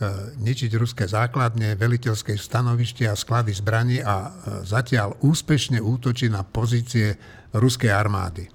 E, 0.00 0.32
ničiť 0.40 0.80
ruské 0.80 1.04
základne, 1.04 1.76
veliteľské 1.76 2.32
stanovište 2.32 3.04
a 3.04 3.12
sklady 3.12 3.52
zbraní 3.52 4.00
a 4.00 4.32
zatiaľ 4.64 5.20
úspešne 5.20 5.76
útočí 5.76 6.32
na 6.32 6.40
pozície 6.40 7.20
ruskej 7.52 7.92
armády. 7.92 8.48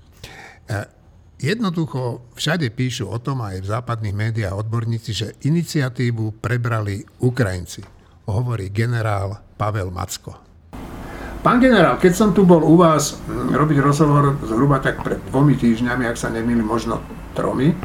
Jednoducho 1.35 2.31
všade 2.31 2.71
píšu 2.71 3.11
o 3.11 3.19
tom 3.19 3.43
aj 3.43 3.59
v 3.59 3.67
západných 3.67 4.15
médiách 4.15 4.55
odborníci, 4.55 5.11
že 5.11 5.35
iniciatívu 5.43 6.39
prebrali 6.39 7.03
Ukrajinci, 7.19 7.83
hovorí 8.31 8.71
generál 8.71 9.43
Pavel 9.59 9.91
Macko. 9.91 10.39
Pán 11.43 11.61
generál, 11.61 11.99
keď 12.01 12.13
som 12.15 12.29
tu 12.31 12.47
bol 12.47 12.63
u 12.63 12.79
vás 12.79 13.19
robiť 13.29 13.77
rozhovor 13.77 14.39
zhruba 14.47 14.81
tak 14.81 15.03
pred 15.03 15.19
dvomi 15.29 15.53
týždňami, 15.59 16.07
ak 16.09 16.17
sa 16.17 16.31
nemýlim, 16.31 16.65
možno 16.65 17.03
tromi, 17.37 17.75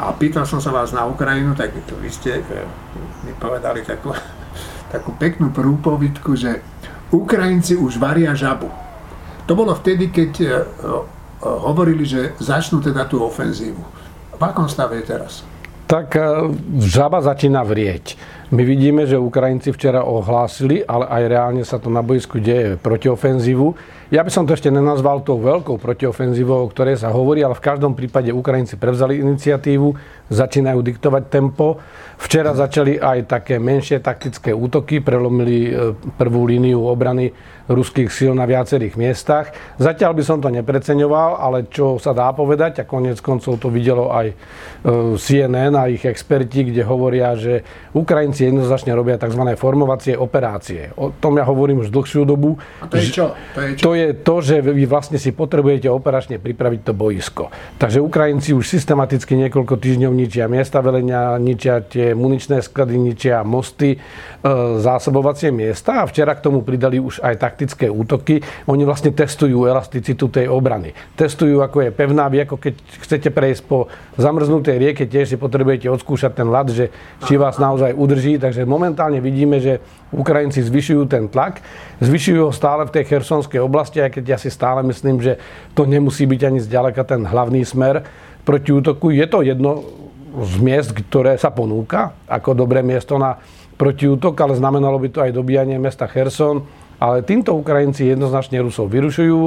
a 0.00 0.16
pýtal 0.16 0.48
som 0.48 0.64
sa 0.64 0.72
vás 0.72 0.96
na 0.96 1.04
Ukrajinu, 1.04 1.52
tak 1.52 1.76
vy 1.76 2.08
ste 2.08 2.40
e, 2.40 2.64
mi 3.28 3.36
povedali 3.36 3.84
takú, 3.84 4.16
takú 4.94 5.12
peknú 5.20 5.52
prúpovitku, 5.52 6.32
že 6.32 6.64
Ukrajinci 7.12 7.76
už 7.76 8.00
varia 8.00 8.32
žabu. 8.32 8.72
To 9.44 9.52
bolo 9.52 9.76
vtedy, 9.76 10.08
keď 10.08 10.32
e, 10.40 10.48
hovorili, 11.40 12.04
že 12.04 12.36
začnú 12.36 12.84
teda 12.84 13.08
tú 13.08 13.24
ofenzívu. 13.24 13.80
V 14.36 14.42
akom 14.42 14.68
stave 14.68 15.00
je 15.00 15.04
teraz? 15.04 15.44
Tak 15.88 16.14
e, 16.16 16.22
žaba 16.84 17.20
začína 17.24 17.66
vrieť. 17.66 18.14
My 18.50 18.66
vidíme, 18.66 19.06
že 19.06 19.14
Ukrajinci 19.14 19.70
včera 19.70 20.02
ohlásili, 20.02 20.82
ale 20.82 21.06
aj 21.06 21.22
reálne 21.30 21.62
sa 21.62 21.78
to 21.78 21.86
na 21.86 22.02
bojsku 22.02 22.42
deje 22.42 22.74
protiofenzívu 22.82 23.78
ja 24.10 24.26
by 24.26 24.30
som 24.34 24.42
to 24.42 24.58
ešte 24.58 24.74
nenazval 24.74 25.22
tou 25.22 25.38
veľkou 25.38 25.78
protiofenzívou, 25.78 26.66
o 26.66 26.70
ktorej 26.74 26.98
sa 26.98 27.14
hovorí, 27.14 27.46
ale 27.46 27.54
v 27.54 27.62
každom 27.62 27.94
prípade 27.94 28.34
Ukrajinci 28.34 28.74
prevzali 28.74 29.22
iniciatívu, 29.22 29.94
začínajú 30.26 30.82
diktovať 30.82 31.30
tempo. 31.30 31.78
Včera 32.18 32.50
začali 32.50 32.98
aj 32.98 33.30
také 33.30 33.62
menšie 33.62 34.02
taktické 34.02 34.50
útoky, 34.50 34.98
prelomili 34.98 35.70
e, 35.70 35.94
prvú 36.18 36.42
líniu 36.42 36.90
obrany 36.90 37.30
ruských 37.70 38.10
síl 38.10 38.34
na 38.34 38.50
viacerých 38.50 38.98
miestach. 38.98 39.54
Zatiaľ 39.78 40.18
by 40.18 40.22
som 40.26 40.42
to 40.42 40.50
nepreceňoval, 40.50 41.38
ale 41.38 41.70
čo 41.70 42.02
sa 42.02 42.10
dá 42.10 42.34
povedať, 42.34 42.82
a 42.82 42.90
konec 42.90 43.22
koncov 43.22 43.62
to 43.62 43.70
videlo 43.70 44.10
aj 44.10 44.26
e, 44.26 44.34
CNN 45.22 45.78
a 45.78 45.86
ich 45.86 46.02
experti, 46.02 46.66
kde 46.66 46.82
hovoria, 46.82 47.38
že 47.38 47.62
Ukrajinci 47.94 48.39
jednoznačne 48.48 48.96
robia 48.96 49.20
tzv. 49.20 49.44
formovacie 49.54 50.16
operácie. 50.16 50.96
O 50.96 51.12
tom 51.12 51.36
ja 51.36 51.44
hovorím 51.44 51.84
už 51.84 51.92
dlhšiu 51.92 52.24
dobu. 52.24 52.56
A 52.80 52.88
to 52.88 52.96
je 52.96 53.12
čo? 53.12 53.36
To 53.52 53.60
je, 53.60 53.70
čo? 53.76 53.82
To 53.84 53.90
je 53.92 54.08
to, 54.16 54.34
že 54.40 54.56
vy 54.64 54.84
vlastne 54.88 55.20
si 55.20 55.36
potrebujete 55.36 55.92
operačne 55.92 56.40
pripraviť 56.40 56.80
to 56.80 56.92
boisko. 56.96 57.52
Takže 57.76 58.00
Ukrajinci 58.00 58.56
už 58.56 58.64
systematicky 58.64 59.36
niekoľko 59.36 59.76
týždňov 59.76 60.12
ničia 60.16 60.48
miesta 60.48 60.80
velenia, 60.80 61.36
ničia 61.36 61.84
tie 61.84 62.16
muničné 62.16 62.64
sklady, 62.64 62.96
ničia 62.96 63.44
mosty, 63.44 63.94
e, 63.94 63.98
zásobovacie 64.80 65.52
miesta 65.52 66.00
a 66.00 66.08
včera 66.08 66.32
k 66.32 66.44
tomu 66.48 66.64
pridali 66.64 66.96
už 66.96 67.20
aj 67.20 67.34
tak 67.36 67.50
taktické 67.50 67.90
útoky, 67.90 68.38
oni 68.70 68.86
vlastne 68.86 69.10
testujú 69.10 69.66
elasticitu 69.66 70.30
tej 70.30 70.46
obrany. 70.46 70.94
Testujú, 71.18 71.58
ako 71.58 71.82
je 71.82 71.90
pevná. 71.90 72.30
Vy 72.30 72.46
ako 72.46 72.62
keď 72.62 72.74
chcete 73.02 73.28
prejsť 73.34 73.62
po 73.66 73.90
zamrznutej 74.14 74.78
rieke, 74.78 75.10
tiež 75.10 75.34
si 75.34 75.36
potrebujete 75.36 75.90
odskúšať 75.90 76.38
ten 76.38 76.46
ľad, 76.46 76.70
že 76.70 76.94
či 77.26 77.34
vás 77.34 77.58
naozaj 77.58 77.98
udrží. 77.98 78.29
Takže 78.36 78.68
momentálne 78.68 79.18
vidíme, 79.18 79.58
že 79.58 79.80
Ukrajinci 80.12 80.62
zvyšujú 80.62 81.08
ten 81.08 81.26
tlak. 81.26 81.64
Zvyšujú 81.98 82.46
ho 82.46 82.52
stále 82.52 82.84
v 82.86 82.94
tej 82.94 83.04
chersonskej 83.08 83.58
oblasti, 83.58 84.04
aj 84.04 84.20
keď 84.20 84.24
ja 84.36 84.38
si 84.38 84.52
stále 84.52 84.84
myslím, 84.86 85.18
že 85.18 85.40
to 85.72 85.88
nemusí 85.88 86.28
byť 86.28 86.40
ani 86.46 86.60
zďaleka 86.60 87.02
ten 87.08 87.24
hlavný 87.26 87.64
smer 87.64 88.04
proti 88.44 88.70
útoku. 88.70 89.10
Je 89.10 89.26
to 89.26 89.40
jedno 89.40 89.82
z 90.30 90.54
miest, 90.62 90.94
ktoré 90.94 91.34
sa 91.40 91.50
ponúka 91.50 92.14
ako 92.30 92.54
dobré 92.54 92.84
miesto 92.86 93.18
na 93.18 93.40
protiútok, 93.74 94.36
ale 94.38 94.54
znamenalo 94.54 95.00
by 95.00 95.08
to 95.08 95.24
aj 95.24 95.32
dobíjanie 95.34 95.80
mesta 95.80 96.06
Cherson 96.06 96.62
ale 97.00 97.24
týmto 97.24 97.56
Ukrajinci 97.56 98.12
jednoznačne 98.12 98.60
Rusov 98.60 98.92
vyrušujú. 98.92 99.38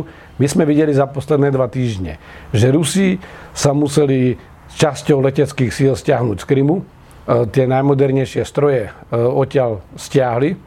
My 0.41 0.47
sme 0.49 0.65
videli 0.65 0.89
za 0.89 1.05
posledné 1.05 1.53
dva 1.53 1.69
týždne, 1.69 2.17
že 2.49 2.73
Rusi 2.73 3.21
sa 3.53 3.77
museli 3.77 4.33
s 4.73 4.73
časťou 4.81 5.21
leteckých 5.21 5.69
síl 5.69 5.93
stiahnuť 5.93 6.41
z 6.41 6.45
Krymu. 6.49 6.81
E, 7.23 7.47
tie 7.47 7.63
najmodernejšie 7.71 8.43
stroje 8.43 8.91
e, 8.91 9.15
odtiaľ 9.15 9.79
stiahli. 9.95 10.59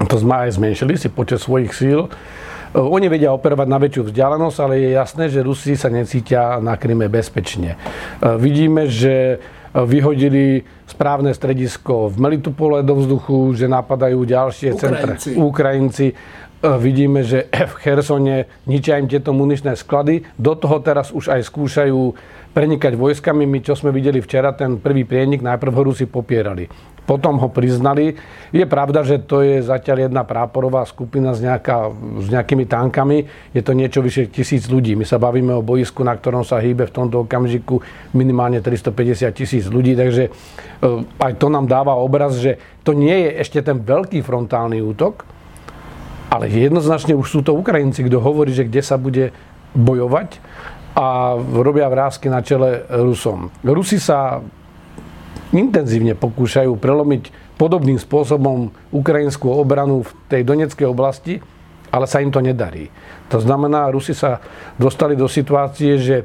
To 0.00 0.16
sme 0.16 0.48
aj 0.48 0.60
zmenšili 0.60 0.96
si 1.00 1.08
počet 1.08 1.40
svojich 1.40 1.72
síl. 1.72 2.04
E, 2.04 2.08
oni 2.76 3.08
vedia 3.08 3.32
operovať 3.32 3.64
na 3.64 3.80
väčšiu 3.80 4.12
vzdialenosť, 4.12 4.58
ale 4.60 4.74
je 4.76 4.90
jasné, 4.92 5.24
že 5.32 5.40
Rusi 5.40 5.80
sa 5.80 5.88
necítia 5.88 6.60
na 6.60 6.76
Kryme 6.76 7.08
bezpečne. 7.08 7.80
Vidíme, 8.20 8.92
že 8.92 9.40
vyhodili 9.72 10.68
správne 10.84 11.32
stredisko 11.32 12.12
v 12.12 12.16
Melitupole 12.28 12.84
do 12.84 13.00
vzduchu, 13.00 13.56
že 13.56 13.70
napadajú 13.70 14.20
ďalšie 14.26 14.76
centra. 14.76 15.16
Ukrajinci. 15.38 16.12
Vidíme, 16.60 17.24
že 17.24 17.48
v 17.72 17.74
Chersone 17.80 18.44
ničia 18.68 19.00
im 19.00 19.08
tieto 19.08 19.32
muničné 19.32 19.80
sklady. 19.80 20.28
Do 20.36 20.52
toho 20.52 20.76
teraz 20.84 21.08
už 21.08 21.32
aj 21.32 21.40
skúšajú 21.48 22.00
prenikať 22.50 22.98
vojskami. 22.98 23.46
My, 23.46 23.58
čo 23.62 23.78
sme 23.78 23.94
videli 23.94 24.18
včera, 24.18 24.54
ten 24.54 24.78
prvý 24.78 25.06
prienik, 25.06 25.42
najprv 25.42 25.72
ho 25.74 25.82
Rusi 25.90 26.06
popierali 26.06 26.90
potom 27.10 27.42
ho 27.42 27.50
priznali. 27.50 28.14
Je 28.54 28.62
pravda, 28.70 29.02
že 29.02 29.18
to 29.18 29.42
je 29.42 29.66
zatiaľ 29.66 30.06
jedna 30.06 30.22
práporová 30.22 30.86
skupina 30.86 31.34
s, 31.34 31.42
nejaká, 31.42 31.90
s 32.22 32.30
nejakými 32.30 32.70
tankami. 32.70 33.26
Je 33.50 33.66
to 33.66 33.74
niečo 33.74 33.98
vyše 33.98 34.30
tisíc 34.30 34.70
ľudí. 34.70 34.94
My 34.94 35.02
sa 35.02 35.18
bavíme 35.18 35.58
o 35.58 35.66
boisku, 35.66 36.06
na 36.06 36.14
ktorom 36.14 36.46
sa 36.46 36.62
hýbe 36.62 36.86
v 36.86 36.94
tomto 36.94 37.26
okamžiku 37.26 37.82
minimálne 38.14 38.62
350 38.62 39.26
tisíc 39.34 39.66
ľudí, 39.66 39.98
takže 39.98 40.30
eh, 40.30 41.24
aj 41.26 41.32
to 41.42 41.50
nám 41.50 41.66
dáva 41.66 41.98
obraz, 41.98 42.38
že 42.38 42.62
to 42.86 42.94
nie 42.94 43.26
je 43.26 43.30
ešte 43.42 43.58
ten 43.66 43.82
veľký 43.82 44.22
frontálny 44.22 44.78
útok, 44.78 45.26
ale 46.30 46.46
jednoznačne 46.46 47.18
už 47.18 47.26
sú 47.26 47.40
to 47.42 47.58
Ukrajinci, 47.58 48.06
kto 48.06 48.22
hovorí, 48.22 48.54
že 48.54 48.70
kde 48.70 48.86
sa 48.86 48.94
bude 48.94 49.34
bojovať 49.74 50.38
a 50.94 51.38
robia 51.38 51.86
vrázky 51.86 52.26
na 52.26 52.42
čele 52.42 52.82
Rusom. 52.90 53.50
Rusi 53.62 54.02
sa 54.02 54.42
intenzívne 55.54 56.14
pokúšajú 56.18 56.74
prelomiť 56.78 57.54
podobným 57.58 57.98
spôsobom 57.98 58.72
ukrajinskú 58.94 59.50
obranu 59.52 60.06
v 60.06 60.10
tej 60.30 60.42
Doneckej 60.46 60.86
oblasti, 60.88 61.38
ale 61.90 62.06
sa 62.06 62.22
im 62.22 62.30
to 62.30 62.40
nedarí. 62.40 62.88
To 63.28 63.42
znamená, 63.42 63.90
Rusi 63.90 64.14
sa 64.14 64.38
dostali 64.78 65.18
do 65.18 65.26
situácie, 65.26 65.98
že 65.98 66.16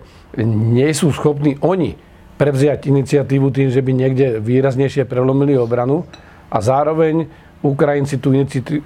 nie 0.46 0.90
sú 0.94 1.10
schopní 1.12 1.58
oni 1.62 1.98
prevziať 2.36 2.92
iniciatívu 2.92 3.48
tým, 3.50 3.70
že 3.72 3.82
by 3.82 3.92
niekde 3.96 4.26
výraznejšie 4.44 5.08
prelomili 5.08 5.56
obranu 5.56 6.04
a 6.52 6.58
zároveň 6.60 7.26
Ukrajinci 7.66 8.22
tú 8.22 8.30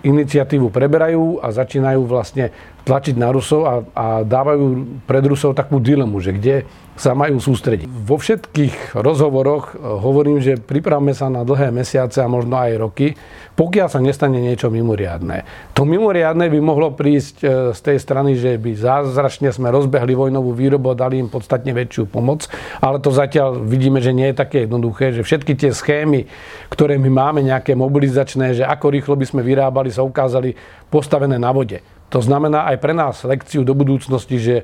iniciatívu 0.06 0.72
preberajú 0.72 1.44
a 1.44 1.52
začínajú 1.52 2.08
vlastne 2.08 2.54
tlačiť 2.90 3.16
na 3.22 3.30
Rusov 3.30 3.62
a, 3.70 3.74
a 3.94 4.06
dávajú 4.26 4.66
pred 5.06 5.22
Rusov 5.22 5.54
takú 5.54 5.78
dilemu, 5.78 6.18
že 6.18 6.34
kde 6.34 6.56
sa 7.00 7.16
majú 7.16 7.40
sústrediť. 7.40 7.88
Vo 7.88 8.20
všetkých 8.20 9.00
rozhovoroch 9.00 9.72
e, 9.72 9.74
hovorím, 9.80 10.44
že 10.44 10.60
pripravme 10.60 11.16
sa 11.16 11.32
na 11.32 11.48
dlhé 11.48 11.72
mesiace 11.72 12.20
a 12.20 12.28
možno 12.28 12.60
aj 12.60 12.76
roky, 12.76 13.16
pokiaľ 13.56 13.88
sa 13.88 14.04
nestane 14.04 14.44
niečo 14.44 14.68
mimoriadné. 14.68 15.48
To 15.80 15.88
mimoriadné 15.88 16.52
by 16.52 16.60
mohlo 16.60 16.92
prísť 16.92 17.36
e, 17.40 17.48
z 17.72 17.80
tej 17.80 17.98
strany, 18.04 18.36
že 18.36 18.60
by 18.60 18.76
zázračne 18.76 19.48
sme 19.56 19.72
rozbehli 19.72 20.12
vojnovú 20.12 20.52
výrobu 20.52 20.92
a 20.92 21.00
dali 21.00 21.24
im 21.24 21.32
podstatne 21.32 21.72
väčšiu 21.72 22.12
pomoc, 22.12 22.52
ale 22.84 23.00
to 23.00 23.16
zatiaľ 23.16 23.64
vidíme, 23.64 24.04
že 24.04 24.12
nie 24.12 24.36
je 24.36 24.42
také 24.44 24.68
jednoduché, 24.68 25.16
že 25.16 25.24
všetky 25.24 25.56
tie 25.56 25.72
schémy, 25.72 26.28
ktoré 26.68 27.00
my 27.00 27.08
máme, 27.08 27.40
nejaké 27.48 27.80
mobilizačné, 27.80 28.60
že 28.60 28.68
ako 28.68 28.92
rýchlo 28.92 29.16
by 29.16 29.24
sme 29.24 29.42
vyrábali, 29.48 29.88
sa 29.88 30.04
ukázali 30.04 30.52
postavené 30.92 31.40
na 31.40 31.56
vode. 31.56 31.80
To 32.10 32.26
znamená 32.26 32.66
aj 32.74 32.78
pre 32.82 32.98
nás 32.98 33.22
lekciu 33.22 33.62
do 33.62 33.78
budúcnosti, 33.78 34.42
že 34.42 34.56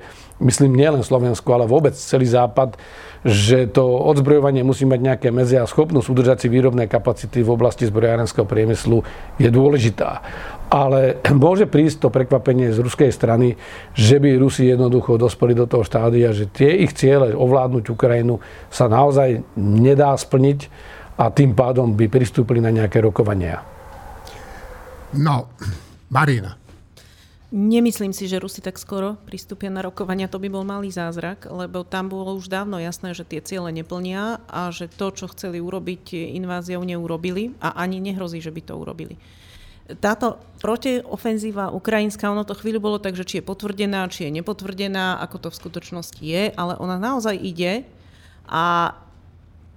myslím 0.41 0.73
nielen 0.73 1.05
Slovensko, 1.05 1.45
ale 1.53 1.69
vôbec 1.69 1.93
celý 1.93 2.25
Západ, 2.25 2.73
že 3.21 3.69
to 3.69 3.85
odzbrojovanie 3.85 4.65
musí 4.65 4.85
mať 4.85 4.99
nejaké 5.01 5.27
medze 5.29 5.57
a 5.57 5.69
schopnosť 5.69 6.09
udržať 6.09 6.37
si 6.45 6.47
výrobné 6.49 6.89
kapacity 6.89 7.45
v 7.45 7.53
oblasti 7.53 7.85
zbrojárenského 7.85 8.49
priemyslu 8.49 9.05
je 9.37 9.49
dôležitá. 9.53 10.25
Ale 10.73 11.21
môže 11.45 11.69
prísť 11.69 12.05
to 12.05 12.09
prekvapenie 12.09 12.73
z 12.73 12.81
ruskej 12.81 13.13
strany, 13.13 13.57
že 13.93 14.17
by 14.17 14.41
Rusi 14.41 14.65
jednoducho 14.65 15.21
dospeli 15.21 15.53
do 15.53 15.69
toho 15.69 15.85
štádia, 15.85 16.33
že 16.33 16.49
tie 16.49 16.81
ich 16.81 16.97
ciele 16.97 17.37
ovládnuť 17.37 17.93
Ukrajinu 17.93 18.41
sa 18.73 18.89
naozaj 18.89 19.45
nedá 19.57 20.17
splniť 20.17 20.59
a 21.21 21.29
tým 21.29 21.53
pádom 21.53 21.93
by 21.93 22.09
pristúpili 22.09 22.57
na 22.57 22.73
nejaké 22.73 22.99
rokovania. 22.99 23.61
No, 25.15 25.47
Marina, 26.11 26.64
Nemyslím 27.53 28.09
si, 28.09 28.25
že 28.25 28.41
Rusi 28.41 28.57
tak 28.57 28.81
skoro 28.81 29.21
pristúpia 29.29 29.69
na 29.69 29.85
rokovania. 29.85 30.25
To 30.25 30.41
by 30.41 30.49
bol 30.49 30.65
malý 30.65 30.89
zázrak, 30.89 31.45
lebo 31.45 31.85
tam 31.85 32.09
bolo 32.09 32.33
už 32.33 32.49
dávno 32.49 32.81
jasné, 32.81 33.13
že 33.13 33.21
tie 33.21 33.37
ciele 33.37 33.69
neplnia 33.69 34.41
a 34.49 34.73
že 34.73 34.89
to, 34.89 35.13
čo 35.13 35.29
chceli 35.29 35.61
urobiť 35.61 36.33
inváziou, 36.33 36.81
neurobili 36.81 37.53
a 37.61 37.77
ani 37.77 38.01
nehrozí, 38.01 38.41
že 38.41 38.49
by 38.49 38.61
to 38.65 38.73
urobili. 38.73 39.15
Táto 40.01 40.41
protiofenzíva 40.65 41.69
ukrajinská, 41.69 42.33
ono 42.33 42.41
to 42.41 42.57
chvíľu 42.57 42.81
bolo 42.81 42.97
tak, 42.97 43.13
že 43.13 43.21
či 43.21 43.37
je 43.37 43.45
potvrdená, 43.45 44.09
či 44.09 44.25
je 44.25 44.41
nepotvrdená, 44.41 45.21
ako 45.21 45.45
to 45.45 45.49
v 45.53 45.59
skutočnosti 45.61 46.23
je, 46.25 46.49
ale 46.57 46.73
ona 46.81 46.97
naozaj 46.97 47.37
ide 47.37 47.85
a 48.49 48.97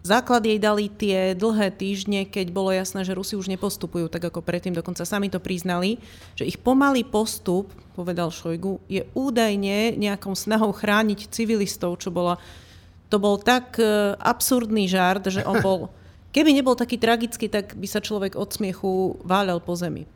Základ 0.09 0.41
jej 0.41 0.57
dali 0.57 0.89
tie 0.89 1.37
dlhé 1.37 1.69
týždne, 1.69 2.25
keď 2.25 2.49
bolo 2.49 2.73
jasné, 2.73 3.05
že 3.05 3.13
Rusi 3.13 3.37
už 3.37 3.53
nepostupujú 3.53 4.09
tak 4.09 4.25
ako 4.25 4.41
predtým, 4.41 4.73
dokonca 4.73 5.05
sami 5.05 5.29
to 5.29 5.37
priznali, 5.37 6.01
že 6.33 6.49
ich 6.49 6.57
pomalý 6.57 7.05
postup, 7.05 7.69
povedal 7.93 8.33
Šojgu, 8.33 8.81
je 8.89 9.05
údajne 9.13 10.01
nejakou 10.01 10.33
snahou 10.33 10.73
chrániť 10.73 11.29
civilistov, 11.29 12.01
čo 12.01 12.09
bola, 12.09 12.41
to 13.13 13.21
bol 13.21 13.37
tak 13.37 13.77
e, 13.77 14.17
absurdný 14.17 14.89
žart, 14.89 15.29
že 15.29 15.45
on 15.45 15.61
bol, 15.61 15.93
keby 16.35 16.57
nebol 16.57 16.73
taký 16.73 16.97
tragický, 16.97 17.53
tak 17.53 17.77
by 17.77 17.85
sa 17.85 18.01
človek 18.01 18.33
od 18.33 18.49
smiechu 18.49 19.21
váľal 19.29 19.61
po 19.61 19.77
zemi. 19.77 20.09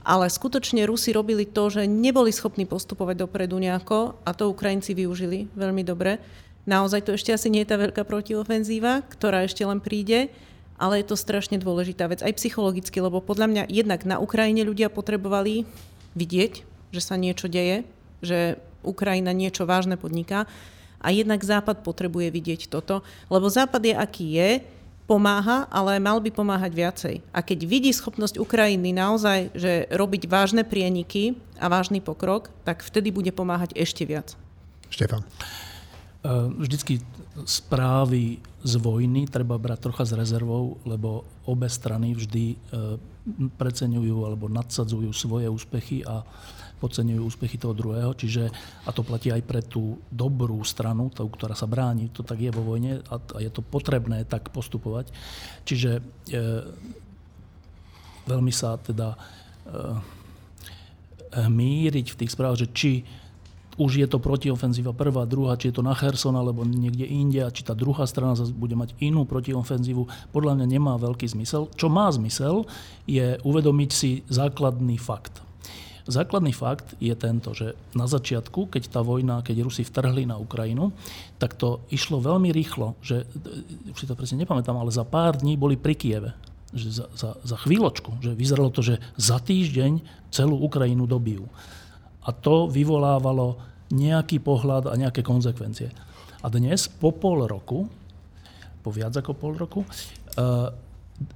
Ale 0.00 0.32
skutočne 0.32 0.88
Rusi 0.88 1.12
robili 1.12 1.44
to, 1.44 1.68
že 1.68 1.84
neboli 1.84 2.32
schopní 2.32 2.64
postupovať 2.64 3.28
dopredu 3.28 3.60
nejako 3.60 4.16
a 4.24 4.32
to 4.32 4.48
Ukrajinci 4.48 4.96
využili 4.96 5.52
veľmi 5.52 5.84
dobre 5.84 6.24
Naozaj 6.66 7.06
to 7.06 7.14
ešte 7.14 7.30
asi 7.30 7.48
nie 7.48 7.62
je 7.62 7.70
tá 7.70 7.78
veľká 7.78 8.02
protiofenzíva, 8.02 9.06
ktorá 9.06 9.46
ešte 9.46 9.62
len 9.62 9.78
príde, 9.78 10.34
ale 10.76 11.00
je 11.00 11.06
to 11.08 11.16
strašne 11.16 11.56
dôležitá 11.62 12.10
vec, 12.10 12.20
aj 12.20 12.36
psychologicky, 12.36 12.98
lebo 12.98 13.22
podľa 13.22 13.46
mňa 13.48 13.62
jednak 13.70 14.02
na 14.02 14.18
Ukrajine 14.18 14.66
ľudia 14.66 14.90
potrebovali 14.92 15.64
vidieť, 16.18 16.52
že 16.90 17.00
sa 17.00 17.14
niečo 17.14 17.46
deje, 17.46 17.86
že 18.20 18.58
Ukrajina 18.82 19.30
niečo 19.30 19.64
vážne 19.64 19.94
podniká 19.94 20.44
a 21.00 21.08
jednak 21.14 21.40
Západ 21.40 21.86
potrebuje 21.86 22.28
vidieť 22.34 22.68
toto, 22.68 23.06
lebo 23.30 23.46
Západ 23.46 23.82
je 23.86 23.94
aký 23.94 24.26
je, 24.36 24.50
pomáha, 25.06 25.70
ale 25.70 26.02
mal 26.02 26.18
by 26.18 26.34
pomáhať 26.34 26.72
viacej. 26.74 27.14
A 27.30 27.38
keď 27.40 27.62
vidí 27.62 27.94
schopnosť 27.94 28.42
Ukrajiny 28.42 28.90
naozaj, 28.90 29.54
že 29.54 29.86
robiť 29.94 30.26
vážne 30.26 30.66
prieniky 30.66 31.38
a 31.62 31.70
vážny 31.70 32.02
pokrok, 32.02 32.50
tak 32.66 32.82
vtedy 32.82 33.14
bude 33.14 33.30
pomáhať 33.30 33.70
ešte 33.78 34.02
viac. 34.02 34.34
Štefan. 34.90 35.22
Eh, 36.26 36.50
vždycky 36.58 36.98
správy 37.46 38.42
z 38.66 38.74
vojny 38.82 39.30
treba 39.30 39.54
brať 39.62 39.78
trocha 39.78 40.02
s 40.02 40.10
rezervou, 40.10 40.74
lebo 40.82 41.22
obe 41.46 41.70
strany 41.70 42.18
vždy 42.18 42.44
eh, 42.50 42.98
preceňujú 43.54 44.26
alebo 44.26 44.50
nadsadzujú 44.50 45.14
svoje 45.14 45.46
úspechy 45.46 46.02
a 46.02 46.26
podceňujú 46.82 47.22
úspechy 47.22 47.62
toho 47.62 47.78
druhého. 47.78 48.10
Čiže, 48.18 48.50
a 48.84 48.90
to 48.90 49.06
platí 49.06 49.30
aj 49.30 49.42
pre 49.46 49.62
tú 49.62 50.02
dobrú 50.10 50.58
stranu, 50.66 51.14
tú, 51.14 51.30
ktorá 51.30 51.54
sa 51.54 51.70
bráni, 51.70 52.10
to 52.10 52.26
tak 52.26 52.42
je 52.42 52.50
vo 52.50 52.74
vojne 52.74 53.06
a, 53.06 53.16
je 53.38 53.50
to 53.52 53.62
potrebné 53.62 54.26
tak 54.26 54.50
postupovať. 54.50 55.08
Čiže 55.64 55.90
e, 55.96 56.02
veľmi 58.28 58.52
sa 58.52 58.76
teda 58.76 59.16
e, 59.16 59.18
míriť 61.48 62.06
v 62.12 62.18
tých 62.20 62.32
správach, 62.36 62.60
že 62.60 62.68
či 62.76 62.92
už 63.76 64.00
je 64.00 64.06
to 64.08 64.16
protiofenzíva 64.16 64.96
prvá, 64.96 65.28
druhá, 65.28 65.56
či 65.60 65.68
je 65.68 65.80
to 65.80 65.84
na 65.84 65.92
Herson 65.92 66.32
alebo 66.32 66.64
niekde 66.64 67.04
inde, 67.04 67.44
a 67.44 67.52
či 67.52 67.60
tá 67.60 67.76
druhá 67.76 68.08
strana 68.08 68.32
zase 68.32 68.56
bude 68.56 68.72
mať 68.72 68.96
inú 69.04 69.28
protiofenzívu, 69.28 70.32
podľa 70.32 70.56
mňa 70.60 70.66
nemá 70.66 70.96
veľký 70.96 71.28
zmysel. 71.28 71.68
Čo 71.76 71.92
má 71.92 72.08
zmysel, 72.08 72.64
je 73.04 73.36
uvedomiť 73.44 73.90
si 73.92 74.10
základný 74.32 74.96
fakt. 74.96 75.44
Základný 76.06 76.54
fakt 76.54 76.94
je 77.02 77.10
tento, 77.18 77.50
že 77.50 77.74
na 77.90 78.06
začiatku, 78.06 78.70
keď 78.70 78.94
tá 78.94 79.02
vojna, 79.02 79.42
keď 79.42 79.66
Rusi 79.66 79.82
vtrhli 79.82 80.22
na 80.22 80.38
Ukrajinu, 80.38 80.94
tak 81.42 81.58
to 81.58 81.82
išlo 81.90 82.22
veľmi 82.22 82.54
rýchlo, 82.54 82.94
že, 83.02 83.26
už 83.90 83.98
si 83.98 84.06
to 84.06 84.14
presne 84.14 84.38
nepamätám, 84.38 84.78
ale 84.78 84.94
za 84.94 85.02
pár 85.02 85.42
dní 85.42 85.58
boli 85.58 85.74
pri 85.74 85.98
Kieve. 85.98 86.30
Že 86.70 86.88
za, 86.94 87.06
za, 87.10 87.30
za 87.42 87.56
chvíľočku, 87.58 88.22
že 88.22 88.38
vyzeralo 88.38 88.70
to, 88.70 88.86
že 88.86 89.02
za 89.18 89.42
týždeň 89.42 89.98
celú 90.30 90.62
Ukrajinu 90.62 91.10
dobijú. 91.10 91.50
A 92.26 92.34
to 92.34 92.66
vyvolávalo 92.66 93.56
nejaký 93.94 94.42
pohľad 94.42 94.90
a 94.90 94.98
nejaké 94.98 95.22
konzekvencie. 95.22 95.94
A 96.42 96.46
dnes, 96.50 96.90
po 96.90 97.14
pol 97.14 97.46
roku, 97.46 97.86
po 98.82 98.90
viac 98.90 99.14
ako 99.14 99.32
pol 99.34 99.54
roku, 99.54 99.80
uh, 99.82 100.74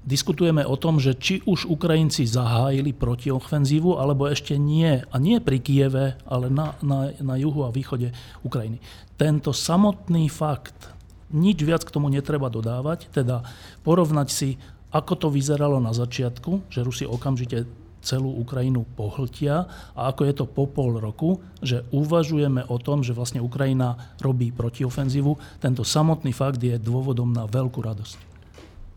diskutujeme 0.04 0.66
o 0.66 0.76
tom, 0.76 1.00
že 1.00 1.16
či 1.16 1.40
už 1.46 1.66
Ukrajinci 1.70 2.28
zahájili 2.28 2.92
protiofenzívu, 2.92 3.96
alebo 3.96 4.28
ešte 4.28 4.58
nie. 4.60 5.00
A 5.00 5.16
nie 5.16 5.40
pri 5.40 5.58
Kieve, 5.62 6.20
ale 6.28 6.52
na, 6.52 6.76
na, 6.84 7.14
na 7.16 7.34
juhu 7.40 7.64
a 7.64 7.72
východe 7.72 8.12
Ukrajiny. 8.44 8.82
Tento 9.16 9.54
samotný 9.54 10.28
fakt, 10.28 10.92
nič 11.30 11.62
viac 11.62 11.86
k 11.86 11.94
tomu 11.94 12.10
netreba 12.10 12.50
dodávať, 12.50 13.08
teda 13.14 13.46
porovnať 13.86 14.28
si, 14.28 14.58
ako 14.90 15.14
to 15.16 15.28
vyzeralo 15.30 15.78
na 15.78 15.94
začiatku, 15.94 16.66
že 16.66 16.82
Rusi 16.82 17.06
okamžite 17.06 17.64
celú 18.00 18.32
Ukrajinu 18.40 18.88
pohltia 18.96 19.68
a 19.92 20.10
ako 20.10 20.22
je 20.24 20.34
to 20.34 20.44
po 20.48 20.64
pol 20.66 20.96
roku, 20.98 21.40
že 21.60 21.84
uvažujeme 21.92 22.64
o 22.68 22.76
tom, 22.80 23.04
že 23.04 23.12
vlastne 23.12 23.44
Ukrajina 23.44 24.16
robí 24.20 24.50
protiofenzívu. 24.50 25.60
Tento 25.60 25.84
samotný 25.84 26.32
fakt 26.32 26.60
je 26.60 26.80
dôvodom 26.80 27.30
na 27.30 27.44
veľkú 27.44 27.80
radosť. 27.80 28.16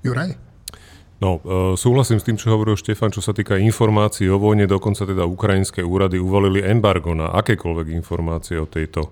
Juraj? 0.04 0.54
No, 1.24 1.40
e, 1.40 1.80
súhlasím 1.80 2.20
s 2.20 2.28
tým, 2.28 2.36
čo 2.36 2.52
hovoril 2.52 2.76
Štefan, 2.76 3.08
čo 3.08 3.24
sa 3.24 3.32
týka 3.32 3.56
informácií 3.56 4.28
o 4.28 4.36
vojne, 4.36 4.68
dokonca 4.68 5.08
teda 5.08 5.24
ukrajinské 5.24 5.80
úrady 5.80 6.20
uvalili 6.20 6.60
embargo 6.60 7.16
na 7.16 7.32
akékoľvek 7.32 7.96
informácie 7.96 8.60
o 8.60 8.68
tejto 8.68 9.08
e, 9.08 9.12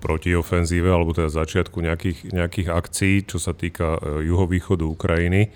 protiofenzíve, 0.00 0.88
alebo 0.88 1.12
teda 1.12 1.28
začiatku 1.28 1.76
nejakých, 1.84 2.32
nejakých 2.32 2.68
akcií, 2.72 3.14
čo 3.28 3.36
sa 3.36 3.52
týka 3.52 4.00
e, 4.00 4.24
juhovýchodu 4.24 4.88
Ukrajiny. 4.88 5.52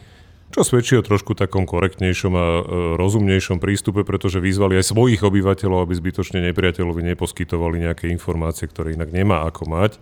Čo 0.49 0.65
svedčí 0.65 0.97
o 0.97 1.05
trošku 1.05 1.37
takom 1.37 1.69
korektnejšom 1.69 2.33
a 2.33 2.47
e, 2.49 2.63
rozumnejšom 2.97 3.61
prístupe, 3.61 4.01
pretože 4.01 4.41
vyzvali 4.41 4.81
aj 4.81 4.97
svojich 4.97 5.21
obyvateľov, 5.21 5.85
aby 5.85 5.93
zbytočne 5.93 6.41
nepriateľovi 6.51 7.05
neposkytovali 7.13 7.85
nejaké 7.85 8.09
informácie, 8.09 8.65
ktoré 8.65 8.97
inak 8.97 9.13
nemá 9.13 9.45
ako 9.45 9.69
mať. 9.69 9.93
E, 9.95 9.99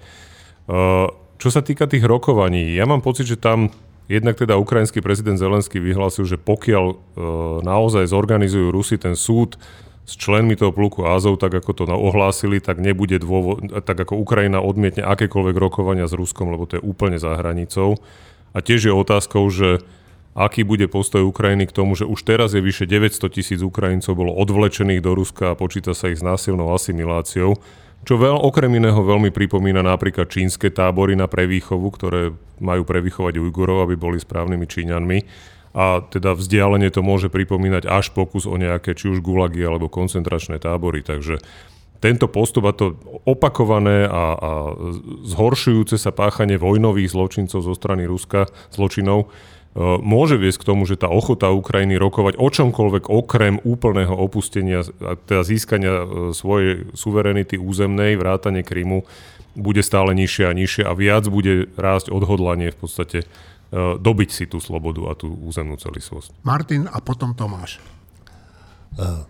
čo 1.37 1.49
sa 1.51 1.67
týka 1.67 1.91
tých 1.91 2.07
rokovaní, 2.07 2.79
ja 2.79 2.87
mám 2.87 3.03
pocit, 3.03 3.27
že 3.27 3.43
tam 3.43 3.75
jednak 4.07 4.39
teda 4.39 4.55
ukrajinský 4.55 5.03
prezident 5.03 5.35
Zelenský 5.35 5.83
vyhlásil, 5.83 6.23
že 6.23 6.39
pokiaľ 6.39 6.85
e, 6.87 6.97
naozaj 7.67 8.07
zorganizujú 8.07 8.71
Rusi 8.71 9.03
ten 9.03 9.19
súd 9.19 9.59
s 10.07 10.15
členmi 10.15 10.55
toho 10.55 10.71
pluku 10.71 11.03
Azov, 11.03 11.43
tak 11.43 11.59
ako 11.59 11.71
to 11.75 11.83
ohlásili, 11.91 12.63
tak 12.63 12.79
nebude 12.79 13.19
dôvod, 13.19 13.83
tak 13.83 13.99
ako 13.99 14.23
Ukrajina 14.23 14.63
odmietne 14.63 15.03
akékoľvek 15.03 15.59
rokovania 15.59 16.07
s 16.07 16.15
Ruskom, 16.15 16.55
lebo 16.55 16.71
to 16.71 16.79
je 16.79 16.87
úplne 16.87 17.19
za 17.19 17.35
hranicou. 17.35 17.99
A 18.55 18.63
tiež 18.63 18.87
je 18.87 18.95
otázkou, 18.95 19.51
že 19.51 19.83
aký 20.37 20.69
bude 20.69 20.85
postoj 20.93 21.25
Ukrajiny 21.25 21.65
k 21.65 21.73
tomu, 21.73 21.97
že 21.97 22.05
už 22.05 22.21
teraz 22.21 22.53
je 22.53 22.61
vyše 22.61 22.85
900 22.85 23.33
tisíc 23.33 23.65
Ukrajincov 23.65 24.13
bolo 24.13 24.37
odvlečených 24.37 25.01
do 25.01 25.17
Ruska 25.17 25.57
a 25.57 25.59
počíta 25.59 25.97
sa 25.97 26.13
ich 26.13 26.21
s 26.21 26.27
násilnou 26.27 26.69
asimiláciou, 26.77 27.57
čo 28.07 28.15
veľ, 28.21 28.39
okrem 28.45 28.71
iného 28.77 29.01
veľmi 29.01 29.33
pripomína 29.33 29.81
napríklad 29.83 30.31
čínske 30.31 30.71
tábory 30.71 31.17
na 31.19 31.27
prevýchovu, 31.27 31.89
ktoré 31.91 32.37
majú 32.63 32.87
prevýchovať 32.87 33.41
Ujgurov, 33.41 33.83
aby 33.83 33.99
boli 33.99 34.21
správnymi 34.21 34.63
Číňanmi. 34.69 35.19
A 35.77 36.01
teda 36.07 36.33
vzdialenie 36.39 36.89
to 36.89 37.05
môže 37.05 37.29
pripomínať 37.29 37.85
až 37.85 38.15
pokus 38.15 38.47
o 38.49 38.55
nejaké 38.57 38.97
či 38.97 39.13
už 39.13 39.21
gulagy 39.21 39.61
alebo 39.61 39.93
koncentračné 39.93 40.57
tábory. 40.63 41.05
Takže 41.05 41.43
tento 42.01 42.31
postup 42.31 42.71
a 42.71 42.73
to 42.73 42.97
opakované 43.27 44.07
a, 44.07 44.25
a 44.39 44.51
zhoršujúce 45.27 45.99
sa 45.99 46.15
páchanie 46.15 46.57
vojnových 46.57 47.13
zločincov 47.13 47.61
zo 47.61 47.75
strany 47.75 48.07
Ruska, 48.07 48.49
zločinov, 48.73 49.29
môže 50.01 50.41
viesť 50.41 50.65
k 50.65 50.69
tomu, 50.73 50.89
že 50.89 50.97
tá 50.97 51.13
ochota 51.13 51.53
Ukrajiny 51.53 52.01
rokovať 52.01 52.41
o 52.41 52.49
čomkoľvek 52.49 53.13
okrem 53.13 53.61
úplného 53.61 54.17
opustenia, 54.17 54.81
teda 55.29 55.45
získania 55.45 55.95
e, 56.01 56.07
svojej 56.33 56.89
suverenity 56.97 57.61
územnej, 57.61 58.17
vrátane 58.17 58.65
Krymu, 58.65 59.05
bude 59.53 59.85
stále 59.85 60.17
nižšie 60.17 60.45
a 60.49 60.57
nižšie 60.57 60.83
a 60.89 60.93
viac 60.97 61.29
bude 61.29 61.69
rásť 61.77 62.09
odhodlanie 62.09 62.73
v 62.73 62.79
podstate 62.81 63.19
E, 63.67 63.99
dobiť 63.99 64.31
si 64.31 64.45
tú 64.47 64.63
slobodu 64.63 65.11
a 65.11 65.13
tú 65.19 65.27
územnú 65.43 65.75
celistvosť. 65.75 66.47
Martin 66.47 66.87
a 66.87 67.03
potom 67.03 67.35
Tomáš. 67.35 67.83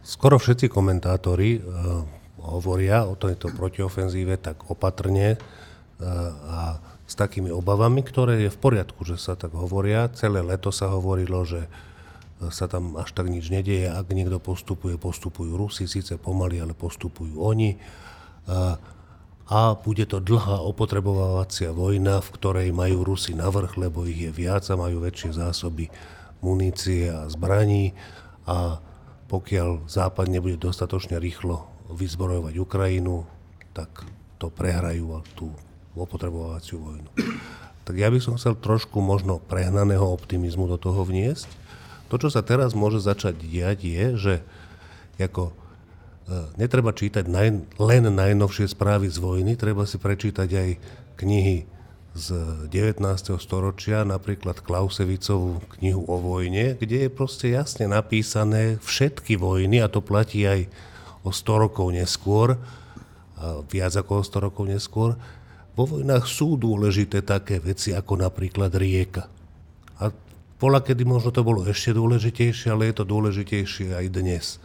Skoro 0.07 0.39
všetci 0.39 0.71
komentátori 0.71 1.59
hovoria 2.39 3.03
o 3.03 3.19
tejto 3.19 3.51
protiofenzíve 3.51 4.39
tak 4.39 4.71
opatrne 4.71 5.35
a 6.47 6.79
s 7.07 7.15
takými 7.15 7.55
obavami, 7.55 8.03
ktoré 8.03 8.47
je 8.47 8.51
v 8.51 8.59
poriadku, 8.59 9.07
že 9.07 9.17
sa 9.17 9.39
tak 9.39 9.55
hovoria. 9.55 10.11
Celé 10.11 10.43
leto 10.43 10.75
sa 10.75 10.91
hovorilo, 10.91 11.47
že 11.47 11.71
sa 12.53 12.69
tam 12.69 13.01
až 13.01 13.17
tak 13.17 13.33
nič 13.33 13.49
nedieje. 13.49 13.89
Ak 13.89 14.13
niekto 14.13 14.43
postupuje, 14.43 15.01
postupujú 15.01 15.57
Rusi, 15.57 15.89
síce 15.89 16.19
pomaly, 16.21 16.61
ale 16.61 16.77
postupujú 16.77 17.41
oni 17.41 17.81
a 19.47 19.79
bude 19.79 20.05
to 20.11 20.19
dlhá 20.19 20.59
opotrebovávacia 20.67 21.71
vojna, 21.71 22.19
v 22.19 22.29
ktorej 22.35 22.69
majú 22.75 23.07
Rusi 23.07 23.31
navrh, 23.31 23.79
lebo 23.79 24.03
ich 24.03 24.27
je 24.27 24.31
viac 24.35 24.67
a 24.67 24.75
majú 24.75 25.07
väčšie 25.07 25.39
zásoby 25.39 25.87
munície 26.43 27.09
a 27.09 27.31
zbraní 27.31 27.95
a 28.47 28.83
pokiaľ 29.27 29.91
Západ 29.91 30.31
nebude 30.31 30.59
dostatočne 30.59 31.19
rýchlo 31.19 31.67
vyzbrojovať 31.91 32.55
Ukrajinu, 32.59 33.27
tak 33.75 34.07
to 34.39 34.51
prehrajú 34.51 35.23
tú 35.35 35.51
opotrebovaciu 35.97 36.77
vojnu. 36.77 37.11
Tak 37.87 37.95
ja 37.97 38.11
by 38.13 38.19
som 38.21 38.37
chcel 38.37 38.59
trošku 38.59 38.99
možno 39.01 39.41
prehnaného 39.41 40.05
optimizmu 40.05 40.69
do 40.69 40.77
toho 40.77 41.07
vniesť. 41.07 41.49
To, 42.13 42.21
čo 42.21 42.29
sa 42.31 42.43
teraz 42.45 42.77
môže 42.77 43.03
začať 43.03 43.39
diať, 43.41 43.79
je, 43.87 44.05
že 44.15 44.35
ako 45.17 45.55
E, 46.27 46.59
netreba 46.59 46.91
čítať 46.91 47.23
naj, 47.31 47.79
len 47.79 48.03
najnovšie 48.11 48.67
správy 48.75 49.07
z 49.07 49.23
vojny, 49.23 49.55
treba 49.55 49.87
si 49.87 49.95
prečítať 49.95 50.51
aj 50.51 50.71
knihy 51.23 51.71
z 52.19 52.27
19. 52.67 52.99
storočia, 53.39 54.03
napríklad 54.03 54.59
Klausevicovú 54.59 55.63
knihu 55.79 56.03
o 56.03 56.19
vojne, 56.19 56.75
kde 56.75 57.07
je 57.07 57.11
proste 57.15 57.55
jasne 57.55 57.87
napísané 57.87 58.83
všetky 58.83 59.39
vojny, 59.39 59.79
a 59.79 59.87
to 59.87 60.03
platí 60.03 60.43
aj 60.43 60.67
o 61.23 61.31
100 61.31 61.63
rokov 61.71 61.95
neskôr, 61.95 62.59
viac 63.71 63.93
ako 63.95 64.13
o 64.19 64.27
100 64.27 64.47
rokov 64.51 64.65
neskôr, 64.67 65.15
vo 65.77 65.85
vojnách 65.85 66.25
sú 66.25 66.57
dôležité 66.57 67.21
také 67.21 67.61
veci 67.61 67.93
ako 67.93 68.25
napríklad 68.25 68.73
rieka. 68.73 69.29
A 70.01 70.09
bola, 70.57 70.81
kedy 70.81 71.05
možno 71.05 71.29
to 71.29 71.45
bolo 71.45 71.69
ešte 71.69 71.93
dôležitejšie, 71.93 72.73
ale 72.73 72.89
je 72.89 72.97
to 72.97 73.05
dôležitejšie 73.05 73.93
aj 73.93 74.07
dnes. 74.09 74.57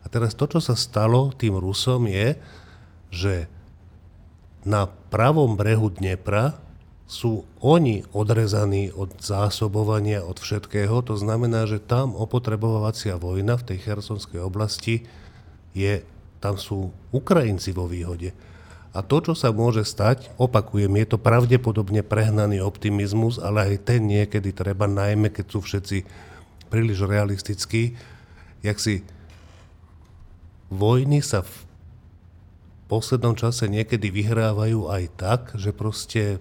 A 0.00 0.08
teraz 0.08 0.32
to, 0.32 0.48
čo 0.48 0.64
sa 0.64 0.72
stalo 0.72 1.36
tým 1.36 1.60
Rusom 1.60 2.08
je, 2.08 2.40
že 3.12 3.34
na 4.64 4.88
pravom 4.88 5.60
brehu 5.60 5.92
Dnepra 5.92 6.56
sú 7.04 7.44
oni 7.60 8.00
odrezaní 8.16 8.88
od 8.88 9.20
zásobovania, 9.20 10.24
od 10.24 10.40
všetkého. 10.40 11.04
To 11.04 11.20
znamená, 11.20 11.68
že 11.68 11.84
tam 11.84 12.16
opotrebovacia 12.16 13.20
vojna 13.20 13.60
v 13.60 13.66
tej 13.68 13.78
chersonskej 13.84 14.40
oblasti 14.40 15.04
je, 15.76 16.00
tam 16.40 16.56
sú 16.56 16.88
Ukrajinci 17.12 17.76
vo 17.76 17.84
výhode. 17.84 18.32
A 18.94 19.02
to, 19.02 19.18
čo 19.18 19.34
sa 19.34 19.50
môže 19.50 19.82
stať, 19.82 20.30
opakujem, 20.38 20.94
je 21.02 21.06
to 21.10 21.18
pravdepodobne 21.18 22.06
prehnaný 22.06 22.62
optimizmus, 22.62 23.42
ale 23.42 23.74
aj 23.74 23.90
ten 23.90 24.06
niekedy 24.06 24.54
treba, 24.54 24.86
najmä 24.86 25.34
keď 25.34 25.46
sú 25.50 25.66
všetci 25.66 26.06
príliš 26.70 27.02
realistickí, 27.02 27.98
jak 28.62 28.78
si 28.78 29.02
vojny 30.70 31.26
sa 31.26 31.42
v 31.42 31.54
poslednom 32.86 33.34
čase 33.34 33.66
niekedy 33.66 34.14
vyhrávajú 34.14 34.86
aj 34.86 35.04
tak, 35.18 35.40
že 35.58 35.74
proste 35.74 36.38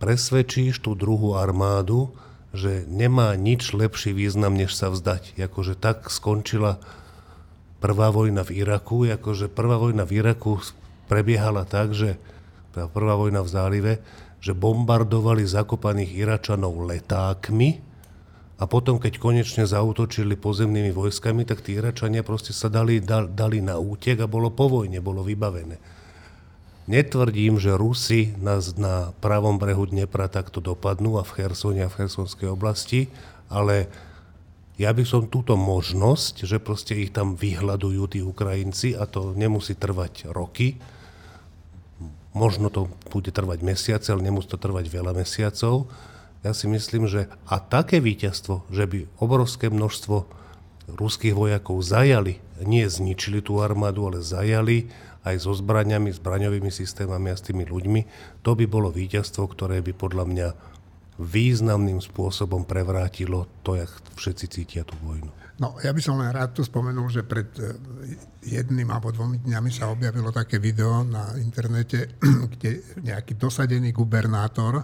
presvedčíš 0.00 0.80
tú 0.80 0.96
druhú 0.96 1.36
armádu, 1.36 2.08
že 2.56 2.88
nemá 2.88 3.36
nič 3.36 3.76
lepší 3.76 4.16
význam, 4.16 4.56
než 4.56 4.72
sa 4.72 4.88
vzdať. 4.88 5.36
Jakože 5.36 5.76
tak 5.76 6.08
skončila 6.08 6.80
prvá 7.84 8.08
vojna 8.08 8.44
v 8.44 8.64
Iraku, 8.64 9.08
akože 9.08 9.52
prvá 9.52 9.76
vojna 9.76 10.08
v 10.08 10.24
Iraku 10.24 10.60
prebiehala 11.12 11.68
tak, 11.68 11.92
že 11.92 12.16
prvá 12.72 13.12
vojna 13.20 13.44
v 13.44 13.52
zálive, 13.52 13.92
že 14.40 14.56
bombardovali 14.56 15.44
zakopaných 15.44 16.24
Iračanov 16.24 16.88
letákmi, 16.88 17.92
a 18.62 18.70
potom, 18.70 19.02
keď 19.02 19.18
konečne 19.18 19.66
zautočili 19.66 20.38
pozemnými 20.38 20.94
vojskami, 20.94 21.42
tak 21.42 21.66
tí 21.66 21.74
Iračania 21.74 22.22
proste 22.22 22.54
sa 22.54 22.70
dali, 22.70 23.02
dali 23.02 23.58
na 23.58 23.74
útek 23.74 24.22
a 24.22 24.30
bolo 24.30 24.54
po 24.54 24.70
vojne, 24.70 25.02
bolo 25.02 25.26
vybavené. 25.26 25.82
Netvrdím, 26.86 27.58
že 27.58 27.74
Rusi 27.74 28.38
na, 28.38 28.62
na 28.78 29.10
pravom 29.18 29.58
brehu 29.58 29.90
Dnepra 29.90 30.30
takto 30.30 30.62
dopadnú 30.62 31.18
a 31.18 31.26
v 31.26 31.42
Chersone 31.42 31.82
a 31.82 31.90
v 31.90 32.06
Chersonskej 32.06 32.54
oblasti, 32.54 33.10
ale 33.50 33.90
ja 34.78 34.94
by 34.94 35.02
som 35.02 35.26
túto 35.26 35.58
možnosť, 35.58 36.46
že 36.46 36.62
proste 36.62 36.94
ich 36.94 37.10
tam 37.10 37.34
vyhľadujú 37.34 38.02
tí 38.14 38.22
Ukrajinci 38.22 38.94
a 38.94 39.10
to 39.10 39.34
nemusí 39.34 39.74
trvať 39.74 40.30
roky, 40.30 40.78
možno 42.32 42.72
to 42.72 42.88
bude 43.12 43.28
trvať 43.28 43.60
mesiace, 43.64 44.08
ale 44.12 44.24
nemusí 44.24 44.48
to 44.48 44.60
trvať 44.60 44.88
veľa 44.88 45.12
mesiacov, 45.16 45.88
ja 46.42 46.50
si 46.50 46.66
myslím, 46.66 47.06
že 47.06 47.30
a 47.46 47.62
také 47.62 48.02
víťazstvo, 48.02 48.66
že 48.66 48.84
by 48.90 49.06
obrovské 49.22 49.70
množstvo 49.70 50.26
ruských 50.90 51.38
vojakov 51.38 51.78
zajali, 51.86 52.42
nie 52.66 52.82
zničili 52.90 53.38
tú 53.38 53.62
armádu, 53.62 54.10
ale 54.10 54.18
zajali 54.18 54.90
aj 55.22 55.38
so 55.38 55.54
zbraniami, 55.54 56.10
zbraňovými 56.10 56.70
systémami 56.74 57.30
a 57.30 57.38
s 57.38 57.46
tými 57.46 57.62
ľuďmi, 57.62 58.00
to 58.42 58.58
by 58.58 58.66
bolo 58.66 58.90
víťazstvo, 58.90 59.46
ktoré 59.46 59.78
by 59.86 59.94
podľa 59.94 60.24
mňa 60.26 60.48
významným 61.22 62.02
spôsobom 62.02 62.66
prevrátilo 62.66 63.46
to, 63.62 63.78
jak 63.78 63.90
všetci 64.18 64.46
cítia 64.50 64.82
tú 64.82 64.98
vojnu. 65.06 65.41
No, 65.62 65.78
ja 65.78 65.94
by 65.94 66.02
som 66.02 66.18
len 66.18 66.34
rád 66.34 66.58
tu 66.58 66.66
spomenul, 66.66 67.06
že 67.06 67.22
pred 67.22 67.46
eh, 67.62 67.78
jedným 68.42 68.90
alebo 68.90 69.14
dvomi 69.14 69.38
dňami 69.46 69.70
sa 69.70 69.94
objavilo 69.94 70.34
také 70.34 70.58
video 70.58 71.06
na 71.06 71.38
internete, 71.38 72.18
kde 72.58 72.98
nejaký 73.06 73.38
dosadený 73.38 73.94
gubernátor 73.94 74.82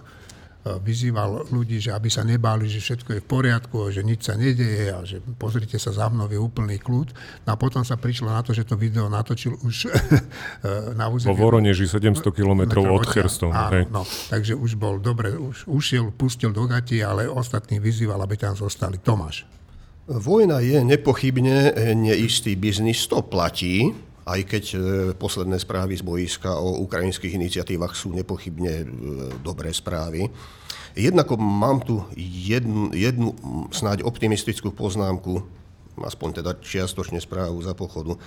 E, 0.59 0.75
vyzýval 0.75 1.47
ľudí, 1.55 1.79
že 1.79 1.95
aby 1.95 2.11
sa 2.11 2.27
nebáli, 2.27 2.67
že 2.67 2.83
všetko 2.83 3.15
je 3.15 3.19
v 3.23 3.27
poriadku, 3.31 3.95
že 3.95 4.03
nič 4.03 4.27
sa 4.27 4.35
nedeje 4.35 4.91
a 4.91 5.07
že 5.07 5.23
pozrite 5.39 5.79
sa 5.79 5.95
za 5.95 6.11
mnou, 6.11 6.27
je 6.27 6.35
úplný 6.35 6.75
kľud. 6.83 7.15
No 7.47 7.49
a 7.49 7.55
potom 7.55 7.87
sa 7.87 7.95
prišlo 7.95 8.27
na 8.27 8.43
to, 8.43 8.51
že 8.51 8.67
to 8.67 8.75
video 8.75 9.07
natočil 9.07 9.55
už 9.63 9.75
e, 9.87 9.91
na 10.99 11.07
území. 11.07 11.31
Po 11.31 11.39
Voroneži 11.39 11.87
700 11.87 12.27
km 12.35 12.83
od 12.91 13.07
Cherston. 13.07 13.55
Áno, 13.55 13.87
no, 13.87 14.03
takže 14.27 14.51
už 14.59 14.75
bol 14.75 14.99
dobre, 14.99 15.31
už 15.31 15.63
ušiel, 15.63 16.11
pustil 16.11 16.51
do 16.51 16.67
gati, 16.67 16.99
ale 16.99 17.31
ostatní 17.31 17.79
vyzýval, 17.79 18.19
aby 18.19 18.35
tam 18.35 18.51
zostali. 18.51 18.99
Tomáš. 18.99 19.58
Vojna 20.09 20.57
je 20.65 20.81
nepochybne 20.81 21.77
neistý 21.93 22.57
biznis, 22.57 23.05
to 23.05 23.21
platí, 23.21 23.93
aj 24.25 24.41
keď 24.41 24.63
e, 24.73 24.77
posledné 25.13 25.61
správy 25.61 26.01
z 26.01 26.01
boiska 26.01 26.49
o 26.57 26.81
ukrajinských 26.81 27.37
iniciatívach 27.37 27.93
sú 27.93 28.17
nepochybne 28.17 28.73
e, 28.73 28.85
dobré 29.45 29.69
správy. 29.69 30.25
Jednako 30.97 31.37
mám 31.37 31.85
tu 31.85 32.01
jednu, 32.17 32.89
jednu 32.89 33.37
snáď 33.69 34.01
optimistickú 34.01 34.73
poznámku, 34.73 35.45
aspoň 36.01 36.41
teda 36.41 36.57
čiastočne 36.57 37.21
správu 37.21 37.61
za 37.61 37.77
pochodu. 37.77 38.17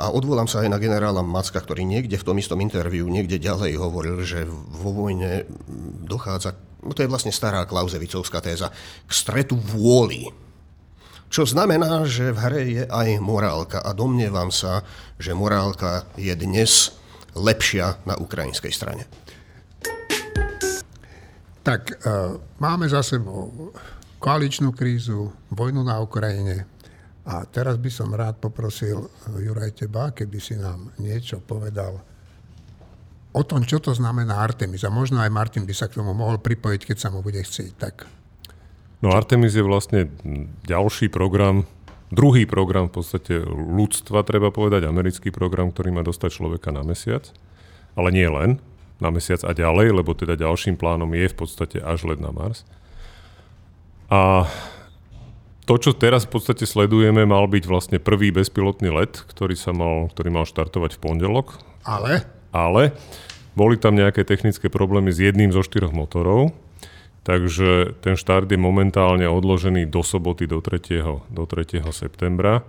A 0.00 0.08
odvolám 0.08 0.48
sa 0.48 0.64
aj 0.64 0.72
na 0.72 0.80
generála 0.80 1.20
Macka, 1.20 1.60
ktorý 1.60 1.84
niekde 1.84 2.16
v 2.16 2.24
tom 2.24 2.40
istom 2.40 2.56
interviu, 2.64 3.04
niekde 3.04 3.36
ďalej 3.36 3.76
hovoril, 3.76 4.24
že 4.24 4.48
vo 4.48 4.96
vojne 4.96 5.44
dochádza, 6.08 6.56
no 6.80 6.96
to 6.96 7.04
je 7.04 7.12
vlastne 7.12 7.36
stará 7.36 7.68
klauzevicovská 7.68 8.40
téza, 8.40 8.72
k 9.04 9.12
stretu 9.12 9.60
vôli 9.60 10.45
čo 11.26 11.42
znamená, 11.44 12.06
že 12.06 12.30
v 12.30 12.38
hre 12.38 12.62
je 12.70 12.84
aj 12.86 13.08
morálka 13.18 13.78
a 13.82 13.90
domnievam 13.92 14.54
sa, 14.54 14.86
že 15.18 15.34
morálka 15.34 16.06
je 16.14 16.32
dnes 16.38 16.94
lepšia 17.36 18.00
na 18.08 18.16
ukrajinskej 18.16 18.72
strane. 18.72 19.04
Tak 21.66 21.82
e, 21.90 21.94
máme 22.62 22.86
za 22.86 23.02
sebou 23.02 23.74
koaličnú 24.22 24.70
krízu, 24.70 25.34
vojnu 25.50 25.82
na 25.82 25.98
Ukrajine 25.98 26.64
a 27.26 27.42
teraz 27.42 27.74
by 27.74 27.90
som 27.90 28.14
rád 28.14 28.38
poprosil 28.38 29.10
Juraj 29.34 29.82
teba, 29.82 30.14
keby 30.14 30.38
si 30.38 30.54
nám 30.54 30.94
niečo 31.02 31.42
povedal 31.42 31.98
o 33.36 33.42
tom, 33.44 33.66
čo 33.68 33.82
to 33.82 33.92
znamená 33.92 34.40
Artemis. 34.40 34.86
A 34.86 34.94
možno 34.94 35.20
aj 35.20 35.28
Martin 35.28 35.68
by 35.68 35.74
sa 35.76 35.92
k 35.92 36.00
tomu 36.00 36.16
mohol 36.16 36.40
pripojiť, 36.40 36.88
keď 36.88 36.96
sa 36.96 37.12
mu 37.12 37.20
bude 37.20 37.42
chcieť. 37.42 37.72
Tak. 37.76 37.94
No 39.06 39.14
Artemis 39.14 39.54
je 39.54 39.62
vlastne 39.62 40.10
ďalší 40.66 41.14
program, 41.14 41.62
druhý 42.10 42.42
program 42.42 42.90
v 42.90 42.98
podstate 42.98 43.38
ľudstva, 43.46 44.26
treba 44.26 44.50
povedať, 44.50 44.82
americký 44.82 45.30
program, 45.30 45.70
ktorý 45.70 45.94
má 45.94 46.02
dostať 46.02 46.34
človeka 46.34 46.74
na 46.74 46.82
mesiac. 46.82 47.30
Ale 47.94 48.10
nie 48.10 48.26
len 48.26 48.58
na 48.98 49.14
mesiac 49.14 49.46
a 49.46 49.54
ďalej, 49.54 50.02
lebo 50.02 50.10
teda 50.10 50.34
ďalším 50.34 50.74
plánom 50.74 51.06
je 51.14 51.22
v 51.30 51.38
podstate 51.38 51.78
až 51.78 52.10
let 52.10 52.18
na 52.18 52.34
Mars. 52.34 52.66
A 54.10 54.50
to, 55.70 55.78
čo 55.78 55.94
teraz 55.94 56.26
v 56.26 56.42
podstate 56.42 56.66
sledujeme, 56.66 57.22
mal 57.22 57.46
byť 57.46 57.62
vlastne 57.62 58.02
prvý 58.02 58.34
bezpilotný 58.34 58.90
let, 58.90 59.22
ktorý, 59.22 59.54
sa 59.54 59.70
mal, 59.70 60.10
ktorý 60.10 60.34
mal 60.34 60.50
štartovať 60.50 60.98
v 60.98 61.02
pondelok. 61.06 61.62
Ale? 61.86 62.26
Ale 62.50 62.90
boli 63.54 63.78
tam 63.78 63.94
nejaké 63.94 64.26
technické 64.26 64.66
problémy 64.66 65.14
s 65.14 65.22
jedným 65.22 65.54
zo 65.54 65.62
štyroch 65.62 65.94
motorov, 65.94 66.50
takže 67.26 67.98
ten 68.06 68.14
štart 68.14 68.46
je 68.46 68.54
momentálne 68.54 69.26
odložený 69.26 69.90
do 69.90 70.06
soboty, 70.06 70.46
do 70.46 70.62
3. 70.62 71.26
Do 71.26 71.42
3. 71.42 71.82
septembra. 71.90 72.62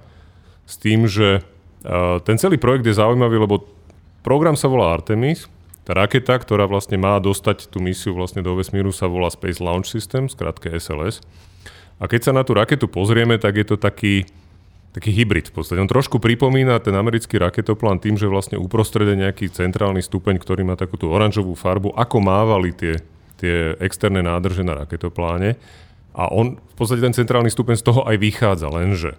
S 0.66 0.82
tým, 0.82 1.06
že 1.06 1.46
ten 2.26 2.36
celý 2.42 2.58
projekt 2.58 2.90
je 2.90 2.98
zaujímavý, 2.98 3.38
lebo 3.38 3.70
program 4.26 4.58
sa 4.58 4.66
volá 4.66 4.98
Artemis, 4.98 5.46
tá 5.86 5.96
raketa, 5.96 6.36
ktorá 6.36 6.68
vlastne 6.68 7.00
má 7.00 7.16
dostať 7.22 7.72
tú 7.72 7.80
misiu 7.80 8.12
vlastne 8.12 8.44
do 8.44 8.58
vesmíru, 8.60 8.92
sa 8.92 9.08
volá 9.08 9.32
Space 9.32 9.64
Launch 9.64 9.88
System, 9.88 10.28
skrátke 10.28 10.68
SLS. 10.74 11.24
A 12.02 12.12
keď 12.12 12.28
sa 12.28 12.32
na 12.36 12.44
tú 12.44 12.52
raketu 12.58 12.92
pozrieme, 12.92 13.40
tak 13.40 13.56
je 13.56 13.66
to 13.72 13.80
taký, 13.80 14.28
taký 14.92 15.16
hybrid 15.16 15.48
v 15.48 15.54
podstate. 15.56 15.80
On 15.80 15.88
trošku 15.88 16.20
pripomína 16.20 16.84
ten 16.84 16.92
americký 16.92 17.40
raketoplán 17.40 18.04
tým, 18.04 18.20
že 18.20 18.28
vlastne 18.28 18.60
uprostred 18.60 19.08
je 19.08 19.16
nejaký 19.16 19.48
centrálny 19.48 20.04
stupeň, 20.04 20.44
ktorý 20.44 20.68
má 20.68 20.76
takú 20.76 21.00
tú 21.00 21.08
oranžovú 21.08 21.56
farbu, 21.56 21.96
ako 21.96 22.18
mávali 22.20 22.76
tie, 22.76 23.00
tie 23.38 23.78
externé 23.80 24.26
nádrže 24.26 24.66
na 24.66 24.78
raketopláne. 24.78 25.56
A 26.18 26.30
on, 26.34 26.58
v 26.58 26.76
podstate 26.76 27.06
ten 27.06 27.14
centrálny 27.14 27.54
stupeň 27.54 27.78
z 27.78 27.86
toho 27.86 28.02
aj 28.06 28.18
vychádza, 28.18 28.68
lenže 28.74 29.14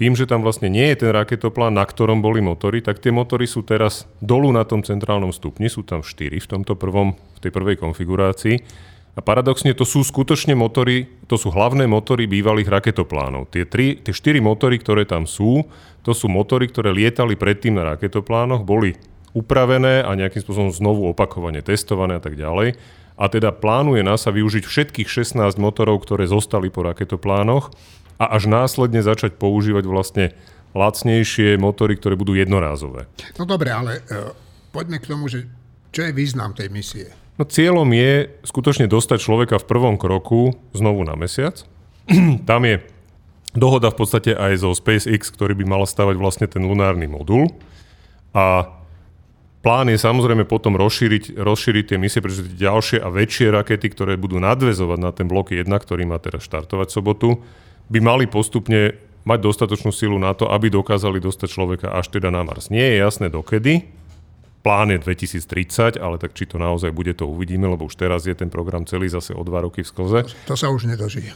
tým, 0.00 0.16
že 0.16 0.24
tam 0.24 0.40
vlastne 0.40 0.72
nie 0.72 0.88
je 0.96 1.04
ten 1.04 1.12
raketoplán, 1.12 1.76
na 1.76 1.84
ktorom 1.84 2.24
boli 2.24 2.40
motory, 2.40 2.80
tak 2.80 3.04
tie 3.04 3.12
motory 3.12 3.44
sú 3.44 3.60
teraz 3.60 4.08
dolu 4.24 4.48
na 4.48 4.64
tom 4.64 4.80
centrálnom 4.80 5.28
stupni, 5.28 5.68
sú 5.68 5.84
tam 5.84 6.00
štyri 6.00 6.40
v 6.40 6.48
tomto 6.48 6.72
prvom, 6.72 7.12
v 7.36 7.38
tej 7.44 7.52
prvej 7.52 7.76
konfigurácii 7.76 8.64
a 9.12 9.20
paradoxne 9.20 9.76
to 9.76 9.82
sú 9.82 10.06
skutočne 10.06 10.56
motory, 10.56 11.04
to 11.26 11.34
sú 11.34 11.50
hlavné 11.52 11.90
motory 11.90 12.24
bývalých 12.24 12.72
raketoplánov. 12.72 13.52
Tie, 13.52 13.68
tri, 13.68 14.00
tie 14.00 14.14
štyri 14.14 14.40
motory, 14.40 14.80
ktoré 14.80 15.04
tam 15.04 15.28
sú, 15.28 15.68
to 16.00 16.16
sú 16.16 16.30
motory, 16.30 16.70
ktoré 16.70 16.94
lietali 16.94 17.34
predtým 17.36 17.76
na 17.76 17.84
raketoplánoch, 17.92 18.62
boli 18.64 18.94
upravené 19.36 20.06
a 20.06 20.14
nejakým 20.14 20.40
spôsobom 20.40 20.72
znovu 20.72 21.10
opakovane 21.10 21.60
testované 21.60 22.16
a 22.16 22.22
tak 22.22 22.38
ďalej. 22.38 22.78
A 23.20 23.28
teda 23.28 23.52
plánuje 23.52 24.00
NASA 24.00 24.32
využiť 24.32 24.64
všetkých 24.64 25.08
16 25.08 25.60
motorov, 25.60 26.00
ktoré 26.08 26.24
zostali 26.24 26.72
po 26.72 26.88
raketoplánoch 26.88 27.68
a 28.16 28.32
až 28.32 28.48
následne 28.48 29.04
začať 29.04 29.36
používať 29.36 29.84
vlastne 29.84 30.32
lacnejšie 30.72 31.60
motory, 31.60 32.00
ktoré 32.00 32.16
budú 32.16 32.32
jednorázové. 32.32 33.04
No 33.36 33.44
dobre, 33.44 33.68
ale 33.68 34.00
uh, 34.08 34.32
poďme 34.72 34.96
k 35.02 35.08
tomu, 35.12 35.28
že 35.28 35.44
čo 35.92 36.08
je 36.08 36.16
význam 36.16 36.56
tej 36.56 36.72
misie? 36.72 37.12
No 37.36 37.44
cieľom 37.44 37.88
je 37.92 38.30
skutočne 38.46 38.88
dostať 38.88 39.18
človeka 39.20 39.56
v 39.60 39.68
prvom 39.68 39.96
kroku 40.00 40.56
znovu 40.72 41.04
na 41.04 41.12
mesiac. 41.18 41.60
Tam 42.48 42.62
je 42.64 42.80
dohoda 43.52 43.90
v 43.90 43.98
podstate 43.98 44.32
aj 44.32 44.62
zo 44.62 44.70
SpaceX, 44.72 45.28
ktorý 45.28 45.58
by 45.60 45.64
mal 45.66 45.82
stavať 45.84 46.16
vlastne 46.16 46.46
ten 46.46 46.62
lunárny 46.62 47.10
modul. 47.10 47.50
A 48.30 48.70
plán 49.60 49.88
je 49.92 49.98
samozrejme 50.00 50.44
potom 50.48 50.76
rozšíriť, 50.76 51.36
rozšíriť 51.36 51.84
tie 51.94 51.98
misie, 52.00 52.20
pretože 52.20 52.48
ďalšie 52.56 52.98
a 53.00 53.08
väčšie 53.12 53.52
rakety, 53.52 53.92
ktoré 53.92 54.16
budú 54.16 54.40
nadvezovať 54.40 54.98
na 55.00 55.10
ten 55.12 55.28
blok 55.28 55.52
1, 55.52 55.64
ktorý 55.68 56.04
má 56.08 56.20
teraz 56.20 56.44
štartovať 56.44 56.88
sobotu, 56.92 57.40
by 57.92 57.98
mali 58.00 58.24
postupne 58.28 58.96
mať 59.24 59.38
dostatočnú 59.44 59.92
silu 59.92 60.16
na 60.16 60.32
to, 60.32 60.48
aby 60.48 60.72
dokázali 60.72 61.20
dostať 61.20 61.48
človeka 61.48 61.86
až 61.92 62.08
teda 62.08 62.32
na 62.32 62.40
Mars. 62.40 62.72
Nie 62.72 62.96
je 62.96 62.96
jasné 63.04 63.28
dokedy, 63.28 64.00
Plán 64.60 64.92
je 64.92 65.00
2030, 65.00 65.96
ale 65.96 66.20
tak 66.20 66.36
či 66.36 66.44
to 66.44 66.60
naozaj 66.60 66.92
bude, 66.92 67.16
to 67.16 67.24
uvidíme, 67.24 67.64
lebo 67.64 67.88
už 67.88 67.96
teraz 67.96 68.28
je 68.28 68.36
ten 68.36 68.52
program 68.52 68.84
celý 68.84 69.08
zase 69.08 69.32
o 69.32 69.40
dva 69.40 69.64
roky 69.64 69.80
v 69.80 69.88
sklze. 69.88 70.28
To 70.44 70.52
sa 70.52 70.68
už 70.68 70.84
nedožijem. 70.84 71.32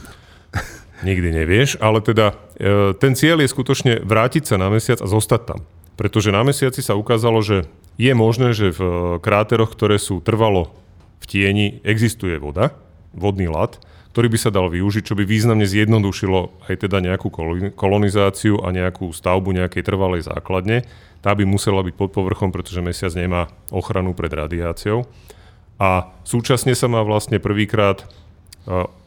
Nikdy 1.07 1.33
nevieš, 1.33 1.81
ale 1.81 2.05
teda 2.05 2.37
e, 2.55 2.93
ten 3.01 3.17
cieľ 3.17 3.41
je 3.41 3.49
skutočne 3.49 4.05
vrátiť 4.05 4.45
sa 4.45 4.55
na 4.61 4.69
mesiac 4.69 5.01
a 5.01 5.09
zostať 5.09 5.41
tam. 5.41 5.59
Pretože 5.95 6.35
na 6.35 6.43
mesiaci 6.43 6.83
sa 6.83 6.99
ukázalo, 6.99 7.39
že 7.39 7.67
je 7.95 8.11
možné, 8.11 8.51
že 8.51 8.75
v 8.75 8.81
e, 8.83 8.91
kráteroch, 9.23 9.71
ktoré 9.71 9.95
sú 9.95 10.19
trvalo 10.19 10.75
v 11.19 11.25
tieni, 11.25 11.67
existuje 11.87 12.35
voda, 12.35 12.75
vodný 13.15 13.47
lat, 13.47 13.79
ktorý 14.11 14.31
by 14.31 14.39
sa 14.39 14.51
dal 14.51 14.71
využiť, 14.71 15.03
čo 15.07 15.15
by 15.15 15.23
významne 15.27 15.67
zjednodušilo 15.67 16.67
aj 16.71 16.87
teda 16.87 17.03
nejakú 17.03 17.27
kolonizáciu 17.75 18.63
a 18.63 18.71
nejakú 18.71 19.11
stavbu 19.11 19.55
nejakej 19.55 19.83
trvalej 19.83 20.27
základne 20.27 20.87
tá 21.25 21.33
by 21.33 21.41
musela 21.41 21.81
byť 21.81 21.97
pod 21.97 22.13
povrchom, 22.13 22.53
pretože 22.53 22.85
mesiac 22.85 23.09
nemá 23.17 23.49
ochranu 23.73 24.13
pred 24.13 24.29
radiáciou. 24.29 25.09
A 25.81 26.13
súčasne 26.21 26.77
sa 26.77 26.85
má 26.85 27.01
vlastne 27.01 27.41
prvýkrát 27.41 28.05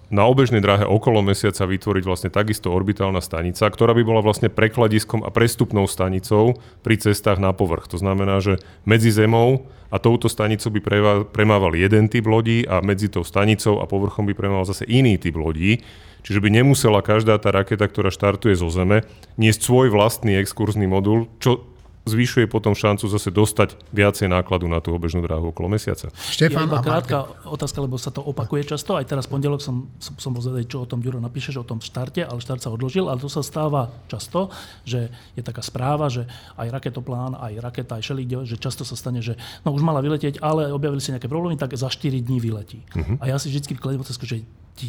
na 0.08 0.24
obežnej 0.24 0.64
dráhe 0.64 0.88
okolo 0.88 1.20
mesiaca 1.20 1.68
vytvoriť 1.68 2.04
vlastne 2.04 2.30
takisto 2.32 2.72
orbitálna 2.72 3.20
stanica, 3.20 3.68
ktorá 3.68 3.92
by 3.92 4.02
bola 4.04 4.24
vlastne 4.24 4.48
prekladiskom 4.48 5.20
a 5.20 5.28
prestupnou 5.28 5.84
stanicou 5.84 6.56
pri 6.80 6.96
cestách 6.96 7.36
na 7.36 7.52
povrch. 7.52 7.92
To 7.92 8.00
znamená, 8.00 8.40
že 8.40 8.56
medzi 8.88 9.12
Zemou 9.12 9.68
a 9.92 10.00
touto 10.00 10.32
stanicou 10.32 10.72
by 10.72 10.80
premával 11.28 11.76
jeden 11.76 12.08
typ 12.08 12.24
lodí 12.24 12.64
a 12.64 12.80
medzi 12.80 13.12
tou 13.12 13.24
stanicou 13.24 13.80
a 13.80 13.88
povrchom 13.88 14.24
by 14.24 14.32
premával 14.32 14.64
zase 14.64 14.88
iný 14.88 15.20
typ 15.20 15.36
lodí. 15.36 15.84
Čiže 16.24 16.40
by 16.40 16.48
nemusela 16.50 17.04
každá 17.04 17.36
tá 17.40 17.52
raketa, 17.54 17.88
ktorá 17.88 18.12
štartuje 18.12 18.56
zo 18.56 18.68
Zeme, 18.68 19.06
niesť 19.40 19.60
svoj 19.64 19.88
vlastný 19.92 20.36
exkurzný 20.40 20.84
modul, 20.84 21.30
čo 21.40 21.68
zvyšuje 22.08 22.48
potom 22.48 22.72
šancu 22.72 23.06
zase 23.06 23.28
dostať 23.28 23.76
viacej 23.92 24.26
nákladu 24.32 24.66
na 24.66 24.80
tú 24.80 24.96
obežnú 24.96 25.20
dráhu 25.20 25.52
okolo 25.52 25.68
mesiaca. 25.68 26.08
Štefan, 26.16 26.64
ja 26.64 26.68
iba 26.68 26.80
krátka 26.80 27.28
otázka, 27.44 27.78
lebo 27.84 28.00
sa 28.00 28.08
to 28.08 28.24
opakuje 28.24 28.64
často. 28.64 28.96
Aj 28.96 29.04
teraz 29.04 29.28
pondelok 29.28 29.60
som, 29.60 29.92
som, 30.00 30.16
som 30.16 30.30
bol 30.32 30.40
zadať, 30.40 30.64
čo 30.64 30.82
o 30.84 30.88
tom 30.88 31.04
Ďuro 31.04 31.20
napíšeš, 31.20 31.60
o 31.60 31.66
tom 31.68 31.84
štarte, 31.84 32.24
ale 32.24 32.40
štart 32.40 32.64
sa 32.64 32.72
odložil, 32.72 33.06
ale 33.06 33.20
to 33.20 33.28
sa 33.28 33.44
stáva 33.44 33.92
často, 34.08 34.48
že 34.88 35.12
je 35.36 35.42
taká 35.44 35.60
správa, 35.60 36.08
že 36.08 36.24
aj 36.56 36.72
raketoplán, 36.72 37.36
aj 37.36 37.52
raketa, 37.60 38.00
aj 38.00 38.04
šelík, 38.08 38.48
že 38.48 38.56
často 38.56 38.82
sa 38.82 38.96
stane, 38.96 39.20
že 39.20 39.36
no 39.62 39.76
už 39.76 39.84
mala 39.84 40.00
vyletieť, 40.00 40.40
ale 40.40 40.72
objavili 40.72 41.04
si 41.04 41.12
nejaké 41.12 41.28
problémy, 41.28 41.60
tak 41.60 41.76
za 41.76 41.92
4 41.92 42.24
dní 42.24 42.40
vyletí. 42.40 42.80
Uh-huh. 42.96 43.20
A 43.20 43.28
ja 43.28 43.36
si 43.36 43.52
vždy 43.52 43.76
kladiem 43.76 44.00
otázku, 44.00 44.24
že 44.24 44.44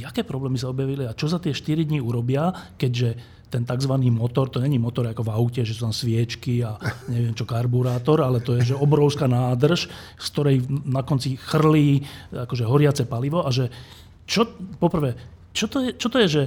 aké 0.06 0.22
problémy 0.22 0.62
sa 0.62 0.70
objavili 0.70 1.10
a 1.10 1.18
čo 1.18 1.26
za 1.26 1.42
tie 1.42 1.50
4 1.50 1.90
dní 1.90 1.98
urobia, 1.98 2.54
keďže 2.78 3.18
ten 3.50 3.66
tzv. 3.66 3.94
motor, 4.14 4.50
to 4.50 4.62
není 4.62 4.78
motor 4.78 5.10
ako 5.10 5.26
v 5.26 5.34
aute, 5.34 5.62
že 5.66 5.74
sú 5.74 5.90
tam 5.90 5.96
sviečky 5.96 6.62
a 6.62 6.78
neviem 7.10 7.34
čo, 7.34 7.50
karburátor, 7.50 8.22
ale 8.22 8.40
to 8.40 8.54
je 8.56 8.74
že 8.74 8.76
obrovská 8.78 9.26
nádrž, 9.26 9.90
z 10.22 10.28
ktorej 10.30 10.58
na 10.86 11.02
konci 11.02 11.36
chrlí 11.36 12.06
akože 12.30 12.64
horiace 12.64 13.04
palivo 13.10 13.42
a 13.42 13.50
že 13.50 13.74
čo, 14.30 14.46
poprvé, 14.78 15.18
čo 15.50 15.66
to 15.66 15.82
je, 15.82 15.92
čo 15.98 16.08
to 16.14 16.18
je 16.22 16.28
že 16.30 16.44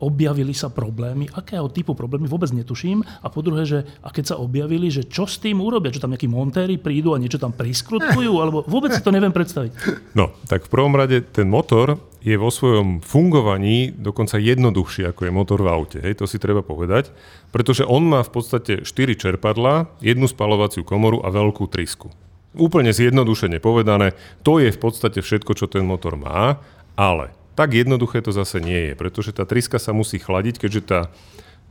objavili 0.00 0.52
sa 0.52 0.68
problémy, 0.68 1.28
akého 1.32 1.68
typu 1.72 1.96
problémy, 1.96 2.28
vôbec 2.28 2.52
netuším. 2.52 3.00
A 3.22 3.26
po 3.32 3.40
druhé, 3.40 3.64
že 3.64 3.78
a 4.04 4.12
keď 4.12 4.34
sa 4.34 4.36
objavili, 4.36 4.92
že 4.92 5.08
čo 5.08 5.24
s 5.24 5.40
tým 5.40 5.60
urobia, 5.60 5.92
čo 5.92 6.02
tam 6.02 6.12
nejakí 6.12 6.28
montéri 6.28 6.76
prídu 6.76 7.16
a 7.16 7.20
niečo 7.20 7.40
tam 7.40 7.54
priskrutkujú, 7.56 8.32
alebo 8.42 8.64
vôbec 8.68 8.92
si 8.92 9.00
to 9.00 9.14
neviem 9.14 9.32
predstaviť. 9.32 9.72
No, 10.12 10.32
tak 10.48 10.68
v 10.68 10.72
prvom 10.72 10.94
rade 10.96 11.24
ten 11.24 11.48
motor 11.48 11.96
je 12.26 12.34
vo 12.34 12.50
svojom 12.50 12.98
fungovaní 13.06 13.94
dokonca 13.94 14.42
jednoduchší 14.42 15.14
ako 15.14 15.30
je 15.30 15.32
motor 15.32 15.62
v 15.62 15.70
aute. 15.70 15.98
Hej, 16.02 16.18
to 16.18 16.26
si 16.26 16.42
treba 16.42 16.58
povedať, 16.66 17.14
pretože 17.54 17.86
on 17.86 18.02
má 18.02 18.26
v 18.26 18.34
podstate 18.34 18.82
4 18.82 19.14
čerpadlá, 19.14 19.86
jednu 20.02 20.26
spalovaciu 20.26 20.82
komoru 20.82 21.22
a 21.22 21.30
veľkú 21.30 21.70
trisku. 21.70 22.10
Úplne 22.56 22.90
zjednodušene 22.90 23.62
povedané, 23.62 24.18
to 24.42 24.58
je 24.58 24.74
v 24.74 24.78
podstate 24.80 25.22
všetko, 25.22 25.54
čo 25.54 25.70
ten 25.70 25.86
motor 25.86 26.18
má, 26.18 26.58
ale 26.98 27.30
tak 27.56 27.72
jednoduché 27.72 28.20
to 28.20 28.36
zase 28.36 28.60
nie 28.60 28.92
je, 28.92 28.92
pretože 28.92 29.32
tá 29.32 29.48
triska 29.48 29.80
sa 29.80 29.96
musí 29.96 30.20
chladiť, 30.20 30.60
keďže 30.60 30.82
tá, 30.84 31.00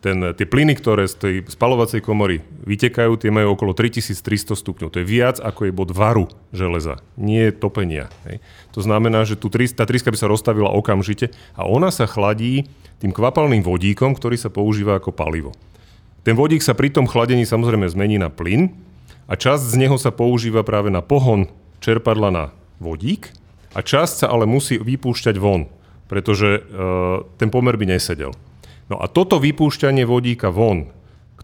ten, 0.02 0.18
tie 0.34 0.50
plyny, 0.50 0.74
ktoré 0.74 1.06
z 1.06 1.16
tej 1.16 1.36
spalovacej 1.46 2.02
komory 2.02 2.42
vytekajú, 2.66 3.22
tie 3.22 3.30
majú 3.30 3.54
okolo 3.54 3.78
3300 3.78 4.58
stupňov. 4.58 4.90
To 4.90 4.98
je 5.00 5.06
viac 5.06 5.38
ako 5.38 5.70
je 5.70 5.72
bod 5.72 5.94
varu 5.94 6.26
železa, 6.50 7.00
nie 7.16 7.54
topenia. 7.54 8.10
Hej. 8.26 8.42
To 8.74 8.82
znamená, 8.82 9.30
že 9.30 9.38
tú, 9.38 9.48
tá 9.54 9.86
triska 9.86 10.10
by 10.10 10.18
sa 10.18 10.26
rozstavila 10.26 10.74
okamžite 10.74 11.30
a 11.54 11.70
ona 11.70 11.94
sa 11.94 12.10
chladí 12.10 12.66
tým 12.98 13.14
kvapalným 13.14 13.62
vodíkom, 13.62 14.18
ktorý 14.18 14.42
sa 14.42 14.50
používa 14.50 14.98
ako 14.98 15.14
palivo. 15.14 15.54
Ten 16.26 16.34
vodík 16.34 16.66
sa 16.66 16.74
pri 16.74 16.90
tom 16.90 17.06
chladení 17.06 17.46
samozrejme 17.46 17.86
zmení 17.86 18.18
na 18.18 18.34
plyn 18.34 18.74
a 19.30 19.38
časť 19.38 19.62
z 19.62 19.76
neho 19.86 19.98
sa 20.02 20.10
používa 20.10 20.66
práve 20.66 20.90
na 20.90 21.06
pohon 21.06 21.46
čerpadla 21.78 22.34
na 22.34 22.46
vodík 22.82 23.30
a 23.76 23.80
časť 23.84 24.24
sa 24.24 24.28
ale 24.32 24.48
musí 24.48 24.80
vypúšťať 24.80 25.36
von, 25.36 25.68
pretože 26.08 26.64
e, 26.64 26.72
ten 27.36 27.52
pomer 27.52 27.76
by 27.76 27.92
nesedel. 27.92 28.32
No 28.88 28.96
a 29.04 29.12
toto 29.12 29.38
vypúšťanie 29.38 30.08
vodíka 30.08 30.50
von, 30.50 30.96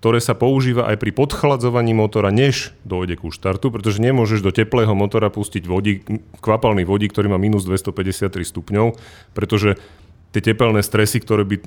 ktoré 0.01 0.17
sa 0.17 0.34
používa 0.34 0.89
aj 0.89 0.97
pri 0.97 1.13
podchladzovaní 1.13 1.93
motora, 1.93 2.34
než 2.34 2.73
dojde 2.88 3.21
ku 3.21 3.29
štartu, 3.29 3.69
pretože 3.69 4.01
nemôžeš 4.01 4.41
do 4.41 4.49
teplého 4.49 4.97
motora 4.97 5.29
pustiť 5.29 5.63
vodík, 5.67 6.07
kvapalný 6.41 6.88
vodík, 6.88 7.13
ktorý 7.13 7.29
má 7.29 7.38
minus 7.38 7.67
253 7.69 8.34
stupňov, 8.34 8.97
pretože 9.38 9.77
tie 10.32 10.41
tepelné 10.41 10.82
stresy, 10.82 11.19
ktoré 11.21 11.43
by 11.45 11.61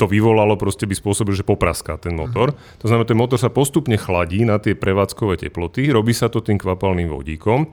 to 0.00 0.08
vyvolalo, 0.08 0.56
proste 0.56 0.88
by 0.88 0.96
spôsobil, 0.96 1.36
že 1.36 1.44
popraská 1.44 2.00
ten 2.00 2.16
motor. 2.16 2.56
To 2.80 2.88
znamená, 2.88 3.06
ten 3.06 3.20
motor 3.20 3.36
sa 3.36 3.52
postupne 3.52 4.00
chladí 4.00 4.42
na 4.48 4.56
tie 4.56 4.72
prevádzkové 4.72 5.36
teploty, 5.38 5.92
robí 5.92 6.16
sa 6.16 6.32
to 6.32 6.40
tým 6.40 6.56
kvapalným 6.56 7.12
vodíkom 7.12 7.68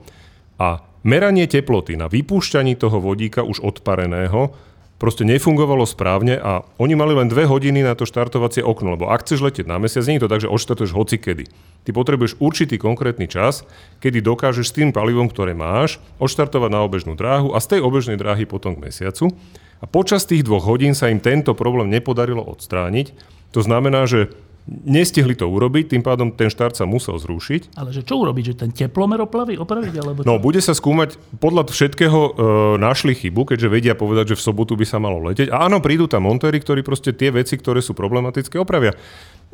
a 0.60 0.84
meranie 1.02 1.46
teploty 1.46 1.94
na 1.94 2.06
vypúšťaní 2.10 2.78
toho 2.78 2.98
vodíka 3.02 3.44
už 3.44 3.62
odpareného 3.62 4.54
proste 4.98 5.22
nefungovalo 5.22 5.86
správne 5.86 6.36
a 6.42 6.66
oni 6.82 6.98
mali 6.98 7.14
len 7.14 7.30
dve 7.30 7.46
hodiny 7.46 7.86
na 7.86 7.94
to 7.94 8.02
štartovacie 8.02 8.66
okno, 8.66 8.98
lebo 8.98 9.06
ak 9.06 9.22
chceš 9.22 9.46
letieť 9.46 9.66
na 9.70 9.78
mesiac, 9.78 10.02
nie 10.10 10.18
je 10.18 10.26
to 10.26 10.30
tak, 10.30 10.42
že 10.42 10.50
odštartuješ 10.50 10.92
hoci 10.92 11.16
kedy. 11.22 11.46
Ty 11.86 11.90
potrebuješ 11.94 12.42
určitý 12.42 12.76
konkrétny 12.76 13.30
čas, 13.30 13.62
kedy 14.02 14.20
dokážeš 14.20 14.74
s 14.74 14.76
tým 14.76 14.90
palivom, 14.90 15.30
ktoré 15.30 15.54
máš, 15.54 16.02
odštartovať 16.18 16.70
na 16.74 16.82
obežnú 16.82 17.14
dráhu 17.14 17.54
a 17.54 17.62
z 17.62 17.78
tej 17.78 17.80
obežnej 17.86 18.18
dráhy 18.18 18.44
potom 18.44 18.74
k 18.74 18.90
mesiacu. 18.90 19.30
A 19.78 19.86
počas 19.86 20.26
tých 20.26 20.42
dvoch 20.42 20.66
hodín 20.66 20.98
sa 20.98 21.06
im 21.06 21.22
tento 21.22 21.54
problém 21.54 21.86
nepodarilo 21.86 22.42
odstrániť. 22.42 23.14
To 23.54 23.62
znamená, 23.62 24.10
že 24.10 24.34
Nestihli 24.68 25.32
to 25.32 25.48
urobiť, 25.48 25.96
tým 25.96 26.04
pádom 26.04 26.28
ten 26.28 26.52
štart 26.52 26.76
sa 26.76 26.84
musel 26.84 27.16
zrušiť. 27.16 27.72
Ale 27.80 27.88
že 27.88 28.04
čo 28.04 28.20
urobiť? 28.20 28.52
Že 28.52 28.54
ten 28.60 28.70
teplomer 28.70 29.16
oplaví, 29.24 29.56
opraviť? 29.56 29.94
Alebo 29.96 30.20
čo? 30.20 30.28
No, 30.28 30.36
bude 30.36 30.60
sa 30.60 30.76
skúmať, 30.76 31.16
podľa 31.40 31.72
všetkého 31.72 32.20
e, 32.20 32.30
našli 32.76 33.16
chybu, 33.16 33.48
keďže 33.48 33.72
vedia 33.72 33.94
povedať, 33.96 34.36
že 34.36 34.38
v 34.38 34.44
sobotu 34.44 34.76
by 34.76 34.84
sa 34.84 35.00
malo 35.00 35.24
leteť. 35.24 35.48
A 35.48 35.64
áno, 35.64 35.80
prídu 35.80 36.04
tam 36.04 36.28
montéry, 36.28 36.60
ktorí 36.60 36.84
proste 36.84 37.16
tie 37.16 37.32
veci, 37.32 37.56
ktoré 37.56 37.80
sú 37.80 37.96
problematické, 37.96 38.60
opravia. 38.60 38.92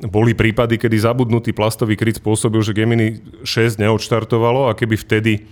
Boli 0.03 0.35
prípady, 0.35 0.83
kedy 0.83 1.07
zabudnutý 1.07 1.55
plastový 1.55 1.95
kryt 1.95 2.19
spôsobil, 2.19 2.59
že 2.67 2.75
Gemini 2.75 3.23
6 3.47 3.79
neodštartovalo 3.79 4.67
a 4.67 4.75
keby 4.75 4.99
vtedy 4.99 5.47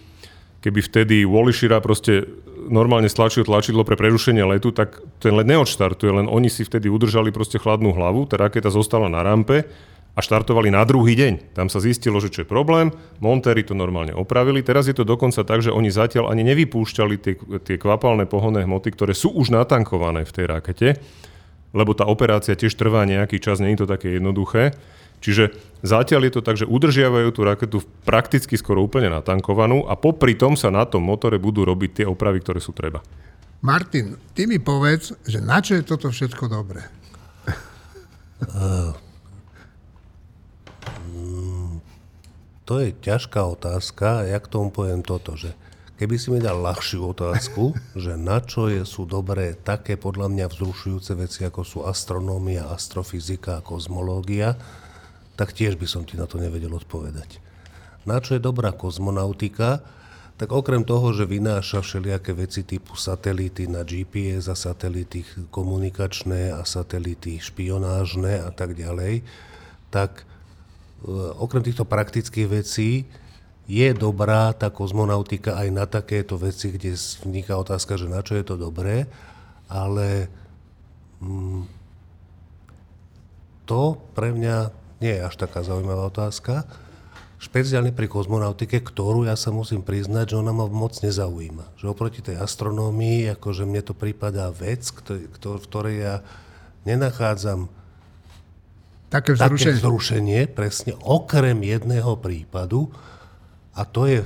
keby 0.62 0.80
vtedy 0.80 1.16
Wally 1.26 1.50
Shira 1.50 1.82
proste 1.82 2.24
normálne 2.70 3.10
stlačil 3.10 3.42
tlačidlo 3.42 3.82
pre 3.82 3.98
prerušenie 3.98 4.46
letu, 4.46 4.70
tak 4.70 5.02
ten 5.18 5.34
let 5.34 5.50
neodštartuje, 5.50 6.22
len 6.22 6.30
oni 6.30 6.46
si 6.46 6.62
vtedy 6.62 6.86
udržali 6.86 7.34
proste 7.34 7.58
chladnú 7.58 7.90
hlavu, 7.90 8.30
tá 8.30 8.38
raketa 8.38 8.70
zostala 8.70 9.10
na 9.10 9.26
rampe 9.26 9.66
a 10.12 10.20
štartovali 10.20 10.68
na 10.68 10.84
druhý 10.84 11.16
deň. 11.16 11.56
Tam 11.56 11.72
sa 11.72 11.80
zistilo, 11.80 12.20
že 12.20 12.28
čo 12.28 12.44
je 12.44 12.48
problém, 12.48 12.92
montéri 13.18 13.64
to 13.64 13.72
normálne 13.72 14.12
opravili. 14.12 14.60
Teraz 14.60 14.86
je 14.86 14.94
to 14.94 15.08
dokonca 15.08 15.40
tak, 15.42 15.64
že 15.64 15.72
oni 15.72 15.88
zatiaľ 15.88 16.30
ani 16.30 16.44
nevypúšťali 16.52 17.14
tie, 17.18 17.34
tie 17.64 17.76
kvapalné 17.80 18.28
pohonné 18.28 18.62
hmoty, 18.68 18.92
ktoré 18.92 19.16
sú 19.16 19.32
už 19.32 19.50
natankované 19.50 20.28
v 20.28 20.34
tej 20.36 20.46
rakete, 20.52 20.88
lebo 21.72 21.96
tá 21.96 22.04
operácia 22.04 22.52
tiež 22.52 22.76
trvá 22.76 23.08
nejaký 23.08 23.40
čas, 23.40 23.58
nie 23.58 23.72
je 23.72 23.88
to 23.88 23.88
také 23.88 24.20
jednoduché. 24.20 24.76
Čiže 25.22 25.54
zatiaľ 25.86 26.26
je 26.26 26.32
to 26.34 26.42
tak, 26.42 26.58
že 26.58 26.66
udržiavajú 26.66 27.28
tú 27.30 27.46
raketu 27.46 27.78
prakticky 28.02 28.58
skoro 28.58 28.82
úplne 28.82 29.06
natankovanú 29.06 29.86
a 29.86 29.94
popri 29.94 30.34
tom 30.34 30.58
sa 30.58 30.74
na 30.74 30.82
tom 30.82 31.06
motore 31.06 31.38
budú 31.38 31.62
robiť 31.62 32.02
tie 32.02 32.06
opravy, 32.10 32.42
ktoré 32.42 32.58
sú 32.58 32.74
treba. 32.74 32.98
Martin, 33.62 34.18
ty 34.34 34.50
mi 34.50 34.58
povedz, 34.58 35.14
že 35.22 35.38
na 35.38 35.62
čo 35.62 35.78
je 35.78 35.86
toto 35.86 36.10
všetko 36.10 36.50
dobré? 36.50 36.82
Uh, 38.42 38.90
to 42.66 42.82
je 42.82 42.90
ťažká 42.90 43.38
otázka. 43.38 44.26
Ja 44.26 44.42
k 44.42 44.50
tomu 44.50 44.74
poviem 44.74 45.06
toto, 45.06 45.38
že 45.38 45.54
keby 46.02 46.18
si 46.18 46.34
mi 46.34 46.42
dal 46.42 46.58
ľahšiu 46.58 47.14
otázku, 47.14 47.70
že 47.94 48.18
na 48.18 48.42
čo 48.42 48.66
je, 48.66 48.82
sú 48.82 49.06
dobré 49.06 49.54
také 49.54 49.94
podľa 49.94 50.26
mňa 50.26 50.46
vzrušujúce 50.50 51.14
veci, 51.14 51.46
ako 51.46 51.62
sú 51.62 51.78
astronómia, 51.86 52.66
astrofyzika, 52.66 53.62
kozmológia, 53.62 54.58
tak 55.36 55.56
tiež 55.56 55.80
by 55.80 55.86
som 55.88 56.02
ti 56.04 56.20
na 56.20 56.28
to 56.28 56.36
nevedel 56.36 56.72
odpovedať. 56.76 57.40
Na 58.04 58.18
čo 58.18 58.34
je 58.36 58.42
dobrá 58.42 58.74
kozmonautika? 58.74 59.80
Tak 60.40 60.50
okrem 60.50 60.82
toho, 60.82 61.14
že 61.14 61.28
vynáša 61.28 61.86
všelijaké 61.86 62.34
veci 62.34 62.66
typu 62.66 62.98
satelity 62.98 63.70
na 63.70 63.86
GPS 63.86 64.50
a 64.50 64.56
satelity 64.58 65.22
komunikačné 65.54 66.50
a 66.50 66.66
satelity 66.66 67.38
špionážne 67.38 68.42
a 68.42 68.50
tak 68.50 68.74
ďalej, 68.74 69.22
tak 69.94 70.26
e, 70.26 71.14
okrem 71.38 71.62
týchto 71.62 71.86
praktických 71.86 72.48
vecí 72.50 73.06
je 73.70 73.88
dobrá 73.94 74.50
tá 74.50 74.74
kozmonautika 74.74 75.54
aj 75.62 75.68
na 75.70 75.86
takéto 75.86 76.34
veci, 76.34 76.74
kde 76.74 76.98
vzniká 76.98 77.54
otázka, 77.54 77.94
že 77.94 78.10
na 78.10 78.18
čo 78.26 78.34
je 78.34 78.42
to 78.42 78.58
dobré, 78.58 79.06
ale 79.70 80.26
mm, 81.22 81.62
to 83.62 83.94
pre 84.18 84.34
mňa 84.34 84.81
nie 85.02 85.18
je 85.18 85.26
až 85.26 85.34
taká 85.34 85.66
zaujímavá 85.66 86.08
otázka. 86.08 86.64
Špeciálne 87.42 87.90
pri 87.90 88.06
kozmonautike, 88.06 88.78
ktorú 88.78 89.26
ja 89.26 89.34
sa 89.34 89.50
musím 89.50 89.82
priznať, 89.82 90.30
že 90.30 90.36
ona 90.38 90.54
ma 90.54 90.70
moc 90.70 90.94
nezaujíma. 91.02 91.74
Že 91.74 91.90
oproti 91.90 92.22
tej 92.22 92.38
astronómii, 92.38 93.34
akože 93.34 93.66
mne 93.66 93.82
to 93.82 93.98
prípadá 93.98 94.54
vec, 94.54 94.86
v 94.86 95.58
ktorej 95.66 95.96
ja 95.98 96.14
nenachádzam 96.86 97.66
také 99.10 99.34
vzrušenie. 99.34 99.58
také 99.58 99.70
vzrušenie, 99.74 100.40
presne, 100.54 100.92
okrem 101.02 101.58
jedného 101.66 102.14
prípadu, 102.22 102.94
a 103.74 103.82
to 103.88 104.06
je 104.06 104.22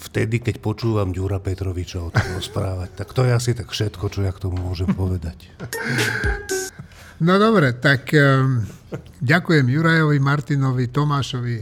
vtedy, 0.00 0.38
keď 0.40 0.62
počúvam 0.62 1.10
Ďura 1.12 1.42
Petroviča 1.42 2.00
o 2.00 2.14
tom 2.14 2.38
rozprávať. 2.38 2.94
Tak 2.96 3.12
to 3.12 3.26
je 3.26 3.32
asi 3.34 3.50
tak 3.52 3.72
všetko, 3.72 4.06
čo 4.12 4.20
ja 4.24 4.32
k 4.32 4.46
tomu 4.46 4.62
môžem 4.62 4.88
povedať. 4.94 5.50
No 7.20 7.36
dobre, 7.36 7.76
tak 7.76 8.16
um, 8.16 8.64
ďakujem 9.20 9.68
Jurajovi, 9.68 10.16
Martinovi, 10.16 10.88
Tomášovi, 10.88 11.60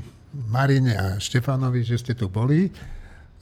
Marine 0.55 0.95
a 0.95 1.07
Štefanovi, 1.19 1.83
že 1.83 1.99
ste 1.99 2.15
tu 2.15 2.31
boli. 2.31 2.71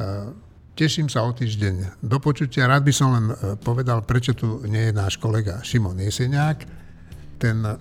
Uh, 0.00 0.32
teším 0.72 1.12
sa 1.12 1.28
o 1.28 1.36
týždeň 1.36 2.00
do 2.00 2.16
počutia. 2.16 2.72
Rád 2.72 2.88
by 2.88 2.92
som 2.96 3.12
len 3.12 3.26
uh, 3.36 3.60
povedal, 3.60 4.00
prečo 4.00 4.32
tu 4.32 4.64
nie 4.64 4.88
je 4.88 4.96
náš 4.96 5.20
kolega 5.20 5.60
Šimon 5.60 6.00
Jeseniak. 6.00 6.64
Ten 7.36 7.60
uh, 7.60 7.76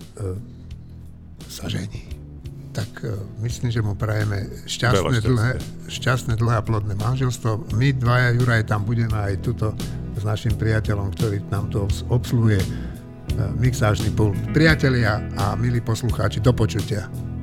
sa 1.47 1.71
žení. 1.71 2.11
Tak 2.75 3.07
uh, 3.07 3.15
myslím, 3.39 3.71
že 3.71 3.79
mu 3.79 3.95
prajeme 3.95 4.67
šťastné, 4.67 5.15
dlhé, 5.31 5.51
šťastné, 5.87 6.35
dlhé 6.35 6.59
a 6.59 6.63
plodné 6.67 6.99
manželstvo. 6.99 7.71
My 7.79 7.95
dvaja, 7.95 8.35
Juraj, 8.35 8.67
tam 8.67 8.83
budeme 8.83 9.15
aj 9.15 9.47
tuto 9.47 9.71
s 10.19 10.27
našim 10.27 10.59
priateľom, 10.59 11.15
ktorý 11.15 11.39
nám 11.47 11.71
to 11.71 11.87
obsluhuje 12.11 12.59
mixážny 13.59 14.09
pult. 14.11 14.37
Priatelia 14.53 15.21
a 15.37 15.55
milí 15.55 15.81
poslucháči, 15.81 16.39
do 16.39 16.53
počutia. 16.53 17.34